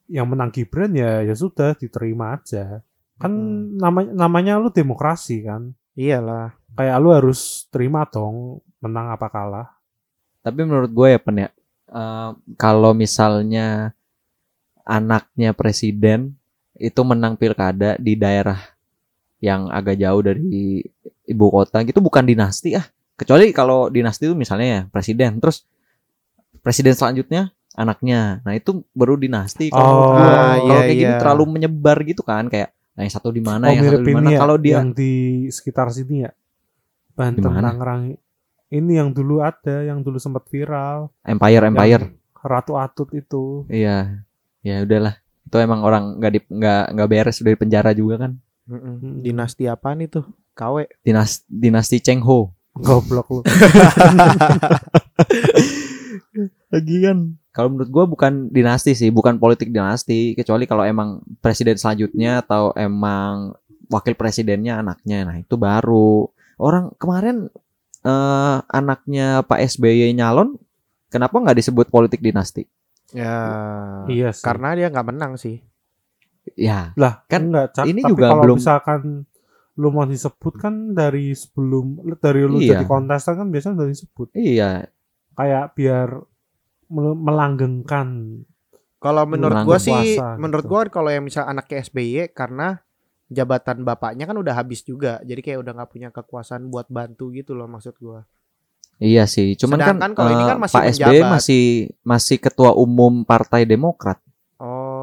yang 0.06 0.26
menang 0.26 0.50
Gibran 0.50 0.90
ya 0.92 1.22
ya 1.22 1.34
sudah 1.34 1.74
diterima 1.74 2.34
aja 2.34 2.82
kan 3.16 3.30
Hmm. 3.30 3.76
namanya 3.76 4.10
namanya 4.16 4.52
lu 4.56 4.70
demokrasi 4.70 5.44
kan 5.44 5.74
Iyalah. 5.92 6.54
kayak 6.74 6.96
lu 6.98 7.10
harus 7.10 7.66
terima 7.68 8.06
dong 8.06 8.58
menang 8.78 9.10
apa 9.10 9.26
kalah 9.28 9.68
Tapi 10.40 10.64
menurut 10.64 10.88
gue 10.88 11.08
ya 11.12 11.20
pen 11.20 11.36
ya, 11.36 11.50
eh, 11.90 12.30
kalau 12.56 12.96
misalnya 12.96 13.92
anaknya 14.90 15.54
presiden 15.54 16.34
itu 16.74 17.00
menang 17.06 17.38
pilkada 17.38 17.94
di 18.02 18.18
daerah 18.18 18.58
yang 19.38 19.70
agak 19.70 19.96
jauh 20.02 20.20
dari 20.20 20.82
ibu 21.24 21.46
kota 21.48 21.80
gitu 21.86 22.02
bukan 22.02 22.26
dinasti 22.26 22.74
ah. 22.74 22.84
Kecuali 23.14 23.52
kalau 23.52 23.92
dinasti 23.92 24.24
itu 24.24 24.32
misalnya 24.32 24.66
ya 24.66 24.80
presiden, 24.88 25.36
terus 25.44 25.68
presiden 26.64 26.96
selanjutnya 26.96 27.52
anaknya. 27.76 28.40
Nah 28.40 28.56
itu 28.56 28.80
baru 28.96 29.20
dinasti. 29.20 29.68
Kalau 29.68 30.16
Oh, 30.16 30.16
kalau 30.16 30.64
iya, 30.64 30.88
kayak 30.88 30.96
gini 30.96 31.12
iya. 31.12 31.20
terlalu 31.20 31.44
menyebar 31.60 32.00
gitu 32.08 32.24
kan 32.24 32.48
kayak 32.48 32.72
nah, 32.96 33.04
yang 33.04 33.12
satu 33.12 33.28
di 33.28 33.44
mana, 33.44 33.68
oh 33.68 33.76
yang 33.76 33.84
satu 33.84 34.00
di 34.00 34.14
mana. 34.16 34.28
ya 34.32 34.38
Kalau 34.40 34.56
dia 34.56 34.80
yang 34.80 34.96
di 34.96 35.12
sekitar 35.52 35.92
sini 35.92 36.24
ya 36.24 36.32
Banten? 37.12 37.44
Tangerang 37.44 38.16
ini 38.72 38.92
yang 38.96 39.12
dulu 39.12 39.44
ada 39.44 39.84
yang 39.84 40.00
dulu 40.00 40.16
sempat 40.16 40.48
viral 40.48 41.12
empire 41.20 41.62
empire, 41.68 42.04
Ratu 42.40 42.80
Atut 42.80 43.12
itu 43.12 43.68
iya, 43.68 44.24
ya 44.60 44.84
udahlah. 44.84 45.16
Itu 45.46 45.56
emang 45.58 45.82
orang 45.82 46.20
nggak 46.20 46.32
di 46.32 46.40
nggak 46.46 46.84
nggak 46.94 47.08
beres 47.10 47.40
udah 47.42 47.52
di 47.52 47.60
penjara 47.60 47.90
juga 47.96 48.28
kan. 48.28 48.32
Mm-mm. 48.70 48.94
Mm. 49.02 49.20
Dinasti 49.26 49.66
apaan 49.66 50.04
itu? 50.04 50.22
KW. 50.54 50.86
Dinas, 51.02 51.42
dinasti 51.48 51.98
Cheng 51.98 52.22
Ho. 52.22 52.54
goblok 52.70 53.26
lu 53.34 53.42
Lagi 56.70 56.96
kan. 57.02 57.34
Kalau 57.50 57.66
menurut 57.74 57.90
gua 57.90 58.06
bukan 58.06 58.46
dinasti 58.54 58.94
sih, 58.94 59.10
bukan 59.10 59.42
politik 59.42 59.74
dinasti, 59.74 60.38
kecuali 60.38 60.70
kalau 60.70 60.86
emang 60.86 61.18
presiden 61.42 61.74
selanjutnya 61.74 62.46
atau 62.46 62.70
emang 62.78 63.58
wakil 63.90 64.14
presidennya 64.14 64.78
anaknya. 64.78 65.26
Nah, 65.26 65.36
itu 65.42 65.58
baru. 65.58 66.30
Orang 66.62 66.94
kemarin 66.94 67.50
eh 68.06 68.58
anaknya 68.70 69.42
Pak 69.42 69.60
SBY 69.66 70.14
nyalon, 70.14 70.54
kenapa 71.10 71.42
nggak 71.42 71.58
disebut 71.58 71.90
politik 71.90 72.22
dinasti? 72.22 72.70
Ya. 73.12 73.36
iya 74.06 74.30
sih 74.30 74.42
Karena 74.42 74.72
dia 74.72 74.86
nggak 74.86 75.08
menang 75.08 75.34
sih. 75.34 75.58
Ya, 76.52 76.90
lah 76.94 77.22
kan 77.26 77.46
enggak 77.46 77.66
Cak. 77.72 77.84
ini 77.84 78.00
tapi 78.00 78.10
juga 78.10 78.26
kalau 78.28 78.42
belum- 78.44 78.58
misalkan 78.58 79.00
lu 79.76 79.88
mau 79.88 80.04
disebut 80.04 80.54
kan 80.56 80.74
dari 80.90 81.30
sebelum 81.32 81.86
dari 82.16 82.42
lu 82.42 82.58
Iya. 82.58 82.74
jadi 82.74 82.84
kontestan 82.84 83.34
kan 83.36 83.48
biasanya 83.48 83.74
udah 83.76 83.88
disebut 83.88 84.28
iya. 84.34 84.88
kayak 85.32 85.72
biar 85.72 86.08
mel- 86.88 87.16
melanggengkan 87.16 88.08
Kalau 88.98 89.24
menurut 89.24 89.64
gua 89.64 89.78
sih, 89.78 90.20
menurut 90.36 90.64
gitu. 90.64 90.72
gua 90.74 90.80
kalau 90.86 91.08
yang 91.08 91.24
misal 91.24 91.44
anaknya 91.44 91.80
SBY 91.80 92.28
karena 92.30 92.84
jabatan 93.26 93.80
bapaknya 93.80 94.26
kan 94.26 94.36
udah 94.36 94.52
habis 94.52 94.82
juga, 94.82 95.22
jadi 95.22 95.40
kayak 95.40 95.58
udah 95.60 95.72
nggak 95.72 95.90
punya 95.90 96.08
kekuasaan 96.10 96.66
buat 96.66 96.90
bantu 96.90 97.30
gitu 97.30 97.54
loh 97.54 97.64
maksud 97.64 97.96
gua. 97.96 98.26
Iya 99.00 99.24
sih, 99.24 99.56
cuman 99.56 99.76
kan, 99.76 99.86
Sedangkan 99.96 100.12
kalau 100.12 100.30
ini 100.30 100.44
eh, 100.44 100.46
kan 100.46 100.58
masih 100.60 100.76
Pak 100.76 100.84
SBY 100.86 101.00
menjabat. 101.08 101.30
masih 101.32 101.62
masih 102.02 102.36
ketua 102.38 102.70
umum 102.74 103.24
Partai 103.24 103.64
Demokrat. 103.64 104.20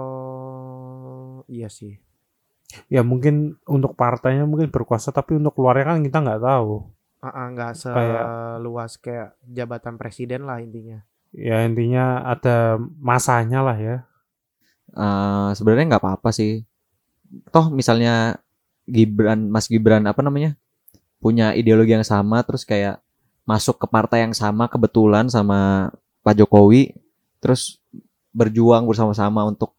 Oh, 0.08 1.42
iya 1.48 1.68
sih. 1.68 1.98
ya 2.88 3.00
mungkin 3.00 3.56
untuk 3.66 3.96
partainya 3.96 4.44
mungkin 4.44 4.68
berkuasa 4.68 5.10
tapi 5.10 5.34
untuk 5.34 5.56
keluarnya 5.56 5.88
kan 5.88 6.04
kita 6.04 6.20
nggak 6.20 6.44
tahu 6.44 6.84
Ah, 7.18 7.32
ah, 7.32 7.46
nggak 7.50 7.72
Kayak- 7.74 8.28
seluas 8.54 8.92
kayak 9.00 9.30
jabatan 9.42 9.96
presiden 9.96 10.46
lah 10.46 10.60
intinya. 10.60 11.02
ya 11.32 11.64
intinya 11.64 12.22
ada 12.24 12.78
masanya 13.00 13.60
lah 13.64 13.78
ya 13.78 13.98
eh 14.90 15.50
sebenarnya 15.54 15.86
nggak 15.90 16.04
apa-apa 16.04 16.30
sih. 16.30 16.62
Toh 17.50 17.68
misalnya 17.70 18.38
Gibran, 18.86 19.48
Mas 19.48 19.68
Gibran 19.68 20.04
apa 20.04 20.22
namanya, 20.22 20.56
punya 21.18 21.52
ideologi 21.52 21.92
yang 21.92 22.06
sama, 22.06 22.40
terus 22.42 22.64
kayak 22.64 23.02
masuk 23.48 23.80
ke 23.80 23.88
partai 23.88 24.28
yang 24.28 24.36
sama 24.36 24.68
kebetulan 24.68 25.32
sama 25.32 25.90
Pak 26.20 26.36
Jokowi, 26.44 26.92
terus 27.40 27.80
berjuang 28.36 28.84
bersama-sama 28.84 29.48
untuk 29.48 29.72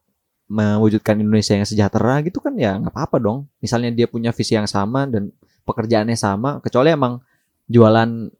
mewujudkan 0.48 1.20
Indonesia 1.20 1.52
yang 1.52 1.68
sejahtera 1.68 2.24
gitu 2.24 2.40
kan 2.40 2.56
ya 2.56 2.80
nggak 2.80 2.96
apa-apa 2.96 3.20
dong. 3.20 3.38
Misalnya 3.60 3.92
dia 3.92 4.08
punya 4.08 4.32
visi 4.32 4.56
yang 4.56 4.64
sama 4.64 5.04
dan 5.04 5.28
pekerjaannya 5.68 6.16
sama, 6.16 6.64
kecuali 6.64 6.88
emang 6.88 7.20
jualan 7.68 8.32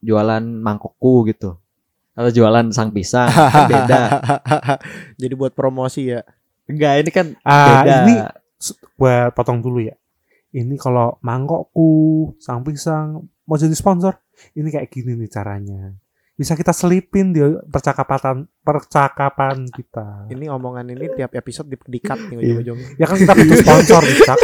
jualan 0.00 0.44
mangkokku 0.46 1.34
gitu 1.34 1.58
atau 2.14 2.30
jualan 2.30 2.70
sang 2.70 2.94
pisang 2.94 3.26
kan 3.26 3.66
beda. 3.74 4.02
Jadi 5.18 5.34
buat 5.34 5.50
promosi 5.50 6.14
ya. 6.14 6.22
Enggak, 6.70 7.02
ini 7.02 7.10
kan 7.10 7.26
ah 7.42 7.82
beda. 7.82 7.96
ini 8.06 8.14
gua 8.94 9.34
potong 9.34 9.58
dulu 9.58 9.82
ya 9.82 9.98
ini 10.50 10.74
kalau 10.78 11.18
mangkokku 11.22 11.90
sang 12.42 12.66
pisang 12.66 13.26
mau 13.46 13.58
jadi 13.58 13.74
sponsor 13.74 14.18
ini 14.52 14.68
kayak 14.68 14.88
gini 14.88 15.12
nih 15.14 15.28
caranya 15.28 15.92
bisa 16.32 16.56
kita 16.56 16.72
selipin 16.72 17.30
di 17.30 17.40
percakapan 17.66 18.48
percakapan 18.60 19.68
kita 19.68 20.24
Ini 20.26 20.48
omongan 20.48 20.88
ini 20.88 21.12
tiap 21.12 21.32
episode 21.32 21.68
di 21.68 21.76
dikat 21.76 22.16
nih 22.22 22.34
Iya. 22.34 22.40
ujung-ujungnya. 22.56 22.86
ya 22.96 23.04
kan 23.04 23.16
kita 23.18 23.32
butuh 23.34 23.56
sponsor 23.58 24.02
Cak. 24.24 24.38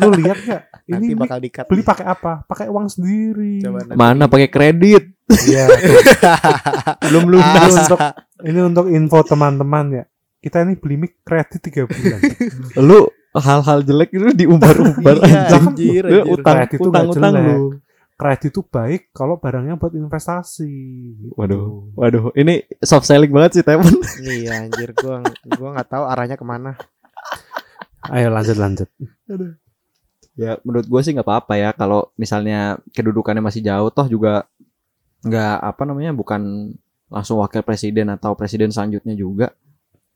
lu 0.00 0.10
lihat 0.16 0.38
nggak 0.40 0.62
ini, 0.82 0.92
Nanti 0.96 1.04
ini 1.06 1.14
bakal 1.14 1.38
dikat. 1.38 1.64
beli 1.68 1.82
pakai 1.82 2.06
apa 2.06 2.32
pakai 2.42 2.66
uang 2.66 2.88
sendiri 2.88 3.60
Coba 3.60 3.78
nanti 3.82 3.98
Mana 3.98 4.24
pakai 4.26 4.48
kredit? 4.48 5.04
Iya. 5.28 5.64
Belum 7.02 7.22
ini 7.26 7.32
lunas. 7.34 7.74
untuk 7.84 8.00
ini 8.42 8.60
untuk 8.62 8.86
info 8.88 9.18
teman-teman 9.22 9.86
ya 9.92 10.04
kita 10.40 10.56
ini 10.62 10.74
beli 10.74 10.96
mic 10.98 11.20
kredit 11.20 11.60
tiga 11.60 11.84
bulan 11.84 12.18
lu 12.80 13.06
hal-hal 13.32 13.78
jelek 13.80 14.10
itu 14.10 14.24
diumbar-umbar 14.34 15.14
Iya, 15.18 15.46
anjing. 15.46 15.64
anjir, 15.68 16.02
anjir. 16.02 16.24
utang 16.26 16.56
utang 16.80 17.04
utang 17.08 17.32
jelek. 17.34 17.44
lu. 17.46 17.64
Kredit 18.22 18.54
itu 18.54 18.62
baik 18.62 19.10
kalau 19.10 19.34
barangnya 19.34 19.74
buat 19.74 19.90
investasi 19.90 20.70
gitu. 21.18 21.34
Waduh, 21.34 21.90
waduh, 21.98 22.30
ini 22.38 22.62
soft 22.78 23.04
selling 23.04 23.34
banget 23.34 23.58
sih 23.58 23.64
temen. 23.66 23.90
Iya 24.22 24.62
anjir 24.62 24.94
gua 24.94 25.26
gua 25.58 25.68
nggak 25.74 25.90
tahu 25.90 26.04
arahnya 26.06 26.36
ke 26.38 26.46
mana. 26.46 26.78
ayo 28.08 28.30
lanjut 28.30 28.58
lanjut 28.58 28.88
Ya 30.32 30.56
menurut 30.64 30.86
gue 30.88 31.00
sih 31.02 31.12
nggak 31.12 31.28
apa-apa 31.28 31.54
ya 31.54 31.70
kalau 31.70 32.08
misalnya 32.16 32.80
kedudukannya 32.90 33.44
masih 33.44 33.60
jauh 33.60 33.92
toh 33.92 34.08
juga 34.08 34.48
nggak 35.22 35.56
apa 35.60 35.82
namanya 35.84 36.10
bukan 36.10 36.72
langsung 37.06 37.38
wakil 37.38 37.60
presiden 37.60 38.08
atau 38.08 38.32
presiden 38.32 38.72
selanjutnya 38.72 39.12
juga. 39.12 39.52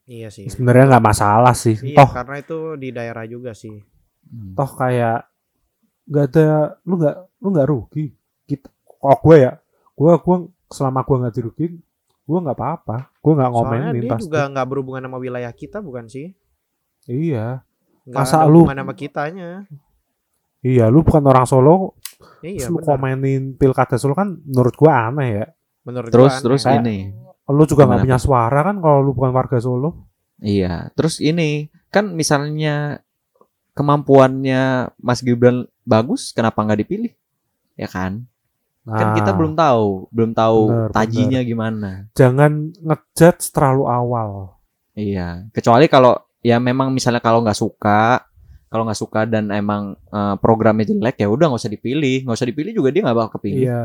Iya 0.06 0.30
sih. 0.30 0.46
sebenarnya 0.46 0.86
nggak 0.94 1.04
masalah 1.04 1.50
sih 1.50 1.74
Iya 1.82 1.98
toh 1.98 2.10
karena 2.14 2.34
itu 2.38 2.58
di 2.78 2.88
daerah 2.94 3.26
juga 3.26 3.50
sih. 3.52 3.74
toh 4.54 4.70
kayak 4.72 5.26
nggak 6.06 6.24
ada 6.30 6.46
lu 6.82 6.94
nggak 6.96 7.16
lu 7.36 7.48
nggak 7.50 7.68
rugi. 7.68 8.06
Kita 8.42 8.68
kok 8.82 9.18
gue 9.20 9.36
ya 9.38 9.52
gue 9.92 10.12
gue 10.12 10.36
selama 10.68 11.00
gue 11.02 11.16
nggak 11.18 11.34
dirugiin 11.34 11.74
gue 12.22 12.38
nggak 12.40 12.56
apa-apa. 12.56 13.10
Gue 13.16 13.32
nggak 13.32 13.50
Soalnya 13.50 13.70
ngomenin 13.86 14.02
dia 14.02 14.10
pasti 14.10 14.24
juga 14.24 14.40
nggak 14.48 14.66
berhubungan 14.66 15.02
sama 15.04 15.18
wilayah 15.18 15.52
kita 15.52 15.78
bukan 15.78 16.06
sih? 16.06 16.34
iya. 17.04 17.62
Nggak 18.02 18.22
Masa 18.22 18.36
ada 18.38 18.46
lu- 18.46 18.62
hubungan 18.62 18.80
sama 18.80 18.94
kitanya. 18.94 19.50
iya 20.60 20.86
lu 20.86 21.02
bukan 21.02 21.22
orang 21.22 21.46
Solo. 21.46 21.94
Iya, 22.40 22.66
lu 22.66 22.80
komenin 22.80 23.54
pilkada 23.54 23.94
Solo 23.94 24.14
kan 24.14 24.40
menurut 24.40 24.72
gue 24.72 24.88
aneh 24.88 25.28
ya. 25.36 25.46
Menurut 25.84 26.10
Terus 26.10 26.32
gua 26.32 26.42
terus 26.42 26.62
aneh. 26.64 26.80
ini. 26.80 26.98
lu 27.46 27.62
juga 27.62 27.86
nggak 27.86 28.02
punya 28.02 28.18
suara 28.18 28.60
kan 28.60 28.76
kalau 28.78 28.98
lu 29.00 29.14
bukan 29.14 29.30
warga 29.30 29.58
Solo? 29.58 30.10
Iya, 30.36 30.90
terus 30.92 31.22
ini 31.22 31.66
kan 31.88 32.10
misalnya 32.10 32.98
kemampuannya 33.76 34.90
Mas 34.96 35.20
Gibran 35.20 35.68
bagus, 35.84 36.32
kenapa 36.32 36.64
nggak 36.64 36.80
dipilih? 36.82 37.12
Ya 37.76 37.86
kan? 37.86 38.24
Kan 38.86 39.12
kita 39.12 39.34
Nah, 39.34 39.36
belum 39.36 39.52
tahu, 39.52 39.86
belum 40.14 40.30
tahu 40.32 40.60
Bener, 40.70 40.88
tajinya 40.94 41.40
gimana. 41.42 41.90
jangan 42.14 42.70
ngejudge 42.80 43.50
terlalu 43.50 43.84
awal 43.90 44.30
Iya, 44.96 45.44
kecuali 45.52 45.90
kalau 45.92 46.16
ya 46.40 46.56
memang 46.56 46.88
misalnya 46.88 47.20
kalau 47.20 47.44
nggak 47.44 47.58
suka, 47.58 48.24
kalau 48.72 48.88
nggak 48.88 48.96
suka 48.96 49.28
dan 49.28 49.52
emang 49.52 49.92
eh, 50.08 50.34
programnya 50.40 50.88
jelek 50.88 51.20
ya 51.20 51.28
udah 51.28 51.52
nggak 51.52 51.60
usah 51.60 51.74
dipilih, 51.74 52.24
nggak 52.24 52.36
usah 52.38 52.48
dipilih 52.48 52.72
juga 52.72 52.88
dia 52.94 53.02
nggak 53.04 53.16
bakal 53.18 53.32
kepilih. 53.36 53.68
Iya, 53.68 53.82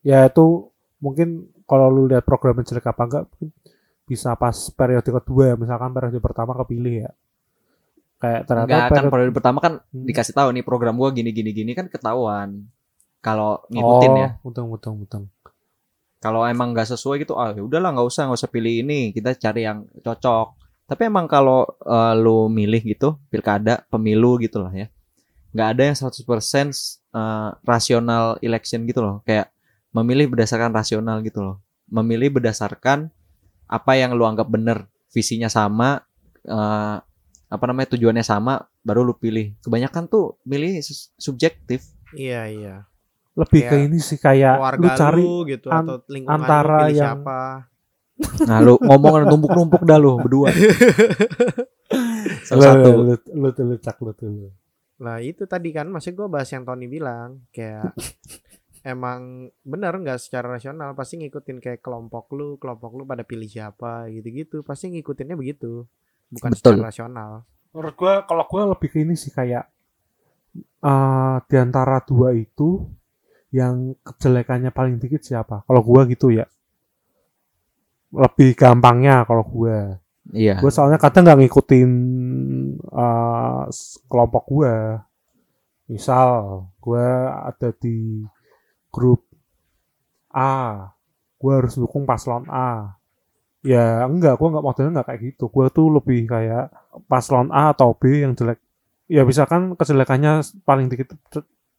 ya 0.00 0.18
itu 0.24 0.70
mungkin 1.04 1.52
kalau 1.68 1.92
lu 1.92 2.08
lihat 2.08 2.24
programnya 2.24 2.64
jelek 2.64 2.88
apa 2.88 3.02
enggak 3.04 3.24
bisa 4.06 4.32
pas 4.38 4.56
periode 4.72 5.04
kedua 5.04 5.52
ya, 5.52 5.54
misalkan 5.58 5.90
periode 5.92 6.16
pertama 6.22 6.56
kepilih 6.56 7.04
ya. 7.04 7.10
Kayak 8.24 8.42
ternyata 8.48 8.64
Enggak 8.72 8.88
kan 8.88 9.04
periode- 9.12 9.34
pertama 9.36 9.58
kan 9.60 9.72
Hmm. 9.84 10.04
dikasih 10.08 10.32
tahu 10.32 10.48
nih 10.56 10.64
program 10.64 10.96
gua 10.96 11.12
gini 11.12 11.28
gini 11.30 11.52
gini 11.52 11.76
kan 11.76 11.92
ketahuan. 11.92 12.64
Kalau 13.20 13.60
ngikutin 13.68 14.12
oh, 14.12 14.16
ya. 14.16 14.28
Betul 14.40 14.64
betul 14.72 14.92
betul. 15.04 15.22
Kalau 16.18 16.48
emang 16.48 16.72
nggak 16.72 16.88
sesuai 16.88 17.20
gitu, 17.20 17.36
ah 17.36 17.52
ya 17.52 17.60
udahlah 17.60 17.92
nggak 17.92 18.08
usah 18.08 18.24
nggak 18.24 18.40
usah 18.40 18.48
pilih 18.48 18.80
ini, 18.80 19.12
kita 19.12 19.36
cari 19.36 19.68
yang 19.68 19.84
cocok. 20.00 20.56
Tapi 20.84 21.02
emang 21.04 21.28
kalau 21.28 21.68
eh, 21.84 22.14
lu 22.16 22.48
milih 22.48 22.80
gitu 22.80 23.20
pilkada, 23.28 23.84
pemilu 23.92 24.40
gitu 24.40 24.64
lah 24.64 24.72
ya, 24.72 24.88
nggak 25.52 25.68
ada 25.76 25.82
yang 25.84 25.96
100% 25.96 26.72
eh, 27.12 27.50
rasional 27.60 28.40
election 28.40 28.88
gitu 28.88 29.04
loh. 29.04 29.20
Kayak 29.24 29.52
memilih 29.92 30.32
berdasarkan 30.32 30.72
rasional 30.72 31.20
gitu 31.20 31.44
loh. 31.44 31.56
Memilih 31.92 32.40
berdasarkan 32.40 33.12
apa 33.68 33.92
yang 33.96 34.16
lu 34.16 34.24
anggap 34.24 34.48
bener, 34.48 34.88
visinya 35.08 35.52
sama, 35.52 36.00
eh, 36.42 36.96
apa 37.48 37.64
namanya 37.68 37.94
tujuannya 37.94 38.24
sama, 38.24 38.60
baru 38.80 39.04
lu 39.04 39.14
pilih. 39.14 39.54
Kebanyakan 39.60 40.08
tuh 40.08 40.36
milih 40.44 40.80
subjektif. 41.18 41.84
Iya, 42.14 42.42
iya. 42.50 42.76
Lebih 43.34 43.60
ke 43.66 43.74
Kayak 43.74 43.86
ini 43.90 43.98
sih 43.98 44.18
kayak 44.18 44.54
lu 44.78 44.88
cari 44.94 45.22
lu 45.26 45.42
gitu 45.50 45.66
an- 45.66 45.86
atau 45.90 45.96
lingkungan 46.06 46.38
antara 46.38 46.62
lu 46.62 46.80
pilih 46.86 46.96
yang- 46.96 47.06
siapa. 47.18 47.40
Nah 48.46 48.58
lu 48.62 48.78
ngomong 48.78 49.26
numpuk-numpuk 49.26 49.82
dah 49.82 49.98
lu 49.98 50.22
berdua. 50.22 50.54
Salah 52.46 52.78
lu, 52.78 52.84
satu. 52.84 52.88
lu, 52.94 53.02
lu, 53.10 53.14
lu, 53.34 53.48
lu, 53.50 53.76
cak, 53.82 53.96
lu. 53.98 54.48
Nah 55.02 55.18
itu 55.18 55.42
tadi 55.50 55.74
kan 55.74 55.90
masih 55.90 56.14
gue 56.14 56.26
bahas 56.30 56.46
yang 56.54 56.62
Tony 56.62 56.86
bilang 56.86 57.42
kayak 57.50 57.90
emang 58.86 59.50
bener 59.66 59.96
nggak 59.96 60.20
secara 60.20 60.54
rasional 60.54 60.92
pasti 60.94 61.18
ngikutin 61.18 61.58
kayak 61.58 61.80
kelompok 61.80 62.30
lu 62.36 62.60
kelompok 62.60 62.92
lu 62.94 63.02
pada 63.02 63.24
pilih 63.24 63.48
siapa 63.48 64.06
gitu-gitu 64.12 64.60
pasti 64.62 64.92
ngikutinnya 64.92 65.34
begitu 65.34 65.88
bukan 66.32 66.50
Betul. 66.52 66.76
secara 66.78 66.88
rasional 66.88 67.32
Menurut 67.74 67.94
gua 67.98 68.22
kalau 68.22 68.44
gua 68.46 68.70
lebih 68.70 68.86
ke 68.86 69.02
ini 69.02 69.18
sih 69.18 69.34
kayak 69.34 69.66
eh 70.78 71.36
di 71.50 71.56
antara 71.58 71.98
dua 72.06 72.30
itu 72.30 72.86
yang 73.50 73.98
kejelekannya 74.02 74.70
paling 74.70 75.02
dikit 75.02 75.26
siapa? 75.26 75.66
Kalau 75.66 75.82
gua 75.82 76.06
gitu 76.06 76.30
ya. 76.30 76.46
Lebih 78.14 78.54
gampangnya 78.54 79.26
kalau 79.26 79.42
gua. 79.42 79.98
Iya. 80.30 80.62
Gue 80.62 80.70
soalnya 80.72 80.96
kadang 81.02 81.26
nggak 81.26 81.38
ngikutin 81.44 81.90
eh, 82.80 83.62
s- 83.68 83.98
kelompok 84.06 84.44
gue. 84.48 84.74
Misal 85.90 86.28
gue 86.80 87.06
ada 87.28 87.68
di 87.76 88.24
grup 88.88 89.20
A, 90.32 90.88
gue 91.36 91.52
harus 91.52 91.76
dukung 91.76 92.08
paslon 92.08 92.48
A. 92.48 92.96
Ya 93.64 94.04
enggak, 94.04 94.36
gue 94.38 94.48
nggak 94.52 94.66
modelnya 94.66 94.90
nggak 95.00 95.08
kayak 95.08 95.20
gitu. 95.28 95.44
Gue 95.48 95.66
tuh 95.72 95.88
lebih 95.96 96.28
kayak 96.28 96.68
paslon 97.10 97.48
A 97.48 97.72
atau 97.72 97.96
B 97.96 98.02
yang 98.24 98.36
jelek. 98.38 98.60
Ya 99.08 99.22
misalkan 99.24 99.72
kejelekannya 99.80 100.44
paling 100.68 100.86
dikit 100.92 101.16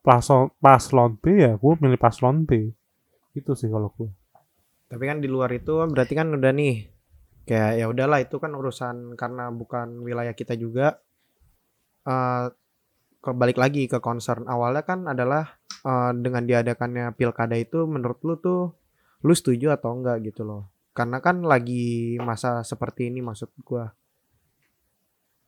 paslon, 0.02 0.50
paslon 0.58 1.12
B 1.22 1.26
ya 1.46 1.52
gue 1.62 1.74
milih 1.84 2.00
paslon 2.02 2.46
B. 2.50 2.74
Itu 3.38 3.54
sih 3.54 3.70
kalau 3.70 3.90
gue. 3.98 4.10
tapi 4.86 5.04
kan 5.10 5.18
di 5.24 5.30
luar 5.30 5.50
itu 5.52 5.74
berarti 5.90 6.14
kan 6.14 6.28
udah 6.38 6.52
nih 6.54 6.76
kayak 7.50 7.72
ya 7.82 7.86
udahlah 7.90 8.20
itu 8.22 8.38
kan 8.38 8.54
urusan 8.54 9.18
karena 9.18 9.50
bukan 9.54 10.02
wilayah 10.06 10.34
kita 10.38 10.54
juga 10.58 11.02
eh 12.06 12.46
kebalik 13.26 13.58
lagi 13.58 13.84
ke 13.90 13.98
concern 14.08 14.46
awalnya 14.46 14.84
kan 14.86 15.00
adalah 15.10 15.44
eh, 15.86 16.12
dengan 16.24 16.44
diadakannya 16.50 17.06
pilkada 17.18 17.58
itu 17.58 17.80
menurut 17.90 18.20
lu 18.28 18.36
tuh 18.38 18.62
lu 19.26 19.34
setuju 19.34 19.74
atau 19.78 19.98
enggak 19.98 20.18
gitu 20.30 20.46
loh 20.46 20.70
karena 20.96 21.20
kan 21.20 21.44
lagi 21.44 22.16
masa 22.24 22.64
seperti 22.64 23.12
ini 23.12 23.20
maksud 23.20 23.52
gua 23.68 23.92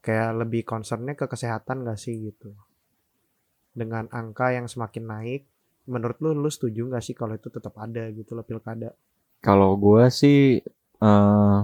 kayak 0.04 0.44
lebih 0.44 0.68
concernnya 0.68 1.16
ke 1.16 1.26
kesehatan 1.26 1.88
gak 1.88 2.00
sih 2.00 2.16
gitu 2.32 2.52
dengan 3.72 4.12
angka 4.12 4.52
yang 4.52 4.68
semakin 4.68 5.08
naik 5.08 5.42
menurut 5.88 6.20
lu 6.20 6.36
lu 6.36 6.52
setuju 6.52 6.92
nggak 6.92 7.04
sih 7.04 7.16
kalau 7.16 7.40
itu 7.40 7.48
tetap 7.48 7.72
ada 7.80 8.12
gitu 8.12 8.36
loh 8.36 8.44
pilkada 8.44 8.92
Kalau 9.40 9.78
gua 9.78 10.10
sih 10.10 10.60
eh 11.00 11.60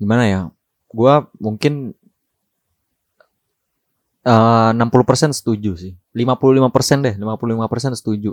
gimana 0.00 0.24
ya? 0.26 0.40
Gua 0.88 1.28
mungkin 1.38 1.92
eh 4.24 4.70
60% 4.72 5.36
setuju 5.36 5.76
sih. 5.76 5.92
55% 6.16 7.04
deh, 7.04 7.14
55% 7.20 7.94
setuju. 8.00 8.32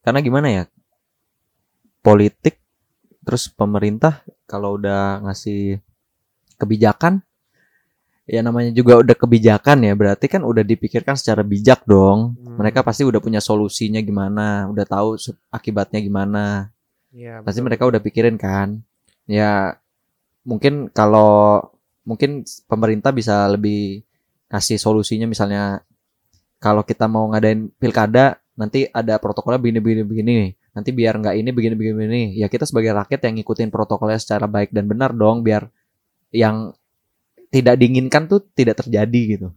Karena 0.00 0.22
gimana 0.22 0.48
ya? 0.50 0.64
Politik 2.02 2.61
terus 3.22 3.46
pemerintah 3.50 4.22
kalau 4.50 4.76
udah 4.78 5.22
ngasih 5.26 5.78
kebijakan 6.58 7.22
ya 8.26 8.38
namanya 8.38 8.70
juga 8.70 9.02
udah 9.02 9.16
kebijakan 9.18 9.82
ya 9.82 9.92
berarti 9.98 10.30
kan 10.30 10.46
udah 10.46 10.62
dipikirkan 10.62 11.18
secara 11.18 11.42
bijak 11.42 11.82
dong. 11.86 12.38
Hmm. 12.38 12.58
Mereka 12.58 12.86
pasti 12.86 13.02
udah 13.02 13.18
punya 13.18 13.42
solusinya 13.42 13.98
gimana, 13.98 14.70
udah 14.70 14.84
tahu 14.86 15.18
akibatnya 15.50 15.98
gimana 15.98 16.70
pasti 17.44 17.60
betul. 17.60 17.66
mereka 17.68 17.82
udah 17.84 18.00
pikirin 18.00 18.36
kan 18.40 18.80
ya 19.28 19.76
mungkin 20.48 20.88
kalau 20.90 21.60
mungkin 22.02 22.42
pemerintah 22.66 23.12
bisa 23.12 23.46
lebih 23.46 24.02
kasih 24.48 24.80
solusinya 24.80 25.28
misalnya 25.28 25.84
kalau 26.58 26.82
kita 26.82 27.06
mau 27.06 27.28
ngadain 27.30 27.68
pilkada 27.76 28.40
nanti 28.56 28.88
ada 28.90 29.20
protokolnya 29.20 29.60
begini 29.60 29.80
begini 29.80 30.02
begini 30.02 30.36
nanti 30.72 30.90
biar 30.92 31.20
nggak 31.20 31.36
ini 31.36 31.50
begini 31.52 31.74
begini 31.76 31.94
begini 31.96 32.22
ya 32.40 32.48
kita 32.48 32.64
sebagai 32.64 32.96
rakyat 32.96 33.20
yang 33.28 33.34
ngikutin 33.40 33.68
protokolnya 33.68 34.16
secara 34.16 34.48
baik 34.48 34.72
dan 34.72 34.88
benar 34.88 35.12
dong 35.12 35.44
biar 35.44 35.68
yang 36.32 36.72
tidak 37.52 37.76
diinginkan 37.76 38.24
tuh 38.24 38.40
tidak 38.56 38.80
terjadi 38.80 39.20
gitu 39.36 39.48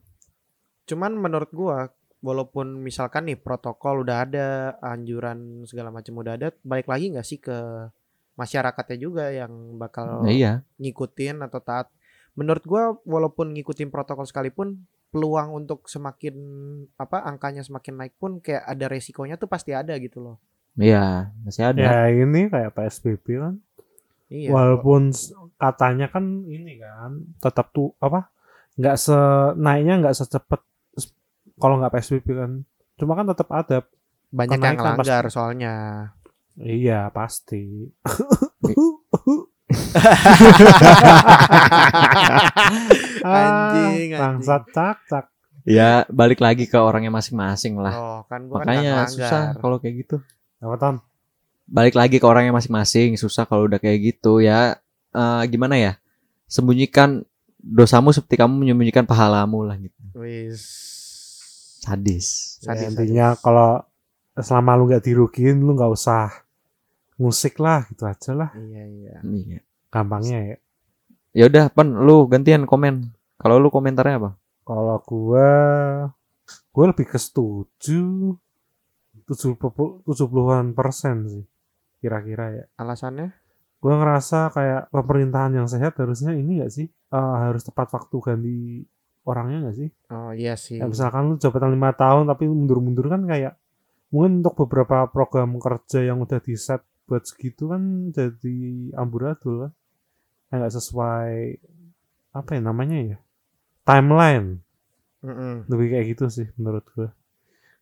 Cuman 0.86 1.18
menurut 1.18 1.50
gua 1.52 1.90
walaupun 2.22 2.82
misalkan 2.82 3.30
nih 3.30 3.38
protokol 3.38 4.06
udah 4.06 4.18
ada, 4.26 4.48
anjuran 4.82 5.66
segala 5.66 5.90
macam 5.94 6.14
udah 6.22 6.34
ada, 6.38 6.48
balik 6.62 6.90
lagi 6.90 7.14
nggak 7.14 7.28
sih 7.28 7.42
ke 7.42 7.58
masyarakatnya 8.38 8.98
juga 8.98 9.26
yang 9.34 9.78
bakal 9.78 10.26
Nah, 10.26 10.34
iya 10.34 10.62
ngikutin 10.78 11.42
atau 11.42 11.60
taat. 11.62 11.90
Menurut 12.38 12.64
gua 12.66 12.84
walaupun 13.04 13.52
ngikutin 13.58 13.90
protokol 13.90 14.30
sekalipun 14.30 14.86
peluang 15.10 15.56
untuk 15.56 15.88
semakin 15.88 16.36
apa 17.00 17.24
angkanya 17.24 17.64
semakin 17.64 17.94
naik 17.96 18.14
pun 18.20 18.44
kayak 18.44 18.68
ada 18.68 18.86
resikonya 18.92 19.40
tuh 19.40 19.50
pasti 19.50 19.74
ada 19.74 19.96
gitu 19.98 20.22
loh. 20.22 20.38
Iya 20.76 21.32
masih 21.44 21.64
ada 21.72 21.80
Ya 21.80 22.00
ini 22.12 22.48
kayak 22.52 22.76
PSBB 22.76 23.26
kan. 23.40 23.56
Iya. 24.28 24.50
Walaupun 24.52 25.14
katanya 25.56 26.10
kan 26.10 26.44
ini 26.50 26.82
kan 26.82 27.24
tetap 27.40 27.72
tuh 27.72 27.94
apa 28.02 28.28
nggak 28.76 28.98
se 29.00 29.16
naiknya 29.56 30.04
nggak 30.04 30.16
secepat 30.18 30.62
kalau 31.56 31.80
nggak 31.80 31.94
PSBB 31.96 32.28
kan. 32.36 32.52
Cuma 32.96 33.16
kan 33.16 33.28
tetap 33.28 33.50
ada. 33.52 33.84
banyak 34.36 34.60
yang 34.60 34.76
langgar 34.76 35.24
soalnya. 35.32 35.76
Iya 36.60 37.08
pasti. 37.14 37.88
Anjing, 43.26 43.26
anjing. 43.26 44.10
Bangsat 44.20 44.64
cak 44.76 44.98
cak. 45.10 45.26
ya 45.66 46.06
balik 46.14 46.46
lagi 46.46 46.70
ke 46.70 46.78
orangnya 46.78 47.10
masing-masing 47.10 47.82
lah 47.82 47.94
Oh, 47.98 48.22
kan 48.30 48.46
gua 48.46 48.62
kan 48.62 48.70
makanya 48.70 48.92
nggak 49.02 49.10
susah 49.18 49.44
kalau 49.58 49.82
kayak 49.82 50.06
gitu 50.06 50.22
Apa 50.62 50.76
Ton? 50.78 50.96
balik 51.66 51.98
lagi 51.98 52.22
ke 52.22 52.26
orangnya 52.30 52.54
masing-masing 52.54 53.18
susah 53.18 53.50
kalau 53.50 53.66
udah 53.66 53.82
kayak 53.82 54.14
gitu 54.14 54.38
ya 54.38 54.78
Eh, 55.10 55.44
gimana 55.48 55.80
ya 55.80 55.96
sembunyikan 56.46 57.24
dosamu 57.58 58.12
seperti 58.12 58.36
kamu 58.36 58.54
menyembunyikan 58.62 59.08
pahalamu 59.08 59.64
lah 59.64 59.80
gitu 59.80 59.96
Wis. 60.14 60.62
sadis 61.82 62.60
Ya, 62.62 62.76
Sadis, 62.76 62.86
intinya 62.92 63.28
kalau 63.34 63.80
selama 64.36 64.76
lu 64.76 64.84
nggak 64.86 65.02
dirugiin 65.02 65.58
lu 65.58 65.72
nggak 65.74 65.88
usah 65.90 66.30
musik 67.16 67.58
lah 67.58 67.88
gitu 67.88 68.04
aja 68.04 68.36
lah 68.36 68.50
Iya 68.54 68.84
iya. 68.86 69.16
Iya. 69.24 69.60
gampangnya 69.90 70.40
ya 70.46 70.58
Ya 71.32 71.44
udah, 71.48 71.68
Pen, 71.68 72.00
lu 72.00 72.32
gantian 72.32 72.64
komen. 72.64 73.12
Kalau 73.36 73.60
lu 73.60 73.68
komentarnya 73.68 74.24
apa? 74.24 74.32
kalau 74.64 74.96
gua 75.04 75.52
gua 76.72 76.86
lebih 76.90 77.08
ke 77.08 77.20
setuju 77.20 78.36
70-an 79.28 80.78
persen 80.78 81.18
sih 81.30 81.46
kira-kira 82.00 82.46
ya. 82.54 82.66
Alasannya? 82.78 83.34
gue 83.86 83.94
ngerasa 83.94 84.50
kayak 84.50 84.90
pemerintahan 84.90 85.62
yang 85.62 85.70
sehat 85.70 85.94
harusnya 86.02 86.34
ini 86.34 86.58
gak 86.58 86.74
sih? 86.74 86.90
Eh, 86.90 87.36
harus 87.38 87.62
tepat 87.62 87.94
waktu 87.94 88.16
ganti 88.18 88.58
orangnya 89.30 89.70
gak 89.70 89.78
sih? 89.78 89.90
Oh 90.10 90.34
iya 90.34 90.58
sih. 90.58 90.82
ya, 90.82 90.90
misalkan 90.90 91.30
lu 91.30 91.36
jabatan 91.38 91.70
lima 91.70 91.94
tahun 91.94 92.26
tapi 92.26 92.50
mundur-mundur 92.50 93.06
kan 93.14 93.22
kayak 93.30 93.54
mungkin 94.10 94.42
untuk 94.42 94.66
beberapa 94.66 95.06
program 95.14 95.62
kerja 95.62 96.02
yang 96.02 96.18
udah 96.18 96.42
di 96.42 96.58
set 96.58 96.82
buat 97.06 97.22
segitu 97.30 97.70
kan 97.70 98.10
jadi 98.10 98.58
amburadul 98.98 99.70
kan 100.50 100.58
nggak 100.58 100.74
sesuai 100.74 101.62
apa 102.34 102.50
ya 102.58 102.62
namanya 102.66 102.98
ya? 102.98 103.18
Timeline. 103.86 104.66
Mm-mm. 105.26 105.66
lebih 105.74 105.88
kayak 105.90 106.06
gitu 106.14 106.26
sih 106.30 106.48
menurut 106.54 106.86
gue 106.94 107.10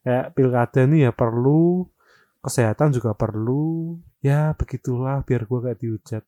kayak 0.03 0.35
pilkada 0.35 0.83
nih 0.83 1.07
ya 1.07 1.11
perlu 1.11 1.87
kesehatan 2.39 2.91
juga 2.91 3.15
perlu 3.15 3.97
ya 4.19 4.51
begitulah 4.53 5.23
biar 5.23 5.47
gue 5.47 5.59
kayak 5.63 5.79
dihujat 5.79 6.23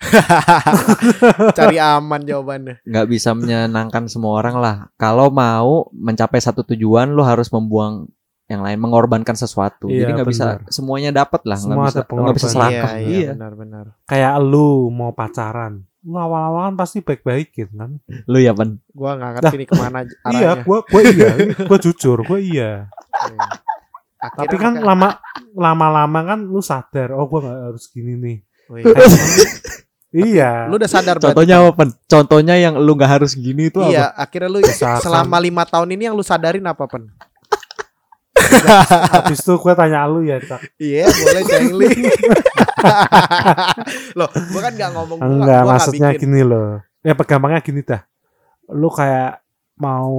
Cari 1.56 1.76
aman 1.76 2.24
jawabannya. 2.24 2.80
nggak 2.82 3.04
bisa 3.04 3.36
menyenangkan 3.36 4.08
semua 4.08 4.40
orang 4.40 4.56
lah. 4.56 4.76
Kalau 4.96 5.28
mau 5.28 5.92
mencapai 5.92 6.40
satu 6.40 6.64
tujuan, 6.64 7.12
lu 7.12 7.20
harus 7.20 7.52
membuang 7.52 8.08
yang 8.48 8.64
lain, 8.64 8.80
mengorbankan 8.80 9.36
sesuatu. 9.36 9.92
Iya, 9.92 10.08
Jadi 10.08 10.10
nggak 10.16 10.30
bisa 10.32 10.46
semuanya 10.72 11.12
dapat 11.12 11.44
lah, 11.44 11.60
nggak 11.60 11.68
Semua 11.76 11.84
bisa, 11.84 12.00
ada 12.00 12.00
nggak 12.00 12.08
bisa 12.08 12.48
pengorbanan. 12.48 12.54
serakah. 12.56 12.92
Iya, 12.96 13.08
iya, 13.12 13.30
benar-benar. 13.36 13.86
kayak 14.08 14.34
lu 14.40 14.88
mau 14.88 15.12
pacaran 15.12 15.84
awal-awal 16.02 16.62
kan 16.66 16.76
pasti 16.76 16.98
baik-baikin 16.98 17.68
kan 17.70 17.90
Lu 18.24 18.36
ya 18.36 18.50
pan. 18.50 18.80
Gua 18.90 19.14
nggak 19.14 19.30
ngerti 19.36 19.56
nih 19.56 19.68
ke 19.70 19.74
mana 19.74 19.98
j- 20.02 20.16
iya 20.30 20.56
arahnya. 20.56 20.64
gue 20.64 20.78
gue 20.82 21.02
iya 21.10 21.30
gue 21.68 21.78
jujur 21.80 22.18
gue 22.20 22.40
iya 22.40 22.70
Iya. 23.20 23.48
Akhirnya 24.18 24.40
tapi 24.42 24.56
kan 24.56 24.72
lama 24.78 25.08
lama-lama 25.50 26.18
kan 26.26 26.40
lu 26.42 26.60
sadar 26.60 27.12
oh 27.12 27.24
gue 27.26 27.40
nggak 27.40 27.58
harus 27.66 27.84
gini 27.86 28.12
nih 28.14 28.38
Wih, 28.68 28.84
iya 30.26 30.66
lu 30.66 30.76
udah 30.76 30.86
sadar 30.86 31.16
berarti? 31.16 31.32
Contohnya 31.32 31.56
apa 31.58 31.70
pan? 31.72 31.88
Contohnya 32.02 32.54
yang 32.54 32.74
lu 32.76 32.92
nggak 32.92 33.12
harus 33.16 33.32
gini 33.32 33.66
itu 33.66 33.78
Iya, 33.80 34.10
apa? 34.10 34.24
akhirnya 34.24 34.48
lu 34.48 34.58
selama 35.00 35.36
lima 35.38 35.62
tahun 35.64 35.88
ini 35.90 36.02
yang 36.04 36.14
lu 36.14 36.22
sadarin 36.22 36.64
apa 36.64 36.84
pen? 36.84 37.08
habis 39.14 39.38
itu 39.40 39.52
gue 39.54 39.72
tanya 39.74 40.04
lu 40.04 40.20
ya 40.22 40.36
Cak. 40.38 40.60
Iya, 40.76 41.06
boleh 41.06 41.42
Cengli. 41.44 41.88
Loh, 44.18 44.28
gua 44.30 44.60
kan 44.62 44.72
nggak 44.72 44.90
ngomong 44.94 45.16
gua, 45.18 45.26
enggak 45.26 45.60
gua 45.62 45.68
maksudnya 45.74 46.08
bikin. 46.12 46.20
gini 46.26 46.40
loh 46.42 46.68
ya 47.00 47.12
gampangnya 47.16 47.60
gini 47.60 47.80
dah 47.80 48.00
lu 48.70 48.88
kayak 48.88 49.40
mau 49.76 50.12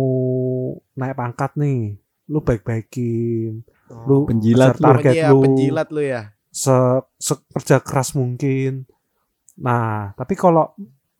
naik 0.93 1.13
pangkat 1.13 1.51
nih 1.55 1.95
lu 2.27 2.37
baik-baikin 2.41 3.61
lu 4.07 4.23
Penjilat 4.23 4.77
lu. 4.77 4.81
target 4.81 5.13
Iya, 5.13 5.27
lu 5.29 5.35
penjilat 5.41 5.87
lu 5.91 6.01
ya. 6.01 6.21
se, 6.47 6.71
se- 7.17 7.43
kerja 7.51 7.79
keras 7.79 8.15
mungkin. 8.15 8.87
Nah, 9.59 10.15
tapi 10.15 10.33
kalau 10.33 10.71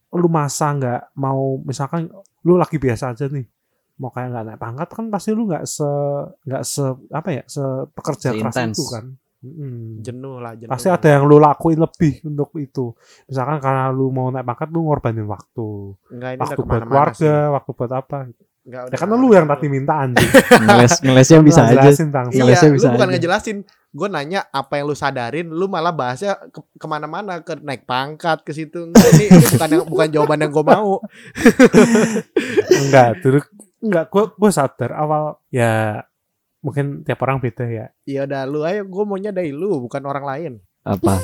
lu 0.09 0.27
masa 0.27 0.71
nggak 0.71 1.01
mau 1.13 1.59
misalkan 1.61 2.07
lu 2.41 2.55
lagi 2.55 2.79
biasa 2.79 3.11
aja 3.11 3.27
nih, 3.27 3.43
mau 4.01 4.09
kayak 4.09 4.33
nggak 4.33 4.45
naik 4.49 4.59
pangkat 4.59 4.89
kan 4.89 5.05
pasti 5.07 5.29
lu 5.31 5.45
nggak 5.45 5.61
se 5.63 5.85
nggak 6.41 6.63
se 6.65 6.83
apa 7.13 7.29
ya 7.29 7.43
se 7.45 7.61
pekerja 7.93 8.33
keras 8.33 8.57
itu 8.57 8.85
kan. 8.89 9.05
Mm-mm. 9.41 10.05
Jenuh 10.05 10.37
lah, 10.37 10.53
jenuh. 10.53 10.69
Pasti 10.69 10.85
ada 10.85 11.07
yang 11.09 11.25
lu 11.25 11.41
lakuin 11.41 11.81
lebih 11.81 12.21
untuk 12.25 12.53
itu. 12.61 12.93
Misalkan 13.25 13.57
karena 13.57 13.89
lu 13.89 14.13
mau 14.13 14.29
naik 14.29 14.45
pangkat 14.45 14.69
lu 14.69 14.85
ngorbanin 14.85 15.25
waktu, 15.25 15.97
Enggak, 16.13 16.31
ini 16.37 16.41
waktu 16.45 16.61
buat 16.61 16.81
keluarga, 16.85 17.17
sih. 17.17 17.49
waktu 17.49 17.71
buat 17.73 17.91
apa. 17.91 18.17
Enggak, 18.61 18.83
Ya 18.93 18.97
kan 19.01 19.09
lu 19.09 19.33
yang 19.33 19.49
tadi 19.49 19.65
minta 19.65 19.97
anjing. 20.05 20.29
Ngeles 20.61 20.93
ngelesnya 21.01 21.41
bisa 21.41 21.61
Lu 21.65 21.73
aja. 21.73 21.89
Tang. 21.89 22.29
Iya, 22.29 22.37
Ngelesnya 22.37 22.69
lu 22.69 22.75
bisa 22.77 22.89
bukan 22.93 23.07
aja. 23.09 23.13
ngejelasin. 23.17 23.57
Gue 23.91 24.07
nanya 24.07 24.45
apa 24.47 24.77
yang 24.77 24.85
lu 24.85 24.93
sadarin, 24.93 25.49
lu 25.49 25.65
malah 25.65 25.89
bahasnya 25.89 26.37
ke, 26.53 26.61
ke 26.77 26.85
mana-mana 26.85 27.41
ke 27.41 27.57
naik 27.57 27.89
pangkat 27.89 28.45
ke 28.45 28.53
situ. 28.53 28.93
Ini, 28.93 29.25
ini 29.25 29.45
bukan 29.51 29.67
yang, 29.67 29.83
bukan 29.89 30.07
jawaban 30.13 30.37
yang 30.37 30.53
gue 30.53 30.63
mau. 30.63 31.01
enggak, 32.77 33.09
dulu 33.19 33.39
enggak 33.81 34.13
gua 34.13 34.29
gua 34.37 34.51
sadar 34.53 34.93
awal 34.93 35.41
ya 35.49 36.05
mungkin 36.61 37.01
tiap 37.01 37.19
orang 37.25 37.41
beda 37.41 37.65
ya. 37.65 37.85
Iya 38.05 38.29
udah 38.29 38.41
lu 38.45 38.61
ayo, 38.61 38.85
gue 38.85 39.03
maunya 39.03 39.33
dari 39.33 39.49
lu, 39.49 39.81
bukan 39.81 40.05
orang 40.05 40.25
lain. 40.25 40.53
Apa? 40.81 41.17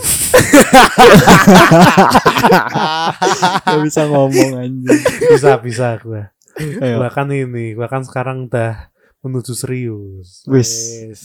Gak 3.66 3.82
bisa 3.86 4.06
ngomong 4.06 4.52
anjing. 4.58 5.02
bisa 5.34 5.58
bisa 5.58 5.98
gue 5.98 6.30
Ayo. 6.58 7.02
gua 7.02 7.10
kan 7.10 7.30
ini 7.34 7.74
gua 7.74 7.90
kan 7.90 8.06
sekarang 8.06 8.50
udah 8.50 8.90
menuju 9.22 9.54
serius. 9.58 10.46
Wis. 10.46 10.70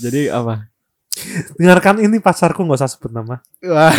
Jadi 0.00 0.32
apa? 0.32 0.71
Dengarkan 1.60 2.00
ini 2.00 2.24
pacarku 2.24 2.64
nggak 2.64 2.80
usah 2.80 2.88
sebut 2.88 3.12
nama 3.12 3.44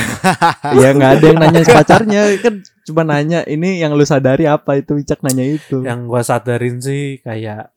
ya 0.82 0.90
nggak 0.98 1.12
ada 1.22 1.26
yang 1.30 1.40
nanya 1.40 1.62
pacarnya 1.62 2.22
kan 2.42 2.56
cuma 2.90 3.02
nanya 3.06 3.46
ini 3.46 3.78
yang 3.78 3.94
lu 3.94 4.02
sadari 4.02 4.50
apa 4.50 4.82
itu 4.82 4.98
Wicak 4.98 5.22
nanya 5.22 5.46
itu. 5.46 5.86
yang 5.86 6.10
gua 6.10 6.26
sadarin 6.26 6.82
sih 6.82 7.22
kayak 7.22 7.70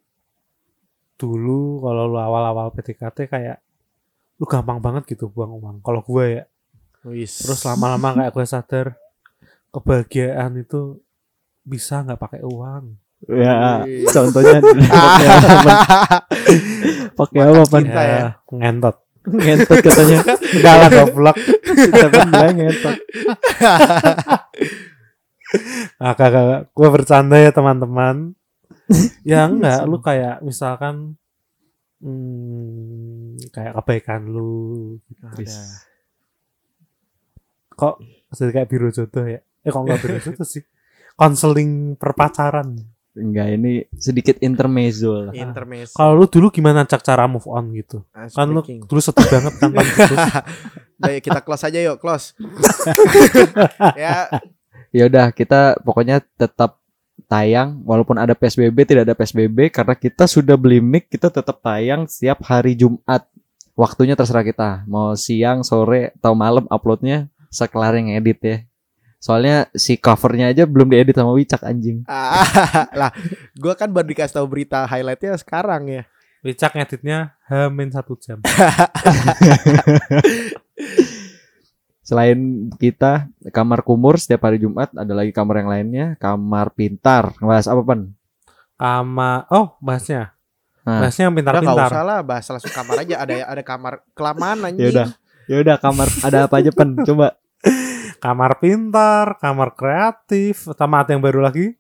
dulu 1.21 1.85
kalau 1.85 2.09
lu 2.09 2.19
awal-awal 2.21 2.73
PDKT 2.73 3.29
kayak 3.29 3.61
lu 4.41 4.45
gampang 4.49 4.81
banget 4.81 5.05
gitu 5.17 5.29
buang 5.33 5.57
uang 5.57 5.77
kalau 5.81 6.05
gue 6.05 6.41
ya 6.41 6.45
Wis. 7.09 7.41
terus 7.45 7.61
lama-lama 7.65 8.17
kayak 8.21 8.33
gue 8.37 8.45
sadar 8.45 8.87
kebahagiaan 9.73 10.61
itu 10.61 11.01
bisa 11.65 12.01
nggak 12.05 12.21
pakai 12.21 12.41
uang 12.45 12.97
Ya, 13.33 13.81
contohnya 14.13 14.61
pakai 14.61 15.27
apa? 17.41 17.65
Pakai 17.65 17.81
apa 17.81 18.03
ya. 18.05 18.25
ngentot 18.53 19.06
Ngentot 19.27 19.79
katanya. 19.83 20.19
lah 20.63 20.91
goblok 20.91 21.37
kan 22.15 22.27
bilang 22.31 22.55
ngentot. 22.57 22.97
Ah, 26.03 26.13
kakak, 26.19 26.75
gue 26.75 26.89
bercanda 26.91 27.39
ya 27.39 27.55
teman-teman. 27.55 28.35
ya 29.27 29.47
enggak, 29.47 29.87
lu 29.87 29.99
kayak 29.99 30.43
misalkan 30.43 31.19
hmm, 32.03 33.39
kayak 33.55 33.75
kebaikan 33.79 34.27
lu. 34.27 34.99
Wis. 35.39 35.87
Kok 37.75 38.03
jadi 38.35 38.53
kayak 38.53 38.69
biro 38.69 38.91
jodoh 38.91 39.27
ya? 39.27 39.41
Eh 39.63 39.71
kok 39.71 39.83
enggak 39.87 40.01
biro 40.03 40.19
jodoh 40.19 40.47
sih? 40.47 40.63
Konseling 41.15 41.95
perpacaran. 41.97 42.96
Enggak 43.17 43.49
ini 43.57 43.89
sedikit 43.97 44.37
intermezzo 44.45 45.29
lah. 45.29 45.33
Intermezzo. 45.33 45.97
Kalau 45.97 46.13
lu 46.13 46.29
dulu 46.29 46.53
gimana 46.53 46.85
cak 46.85 47.01
cara 47.01 47.25
move 47.25 47.49
on 47.49 47.73
gitu? 47.73 48.05
Ah, 48.13 48.29
Kan 48.29 48.53
lu 48.53 48.61
dulu 48.61 49.01
sedih 49.01 49.25
banget 49.25 49.53
kan 49.57 49.73
putus. 49.77 50.21
Udah, 50.97 51.13
yuk, 51.13 51.23
kita 51.25 51.41
close 51.41 51.65
aja 51.65 51.79
yuk, 51.81 51.97
close. 51.97 52.37
ya, 54.01 54.29
Ya 54.95 55.03
udah 55.09 55.29
kita 55.33 55.77
pokoknya 55.85 56.25
tetap 56.41 56.81
tayang 57.27 57.83
walaupun 57.83 58.17
ada 58.21 58.37
PSBB 58.37 58.87
tidak 58.87 59.03
ada 59.09 59.17
PSBB 59.19 59.73
karena 59.73 59.97
kita 59.99 60.31
sudah 60.31 60.55
beli 60.55 60.79
mic 60.79 61.11
kita 61.11 61.33
tetap 61.33 61.59
tayang 61.65 62.07
setiap 62.07 62.45
hari 62.45 62.77
Jumat. 62.77 63.25
Waktunya 63.77 64.17
terserah 64.17 64.41
kita. 64.41 64.89
Mau 64.89 65.13
siang, 65.21 65.61
sore 65.61 66.17
atau 66.17 66.33
malam 66.33 66.65
uploadnya 66.73 67.29
sekelar 67.53 67.93
yang 68.01 68.09
edit 68.17 68.39
ya. 68.41 68.57
Soalnya 69.27 69.67
si 69.75 69.99
covernya 69.99 70.55
aja 70.55 70.71
belum 70.71 70.87
diedit 70.87 71.19
sama 71.19 71.35
Wicak 71.35 71.67
anjing. 71.67 72.07
Ah, 72.07 72.47
lah, 73.01 73.11
gue 73.59 73.75
kan 73.75 73.91
baru 73.91 74.07
dikasih 74.07 74.39
tahu 74.39 74.47
berita 74.47 74.87
highlightnya 74.87 75.35
sekarang 75.35 75.91
ya. 75.91 76.03
Wicak 76.47 76.79
ngeditnya 76.79 77.35
hamin 77.51 77.91
satu 77.91 78.15
jam. 78.15 78.39
Selain 82.07 82.71
kita 82.79 83.27
kamar 83.51 83.83
kumur 83.83 84.15
setiap 84.15 84.47
hari 84.47 84.63
Jumat 84.63 84.95
ada 84.95 85.11
lagi 85.11 85.35
kamar 85.35 85.59
yang 85.59 85.71
lainnya 85.75 86.07
kamar 86.23 86.71
pintar. 86.71 87.35
Ngebahas 87.43 87.67
apa 87.67 87.83
pan? 87.83 88.01
Sama, 88.79 89.43
oh 89.51 89.75
bahasnya. 89.83 90.39
Nah. 90.87 91.03
Bahasnya 91.03 91.27
yang 91.27 91.35
Udah 91.35 91.43
pintar-pintar. 91.43 91.91
usah 91.91 92.05
lah, 92.07 92.21
bahas 92.23 92.47
langsung 92.47 92.71
kamar 92.71 93.03
aja. 93.03 93.15
Ada 93.27 93.35
ada 93.43 93.63
kamar 93.67 93.93
kelamaan 94.15 94.59
Ya 94.63 94.67
anjing. 94.71 94.87
udah. 94.95 95.09
Ya 95.51 95.57
udah 95.67 95.77
kamar 95.83 96.07
ada 96.23 96.39
apa 96.47 96.55
aja 96.63 96.71
pan? 96.71 96.95
Coba. 97.03 97.35
Kamar 98.19 98.59
pintar, 98.59 99.37
kamar 99.39 99.73
kreatif, 99.77 100.69
sama 100.77 101.05
yang 101.09 101.21
baru 101.23 101.45
lagi 101.45 101.77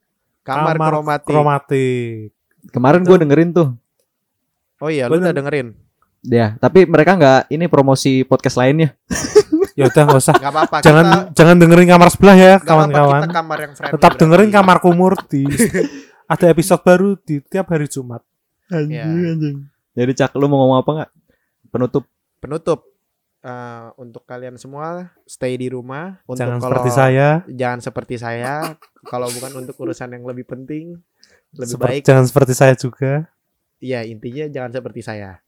Kamar, 0.47 0.79
kromatik. 0.79 1.27
kromatik. 1.27 2.31
Kemarin 2.71 3.03
gue 3.03 3.19
dengerin 3.19 3.51
tuh 3.51 3.69
Oh 4.77 4.93
iya, 4.93 5.09
lu 5.09 5.17
udah 5.17 5.33
dengerin. 5.33 5.73
Ya, 6.27 6.59
tapi 6.61 6.85
mereka 6.85 7.17
nggak 7.17 7.41
ini 7.49 7.65
promosi 7.71 8.27
podcast 8.29 8.61
lainnya. 8.61 8.93
Ya 9.73 9.89
udah 9.89 10.03
nggak 10.09 10.21
usah. 10.21 10.35
Gak 10.43 10.53
apa-apa. 10.53 10.77
jangan 10.85 11.05
kita, 11.05 11.21
jangan 11.37 11.57
dengerin 11.61 11.89
kamar 11.89 12.09
sebelah 12.13 12.37
ya 12.37 12.55
kawan-kawan. 12.61 13.29
Kamar 13.29 13.59
yang. 13.61 13.73
Tetap 13.77 14.13
dengerin 14.21 14.49
berarti. 14.53 14.57
kamarku 14.57 14.91
Murti. 14.93 15.45
ada 16.33 16.47
episode 16.51 16.83
baru 16.83 17.17
di 17.21 17.41
tiap 17.45 17.69
hari 17.73 17.89
Jumat. 17.89 18.21
Anjing, 18.73 19.37
anjing. 19.37 19.57
Jadi 19.97 20.13
Cak, 20.13 20.37
lu 20.37 20.49
mau 20.49 20.65
ngomong 20.65 20.79
apa 20.81 20.91
nggak? 20.93 21.11
Penutup. 21.73 22.05
Penutup 22.41 22.96
uh, 23.47 23.95
untuk 23.95 24.27
kalian 24.27 24.59
semua 24.59 25.15
stay 25.25 25.55
di 25.55 25.71
rumah. 25.71 26.19
Untuk 26.27 26.43
jangan 26.43 26.59
kalau, 26.59 26.67
seperti 26.75 26.91
saya. 26.91 27.29
Jangan 27.47 27.81
seperti 27.81 28.17
saya. 28.19 28.55
kalau 29.07 29.31
bukan 29.31 29.63
untuk 29.63 29.79
urusan 29.79 30.11
yang 30.19 30.27
lebih 30.27 30.43
penting, 30.43 30.99
lebih 31.55 31.79
Seper, 31.79 31.89
baik. 31.95 32.03
Jangan 32.03 32.27
seperti 32.27 32.55
saya 32.59 32.75
juga. 32.75 33.31
iya 33.77 34.03
intinya 34.09 34.49
jangan 34.49 34.73
seperti 34.73 35.05
saya. 35.05 35.47